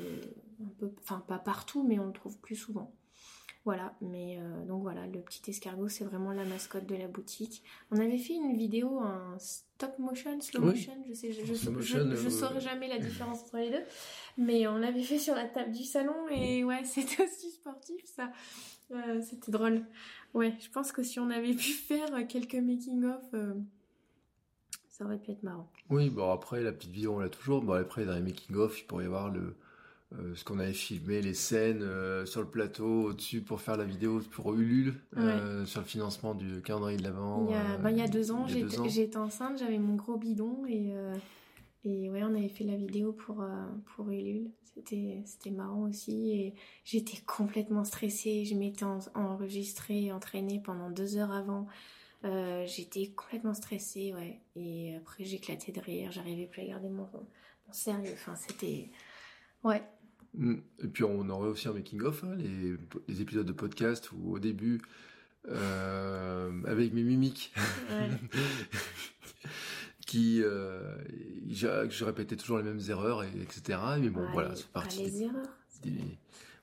un 0.62 0.68
peu, 0.78 0.90
enfin 1.02 1.22
pas 1.26 1.38
partout, 1.38 1.84
mais 1.86 1.98
on 1.98 2.06
le 2.06 2.12
trouve 2.12 2.38
plus 2.38 2.56
souvent. 2.56 2.92
Voilà, 3.64 3.94
mais 4.02 4.38
donc 4.68 4.82
voilà, 4.82 5.06
le 5.06 5.20
petit 5.20 5.50
escargot, 5.50 5.88
c'est 5.88 6.04
vraiment 6.04 6.32
la 6.32 6.44
mascotte 6.44 6.84
de 6.86 6.96
la 6.96 7.08
boutique. 7.08 7.62
On 7.90 7.96
avait 7.96 8.18
fait 8.18 8.34
une 8.34 8.56
vidéo 8.58 8.98
en 8.98 9.38
stop 9.38 9.98
motion, 9.98 10.40
slow 10.40 10.60
motion, 10.60 10.92
je 11.08 11.14
sais, 11.14 11.32
je, 11.32 11.44
je, 11.44 12.28
saurais 12.28 12.60
jamais 12.60 12.88
la 12.88 12.98
différence 13.00 13.42
entre 13.42 13.56
les 13.56 13.70
deux. 13.70 13.84
Mais 14.36 14.66
on 14.66 14.76
l'avait 14.76 15.02
fait 15.02 15.18
sur 15.18 15.34
la 15.34 15.46
table 15.46 15.72
du 15.72 15.84
salon 15.84 16.28
et 16.30 16.62
ouais, 16.64 16.82
c'était 16.84 17.22
aussi 17.22 17.50
sportif 17.50 18.04
ça. 18.04 18.30
Euh, 18.90 19.20
c'était 19.22 19.50
drôle. 19.50 19.82
Ouais, 20.34 20.54
je 20.60 20.70
pense 20.70 20.92
que 20.92 21.02
si 21.02 21.18
on 21.20 21.30
avait 21.30 21.54
pu 21.54 21.72
faire 21.72 22.26
quelques 22.28 22.54
making-of, 22.54 23.22
euh, 23.34 23.54
ça 24.90 25.04
aurait 25.04 25.18
pu 25.18 25.30
être 25.30 25.42
marrant. 25.42 25.70
Oui, 25.90 26.10
bon 26.10 26.30
après, 26.30 26.62
la 26.62 26.72
petite 26.72 26.90
vidéo, 26.90 27.14
on 27.14 27.18
l'a 27.18 27.28
toujours. 27.28 27.62
Bon, 27.62 27.72
après, 27.72 28.04
dans 28.04 28.14
les 28.14 28.20
making-of, 28.20 28.80
il 28.80 28.84
pourrait 28.84 29.04
y 29.04 29.06
avoir 29.06 29.30
le, 29.30 29.56
euh, 30.18 30.34
ce 30.34 30.44
qu'on 30.44 30.58
avait 30.58 30.72
filmé, 30.72 31.20
les 31.22 31.34
scènes 31.34 31.84
sur 32.26 32.40
le 32.40 32.48
plateau 32.48 33.04
au-dessus 33.04 33.40
pour 33.40 33.60
faire 33.60 33.76
la 33.76 33.84
vidéo 33.84 34.20
pour 34.30 34.54
Ulule, 34.54 34.94
sur 35.64 35.80
le 35.80 35.86
financement 35.86 36.34
du 36.34 36.62
calendrier 36.62 36.98
de 36.98 37.02
l'Avent. 37.02 37.48
Il, 37.48 37.82
ben, 37.82 37.90
il 37.90 37.98
y 37.98 38.02
a 38.02 38.08
deux 38.08 38.30
ans, 38.32 38.46
j'étais 38.46 39.16
enceinte, 39.16 39.58
j'avais 39.58 39.78
mon 39.78 39.94
gros 39.94 40.16
bidon 40.16 40.64
et 40.66 40.94
et 41.84 42.08
ouais, 42.10 42.22
on 42.22 42.34
avait 42.34 42.48
fait 42.48 42.64
la 42.64 42.76
vidéo 42.76 43.12
pour, 43.12 43.42
euh, 43.42 43.66
pour 43.94 44.08
Ulule. 44.08 44.50
C'était, 44.74 45.22
c'était 45.26 45.50
marrant 45.50 45.82
aussi. 45.82 46.30
Et 46.32 46.54
j'étais 46.84 47.18
complètement 47.26 47.84
stressée. 47.84 48.44
Je 48.46 48.54
m'étais 48.54 48.86
enregistrée, 49.14 50.10
entraînée 50.10 50.60
pendant 50.64 50.90
deux 50.90 51.16
heures 51.18 51.32
avant. 51.32 51.66
Euh, 52.24 52.64
j'étais 52.66 53.08
complètement 53.08 53.52
stressée, 53.52 54.14
ouais. 54.14 54.40
Et 54.56 54.96
après, 54.96 55.24
j'éclatais 55.24 55.72
de 55.72 55.80
rire. 55.80 56.10
J'arrivais 56.10 56.46
plus 56.46 56.62
à 56.62 56.66
garder 56.66 56.88
mon, 56.88 57.06
mon 57.12 57.72
sérieux. 57.72 58.12
Enfin, 58.14 58.34
c'était. 58.34 58.90
Ouais. 59.62 59.82
Mm. 60.34 60.54
Et 60.82 60.88
puis, 60.88 61.04
on 61.04 61.28
aurait 61.28 61.48
aussi 61.48 61.68
un 61.68 61.72
making-of, 61.72 62.24
hein, 62.24 62.34
les, 62.36 62.76
les, 63.08 63.20
épisodes 63.20 63.46
de 63.46 63.52
podcast 63.52 64.10
où 64.12 64.34
au 64.34 64.38
début, 64.38 64.80
euh, 65.48 66.50
avec 66.66 66.92
mes 66.92 67.02
mimiques. 67.02 67.52
Ouais. 67.90 68.40
qui 70.06 70.42
euh, 70.42 70.96
je, 71.50 72.04
répétais 72.04 72.36
toujours 72.36 72.58
les 72.58 72.62
mêmes 72.62 72.80
erreurs 72.88 73.24
et 73.24 73.30
etc 73.42 73.78
mais 73.98 74.10
bon 74.10 74.26
voilà 74.32 74.54
c'est 74.54 74.68
parti 74.68 75.02
les 75.02 75.22
erreurs 75.22 75.48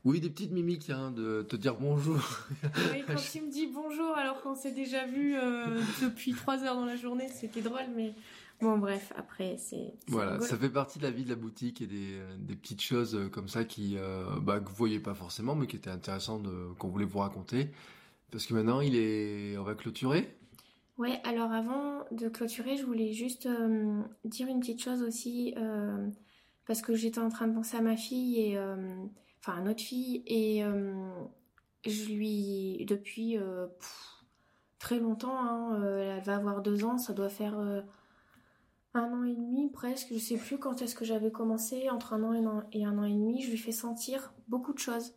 oui 0.05 0.19
des 0.19 0.29
petites 0.29 0.51
mimiques 0.51 0.89
hein, 0.89 1.11
de 1.11 1.41
te 1.41 1.55
dire 1.55 1.75
bonjour 1.75 2.21
oui 2.63 3.03
quand 3.05 3.15
tu 3.15 3.41
me 3.41 3.51
dis 3.51 3.67
bonjour 3.67 4.15
alors 4.15 4.41
qu'on 4.41 4.55
s'est 4.55 4.71
déjà 4.71 5.05
vu 5.05 5.35
euh, 5.35 5.81
depuis 6.01 6.33
trois 6.33 6.63
heures 6.63 6.75
dans 6.75 6.85
la 6.85 6.95
journée 6.95 7.29
c'était 7.29 7.61
drôle 7.61 7.89
mais 7.95 8.13
bon 8.61 8.77
bref 8.77 9.11
après 9.15 9.57
c'est 9.57 9.93
voilà 10.07 10.39
ça 10.41 10.57
fait 10.57 10.69
partie 10.69 10.99
de 10.99 11.03
la 11.03 11.11
vie 11.11 11.23
de 11.23 11.29
la 11.29 11.35
boutique 11.35 11.81
et 11.81 11.87
des, 11.87 12.19
des 12.37 12.55
petites 12.55 12.81
choses 12.81 13.29
comme 13.31 13.47
ça 13.47 13.63
qui 13.63 13.97
bah, 14.41 14.59
que 14.59 14.69
vous 14.69 14.75
voyez 14.75 14.99
pas 14.99 15.13
forcément 15.13 15.55
mais 15.55 15.67
qui 15.67 15.75
étaient 15.75 15.89
intéressantes 15.89 16.47
qu'on 16.77 16.89
voulait 16.89 17.05
vous 17.05 17.19
raconter. 17.19 17.71
Parce 18.31 18.45
que 18.45 18.53
maintenant 18.53 18.81
il 18.81 18.95
est 18.95 19.57
on 19.57 19.63
va 19.63 19.75
clôturer. 19.75 20.37
Ouais, 21.01 21.19
alors 21.23 21.51
avant 21.51 22.05
de 22.11 22.29
clôturer, 22.29 22.77
je 22.77 22.85
voulais 22.85 23.11
juste 23.11 23.47
euh, 23.47 24.01
dire 24.23 24.47
une 24.47 24.59
petite 24.59 24.83
chose 24.83 25.01
aussi, 25.01 25.51
euh, 25.57 26.07
parce 26.67 26.83
que 26.83 26.93
j'étais 26.93 27.19
en 27.19 27.29
train 27.29 27.47
de 27.47 27.55
penser 27.55 27.75
à 27.75 27.81
ma 27.81 27.97
fille, 27.97 28.39
et, 28.39 28.55
euh, 28.55 28.75
enfin 29.39 29.57
à 29.57 29.61
notre 29.61 29.81
fille, 29.81 30.21
et 30.27 30.63
je 31.87 32.13
lui, 32.13 32.85
depuis 32.85 33.37
très 34.77 34.99
longtemps, 34.99 35.39
hein, 35.39 35.81
elle 35.83 36.23
va 36.23 36.35
avoir 36.35 36.61
deux 36.61 36.83
ans, 36.85 36.99
ça 36.99 37.13
doit 37.13 37.29
faire 37.29 37.57
un 38.93 39.11
an 39.13 39.23
et 39.23 39.35
demi 39.35 39.69
presque, 39.69 40.09
je 40.11 40.19
sais 40.19 40.37
plus 40.37 40.57
quand 40.57 40.81
est-ce 40.81 40.95
que 40.95 41.05
j'avais 41.05 41.31
commencé, 41.31 41.89
entre 41.89 42.13
un 42.13 42.23
an 42.23 42.33
et 42.33 42.45
un, 42.45 42.65
et 42.73 42.85
un 42.85 42.97
an 42.97 43.03
et 43.03 43.13
demi, 43.13 43.41
je 43.41 43.51
lui 43.51 43.57
fais 43.57 43.71
sentir 43.71 44.33
beaucoup 44.47 44.73
de 44.73 44.79
choses. 44.79 45.13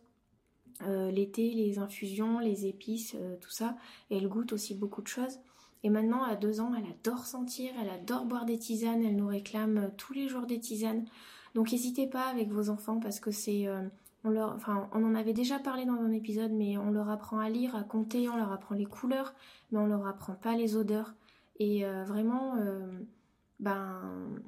L'été, 0.81 1.51
les 1.51 1.79
infusions, 1.79 2.39
les 2.39 2.65
épices, 2.65 3.15
tout 3.39 3.49
ça, 3.49 3.77
et 4.09 4.17
elle 4.17 4.27
goûte 4.27 4.51
aussi 4.51 4.75
beaucoup 4.75 5.01
de 5.01 5.07
choses. 5.07 5.39
Et 5.85 5.89
maintenant, 5.89 6.23
à 6.23 6.35
deux 6.35 6.61
ans, 6.61 6.73
elle 6.75 6.91
adore 6.91 7.27
sentir, 7.27 7.71
elle 7.79 7.89
adore 7.89 8.25
boire 8.25 8.45
des 8.45 8.57
tisanes, 8.57 9.03
elle 9.03 9.15
nous 9.15 9.27
réclame 9.27 9.77
euh, 9.77 9.87
tous 9.95 10.13
les 10.13 10.27
jours 10.27 10.47
des 10.47 10.59
tisanes. 10.59 11.05
Donc 11.53 11.71
n'hésitez 11.71 12.07
pas 12.07 12.25
avec 12.25 12.49
vos 12.49 12.71
enfants 12.71 12.99
parce 12.99 13.19
que 13.19 13.29
c'est... 13.29 13.67
Euh, 13.67 13.83
on, 14.23 14.35
enfin, 14.35 14.89
on 14.93 15.03
en 15.03 15.13
avait 15.13 15.33
déjà 15.33 15.59
parlé 15.59 15.85
dans 15.85 15.93
un 16.01 16.11
épisode, 16.11 16.51
mais 16.51 16.75
on 16.79 16.89
leur 16.89 17.11
apprend 17.11 17.37
à 17.37 17.49
lire, 17.51 17.75
à 17.75 17.83
compter, 17.83 18.27
on 18.29 18.35
leur 18.35 18.51
apprend 18.51 18.73
les 18.73 18.87
couleurs, 18.87 19.35
mais 19.71 19.77
on 19.77 19.85
leur 19.85 20.07
apprend 20.07 20.33
pas 20.33 20.55
les 20.55 20.75
odeurs. 20.75 21.13
Et 21.59 21.85
euh, 21.85 22.03
vraiment, 22.03 22.55
ben, 23.59 24.41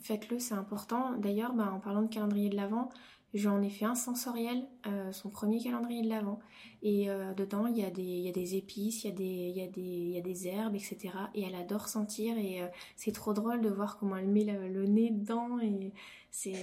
faites-le, 0.00 0.38
c'est 0.38 0.54
important. 0.54 1.16
D'ailleurs, 1.18 1.54
bah, 1.54 1.72
en 1.72 1.80
parlant 1.80 2.02
de 2.02 2.08
calendrier 2.08 2.48
de 2.48 2.56
l'Avent, 2.56 2.90
J'en 3.34 3.60
ai 3.60 3.68
fait 3.68 3.84
un 3.84 3.94
sensoriel, 3.94 4.66
euh, 4.86 5.12
son 5.12 5.28
premier 5.28 5.62
calendrier 5.62 6.00
de 6.00 6.08
l'Avent. 6.08 6.38
Et 6.80 7.10
euh, 7.10 7.34
dedans, 7.34 7.66
il 7.66 7.76
y, 7.76 7.84
a 7.84 7.90
des, 7.90 8.56
épices, 8.56 9.04
il 9.04 9.08
y 9.08 9.60
a 9.60 10.22
des, 10.22 10.48
herbes, 10.48 10.74
etc. 10.74 11.10
Et 11.34 11.42
elle 11.42 11.54
adore 11.54 11.88
sentir. 11.88 12.38
Et 12.38 12.62
euh, 12.62 12.68
c'est 12.96 13.12
trop 13.12 13.34
drôle 13.34 13.60
de 13.60 13.68
voir 13.68 13.98
comment 13.98 14.16
elle 14.16 14.28
met 14.28 14.44
le, 14.44 14.86
nez 14.86 15.10
dedans. 15.10 15.60
Et 15.60 15.92
c'est, 16.30 16.54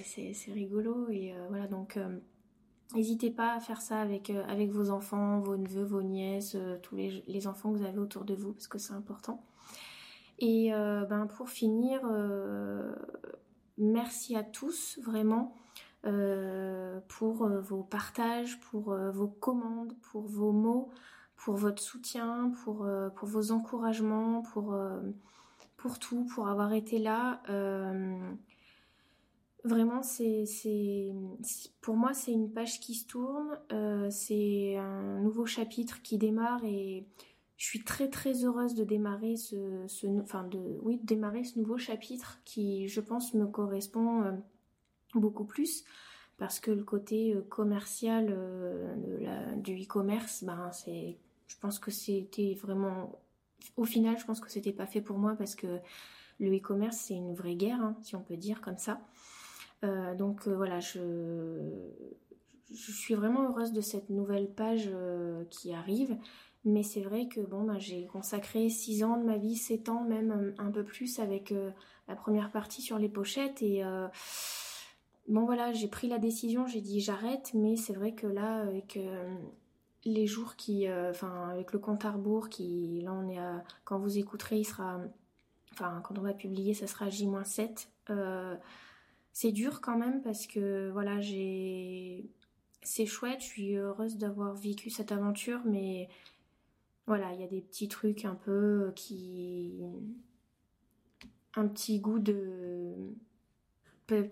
rigolo. 0.52 1.08
Et 1.12 1.36
voilà, 1.50 1.68
donc 1.68 2.00
n'hésitez 2.96 3.30
pas 3.30 3.54
à 3.54 3.60
faire 3.60 3.82
ça 3.82 4.00
avec, 4.00 4.32
vos 4.72 4.90
enfants, 4.90 5.42
vos 5.42 5.58
neveux, 5.58 5.86
vos 5.86 6.02
nièces, 6.02 6.58
tous 6.82 6.96
les, 6.96 7.46
enfants 7.46 7.72
que 7.72 7.78
vous 7.78 7.86
avez 7.86 8.00
autour 8.00 8.26
de 8.26 8.34
vous, 8.34 8.54
parce 8.54 8.68
que 8.68 8.80
c'est 8.80 8.94
important. 8.94 9.44
Et 10.40 10.72
ben, 10.72 11.28
pour 11.28 11.50
finir, 11.50 12.02
merci 13.78 14.36
à 14.36 14.44
tous, 14.44 15.00
vraiment. 15.04 15.56
Euh, 16.06 17.00
pour 17.08 17.46
euh, 17.46 17.62
vos 17.62 17.82
partages, 17.82 18.60
pour 18.60 18.92
euh, 18.92 19.10
vos 19.10 19.28
commandes, 19.28 19.96
pour 20.12 20.22
vos 20.28 20.52
mots, 20.52 20.92
pour 21.36 21.56
votre 21.56 21.82
soutien, 21.82 22.52
pour, 22.64 22.88
pour 23.16 23.28
vos 23.28 23.52
encouragements, 23.52 24.44
pour, 24.54 24.78
pour 25.78 26.00
tout, 26.00 26.26
pour 26.26 26.48
avoir 26.48 26.74
été 26.74 26.98
là. 26.98 27.42
Vraiment, 29.64 30.02
c'est, 30.02 30.46
c'est, 30.46 31.12
pour 31.82 31.98
moi, 31.98 32.14
c'est 32.14 32.32
une 32.32 32.52
page 32.52 32.80
qui 32.80 32.96
se 32.96 33.06
tourne, 33.06 33.60
c'est 34.10 34.78
un 34.78 35.20
nouveau 35.20 35.46
chapitre 35.46 36.02
qui 36.02 36.18
démarre 36.18 36.64
et 36.64 37.06
je 37.58 37.66
suis 37.66 37.84
très 37.84 38.10
très 38.10 38.44
heureuse 38.44 38.76
de 38.76 38.84
démarrer 38.84 39.38
ce, 39.38 39.86
ce 39.88 40.08
enfin 40.22 40.44
de, 40.44 40.78
oui, 40.82 40.98
de 40.98 41.06
démarrer 41.06 41.44
ce 41.44 41.58
nouveau 41.58 41.78
chapitre 41.78 42.40
qui, 42.46 42.88
je 42.88 43.02
pense, 43.02 43.34
me 43.34 43.48
correspond 43.48 44.42
beaucoup 45.14 45.46
plus 45.46 45.86
parce 46.38 46.60
que 46.60 46.72
le 46.72 46.84
côté 46.84 47.34
euh, 47.34 47.42
commercial 47.42 48.28
euh, 48.30 49.56
du 49.58 49.82
e-commerce, 49.82 50.44
ben 50.44 50.72
c'est, 50.72 51.18
je 51.48 51.56
pense 51.60 51.80
que 51.80 51.92
c'était 51.92 52.56
vraiment, 52.56 53.20
au 53.78 53.86
final, 53.86 54.18
je 54.18 54.26
pense 54.26 54.42
que 54.42 54.52
c'était 54.52 54.74
pas 54.74 54.86
fait 54.86 55.02
pour 55.02 55.18
moi 55.18 55.36
parce 55.38 55.56
que 55.56 55.80
le 56.40 56.56
e-commerce 56.56 56.98
c'est 56.98 57.14
une 57.14 57.34
vraie 57.34 57.56
guerre, 57.56 57.82
hein, 57.82 57.96
si 58.02 58.16
on 58.16 58.22
peut 58.22 58.38
dire 58.38 58.62
comme 58.62 58.78
ça. 58.78 59.00
Euh, 59.84 60.16
donc 60.16 60.48
voilà, 60.48 60.80
je, 60.80 61.00
je 62.74 62.92
suis 62.92 63.14
vraiment 63.14 63.44
heureuse 63.44 63.74
de 63.74 63.82
cette 63.82 64.10
nouvelle 64.10 64.50
page 64.50 64.90
qui 65.50 65.74
arrive. 65.74 66.18
Mais 66.68 66.82
c'est 66.82 67.02
vrai 67.02 67.28
que 67.28 67.42
bon, 67.42 67.64
ben, 67.64 67.78
j'ai 67.78 68.08
consacré 68.08 68.70
6 68.70 69.04
ans 69.04 69.18
de 69.18 69.24
ma 69.24 69.38
vie, 69.38 69.56
7 69.56 69.90
ans 69.90 70.04
même 70.04 70.54
un 70.58 70.72
peu 70.72 70.84
plus 70.84 71.20
avec 71.20 71.54
la 72.08 72.16
première 72.16 72.52
partie 72.52 72.82
sur 72.82 72.98
les 72.98 73.10
pochettes 73.10 73.62
et 73.62 73.84
bon 75.28 75.46
voilà, 75.46 75.74
j'ai 75.74 75.88
pris 75.88 76.08
la 76.08 76.20
décision, 76.20 76.68
j'ai 76.68 76.82
dit 76.82 77.00
j'arrête, 77.02 77.52
mais 77.54 77.76
c'est 77.76 77.94
vrai 77.94 78.14
que 78.14 78.28
là, 78.28 78.62
avec 78.62 78.98
euh, 78.98 79.36
les 80.06 80.28
jours 80.28 80.56
qui, 80.56 80.88
euh, 80.88 81.12
enfin, 81.12 81.50
avec 81.50 81.74
le 81.74 81.80
compte 81.80 82.06
à 82.06 82.12
rebours 82.12 82.50
qui, 82.50 83.02
là 83.04 83.14
on 83.14 83.28
est 83.30 83.40
à, 83.40 83.64
quand 83.84 84.00
vous 84.00 84.18
écouterez, 84.18 84.60
il 84.60 84.66
sera, 84.66 85.00
enfin, 85.74 86.02
quand 86.04 86.18
on 86.18 86.22
va 86.22 86.34
publier, 86.34 86.74
ça 86.74 86.88
sera 86.88 87.10
J-7. 87.10 87.88
Euh, 88.12 88.56
c'est 89.34 89.52
dur 89.52 89.82
quand 89.82 89.98
même 89.98 90.22
parce 90.22 90.48
que 90.48 90.90
voilà, 90.92 91.20
j'ai, 91.20 92.30
c'est 92.86 93.06
chouette, 93.06 93.42
je 93.42 93.46
suis 93.46 93.76
heureuse 93.76 94.18
d'avoir 94.18 94.54
vécu 94.54 94.90
cette 94.90 95.12
aventure, 95.12 95.60
mais 95.66 96.08
voilà, 97.08 97.34
il 97.34 97.42
y 97.42 97.44
a 97.44 97.48
des 97.48 97.62
petits 97.62 97.88
trucs 97.88 98.26
un 98.26 98.36
peu 98.36 98.92
qui, 98.96 99.82
un 101.56 101.68
petit 101.68 102.00
goût 102.00 102.20
de 102.20 102.94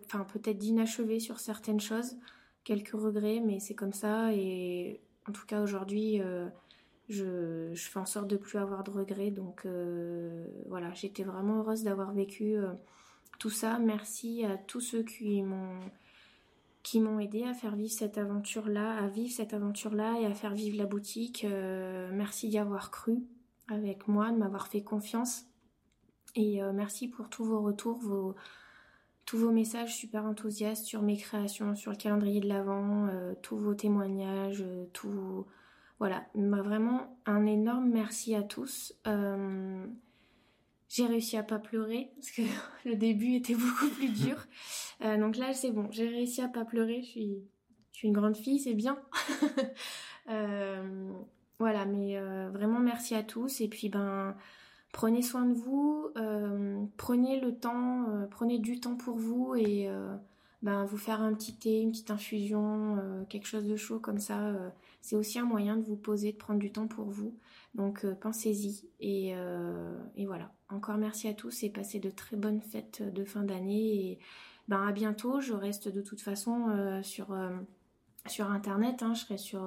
enfin 0.06 0.26
peut-être 0.26 0.58
d'inachevé 0.58 1.20
sur 1.20 1.40
certaines 1.40 1.80
choses, 1.80 2.16
quelques 2.64 2.92
regrets, 2.92 3.40
mais 3.40 3.60
c'est 3.60 3.76
comme 3.76 3.94
ça. 3.94 4.34
Et 4.34 5.02
en 5.28 5.32
tout 5.32 5.46
cas 5.46 5.62
aujourd'hui, 5.62 6.22
euh, 6.22 6.48
je, 7.10 7.74
fais 7.76 8.00
en 8.00 8.06
sorte 8.06 8.28
de 8.28 8.38
plus 8.38 8.58
avoir 8.60 8.84
de 8.84 8.92
regrets. 8.92 9.32
Donc 9.32 9.66
euh, 9.66 10.46
voilà, 10.68 10.94
j'étais 10.94 11.24
vraiment 11.24 11.60
heureuse 11.60 11.84
d'avoir 11.84 12.14
vécu 12.14 12.56
euh, 12.56 12.74
tout 13.40 13.50
ça. 13.50 13.80
Merci 13.80 14.46
à 14.46 14.58
tous 14.58 14.82
ceux 14.82 15.04
qui 15.04 15.42
m'ont 15.42 15.80
qui 16.84 17.00
m'ont 17.00 17.20
aidé 17.20 17.44
à 17.44 17.54
faire 17.54 17.76
vivre 17.76 17.94
cette 17.94 18.18
aventure-là, 18.18 18.98
à 18.98 19.08
vivre 19.08 19.34
cette 19.34 19.54
aventure-là 19.54 20.20
et 20.20 20.26
à 20.26 20.34
faire 20.34 20.54
vivre 20.54 20.78
la 20.78 20.86
boutique. 20.86 21.46
merci 22.12 22.50
d'y 22.50 22.58
avoir 22.58 22.92
cru 22.92 23.24
avec 23.70 24.08
moi, 24.08 24.32
de 24.32 24.38
m'avoir 24.38 24.68
fait 24.68 24.84
confiance. 24.84 25.46
Et 26.36 26.62
merci 26.74 27.08
pour 27.08 27.30
tous 27.30 27.46
vos 27.46 27.62
retours, 27.62 28.00
vos, 28.00 28.36
tous 29.26 29.38
vos 29.38 29.52
messages 29.52 29.96
super 29.96 30.26
enthousiastes 30.26 30.86
sur 30.86 31.02
mes 31.02 31.18
créations, 31.18 31.76
sur 31.76 31.92
le 31.92 31.98
calendrier 31.98 32.42
de 32.42 32.48
l'Avent, 32.48 33.08
euh, 33.08 33.34
tous 33.42 33.58
vos 33.58 33.74
témoignages, 33.74 34.62
euh, 34.62 34.86
tout. 34.94 35.46
Voilà, 36.00 36.26
vraiment 36.36 37.18
un 37.26 37.46
énorme 37.46 37.90
merci 37.90 38.36
à 38.36 38.44
tous. 38.44 38.94
Euh, 39.08 39.86
j'ai 40.90 41.06
réussi 41.06 41.38
à 41.38 41.44
pas 41.44 41.60
pleurer 41.60 42.12
parce 42.16 42.32
que 42.32 42.42
le 42.86 42.96
début 42.96 43.36
était 43.36 43.56
beaucoup 43.56 43.88
plus 43.96 44.10
dur. 44.10 44.46
Donc 45.02 45.38
là, 45.38 45.54
c'est 45.54 45.72
bon, 45.72 45.88
j'ai 45.92 46.08
réussi 46.08 46.42
à 46.42 46.48
pas 46.48 46.66
pleurer. 46.66 47.02
Je 47.02 47.08
suis, 47.08 47.44
une 48.04 48.14
grande 48.14 48.36
fille, 48.38 48.60
c'est 48.60 48.74
bien. 48.74 48.98
voilà, 51.60 51.86
mais 51.86 52.20
vraiment 52.50 52.80
merci 52.80 53.16
à 53.16 53.24
tous. 53.24 53.62
Et 53.62 53.68
puis 53.68 53.90
ben 53.90 54.36
prenez 54.94 55.24
soin 55.24 55.46
de 55.46 55.54
vous, 55.54 56.08
euh, 56.18 56.86
prenez 56.96 57.42
le 57.42 57.54
temps, 57.54 58.08
euh, 58.08 58.26
prenez 58.30 58.60
du 58.60 58.80
temps 58.80 58.96
pour 58.96 59.18
vous 59.18 59.56
et 59.56 59.90
euh, 59.90 60.16
ben, 60.62 60.86
vous 60.86 60.98
faire 60.98 61.22
un 61.22 61.34
petit 61.34 61.56
thé, 61.56 61.82
une 61.82 61.92
petite 61.92 62.12
infusion, 62.12 63.26
quelque 63.28 63.48
chose 63.48 63.66
de 63.66 63.76
chaud 63.76 64.00
comme 64.00 64.20
ça. 64.20 64.54
c'est 65.02 65.18
aussi 65.18 65.38
un 65.40 65.46
moyen 65.46 65.76
de 65.76 65.84
vous 65.84 65.98
poser, 65.98 66.32
de 66.32 66.38
prendre 66.38 66.60
du 66.60 66.72
temps 66.72 66.88
pour 66.88 67.06
vous. 67.06 67.36
Donc 67.76 68.06
pensez-y 68.22 68.88
et, 69.02 69.36
voilà. 70.26 70.54
Encore 70.70 70.98
merci 70.98 71.28
à 71.28 71.34
tous 71.34 71.64
et 71.64 71.70
passez 71.70 72.00
de 72.00 72.10
très 72.10 72.38
bonnes 72.38 72.62
fêtes 72.62 73.04
de 73.14 73.26
fin 73.26 73.44
d'année 73.44 74.20
ben 74.68 74.88
à 74.88 74.92
bientôt. 74.92 75.42
Je 75.42 75.54
reste 75.54 75.90
de 75.90 76.02
toute 76.02 76.22
façon 76.22 77.02
sur 77.04 77.36
sur 78.28 78.50
internet. 78.50 79.04
Hein. 79.04 79.14
je 79.14 79.22
serai 79.22 79.38
sur 79.38 79.64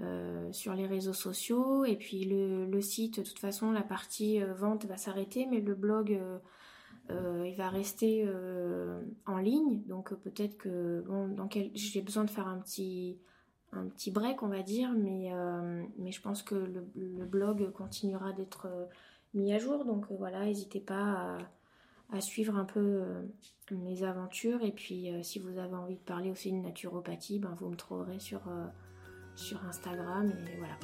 euh, 0.00 0.50
sur 0.52 0.72
les 0.74 0.86
réseaux 0.86 1.12
sociaux 1.12 1.84
et 1.84 1.96
puis 1.96 2.24
le, 2.24 2.80
site 2.80 3.20
de 3.20 3.24
toute 3.24 3.38
façon 3.38 3.72
la 3.72 3.82
partie 3.82 4.42
euh, 4.42 4.54
vente 4.54 4.86
va 4.86 4.96
s'arrêter 4.96 5.44
mais 5.44 5.60
le 5.60 5.74
blog 5.74 6.18
euh, 7.10 7.46
il 7.46 7.54
va 7.56 7.68
rester 7.68 8.26
en 9.26 9.36
ligne 9.36 9.82
donc 9.82 10.14
peut-être 10.14 10.56
que 10.56 11.04
bon 11.06 11.28
dans 11.28 11.46
j'ai 11.74 12.00
besoin 12.00 12.24
de 12.24 12.30
faire 12.30 12.48
un 12.48 12.58
petit 12.58 13.18
un 13.72 13.84
petit 13.88 14.10
break 14.10 14.42
on 14.42 14.48
va 14.48 14.62
dire 14.62 14.90
mais 14.96 15.30
mais 15.98 16.10
je 16.10 16.22
pense 16.22 16.42
que 16.42 16.54
le, 16.54 17.26
blog 17.26 17.70
continuera 17.72 18.32
d'être 18.32 18.68
mis 19.34 19.52
à 19.52 19.58
jour 19.58 19.84
donc 19.84 20.06
voilà 20.10 20.46
n'hésitez 20.46 20.80
pas 20.80 21.36
à, 22.10 22.20
suivre 22.20 22.56
un 22.56 22.64
peu 22.64 23.02
mes 23.70 24.02
aventures 24.02 24.62
et 24.62 24.72
puis 24.72 25.08
si 25.22 25.38
vous 25.38 25.58
avez 25.58 25.74
envie 25.74 25.96
de 25.96 26.00
parler 26.00 26.30
aussi 26.30 26.52
de 26.52 26.58
naturopathie 26.58 27.38
ben 27.38 27.54
vous 27.58 27.70
me 27.70 27.76
trouverez 27.76 28.18
sur 28.18 28.42
sur 29.34 29.64
Instagram 29.64 30.30
et 30.52 30.58
voilà. 30.58 30.78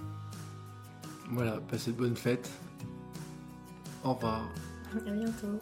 Voilà, 1.30 1.60
passez 1.60 1.92
de 1.92 1.96
bonnes 1.96 2.16
fêtes. 2.16 2.50
Au 4.04 4.14
revoir. 4.14 4.48
À 5.06 5.10
bientôt. 5.10 5.60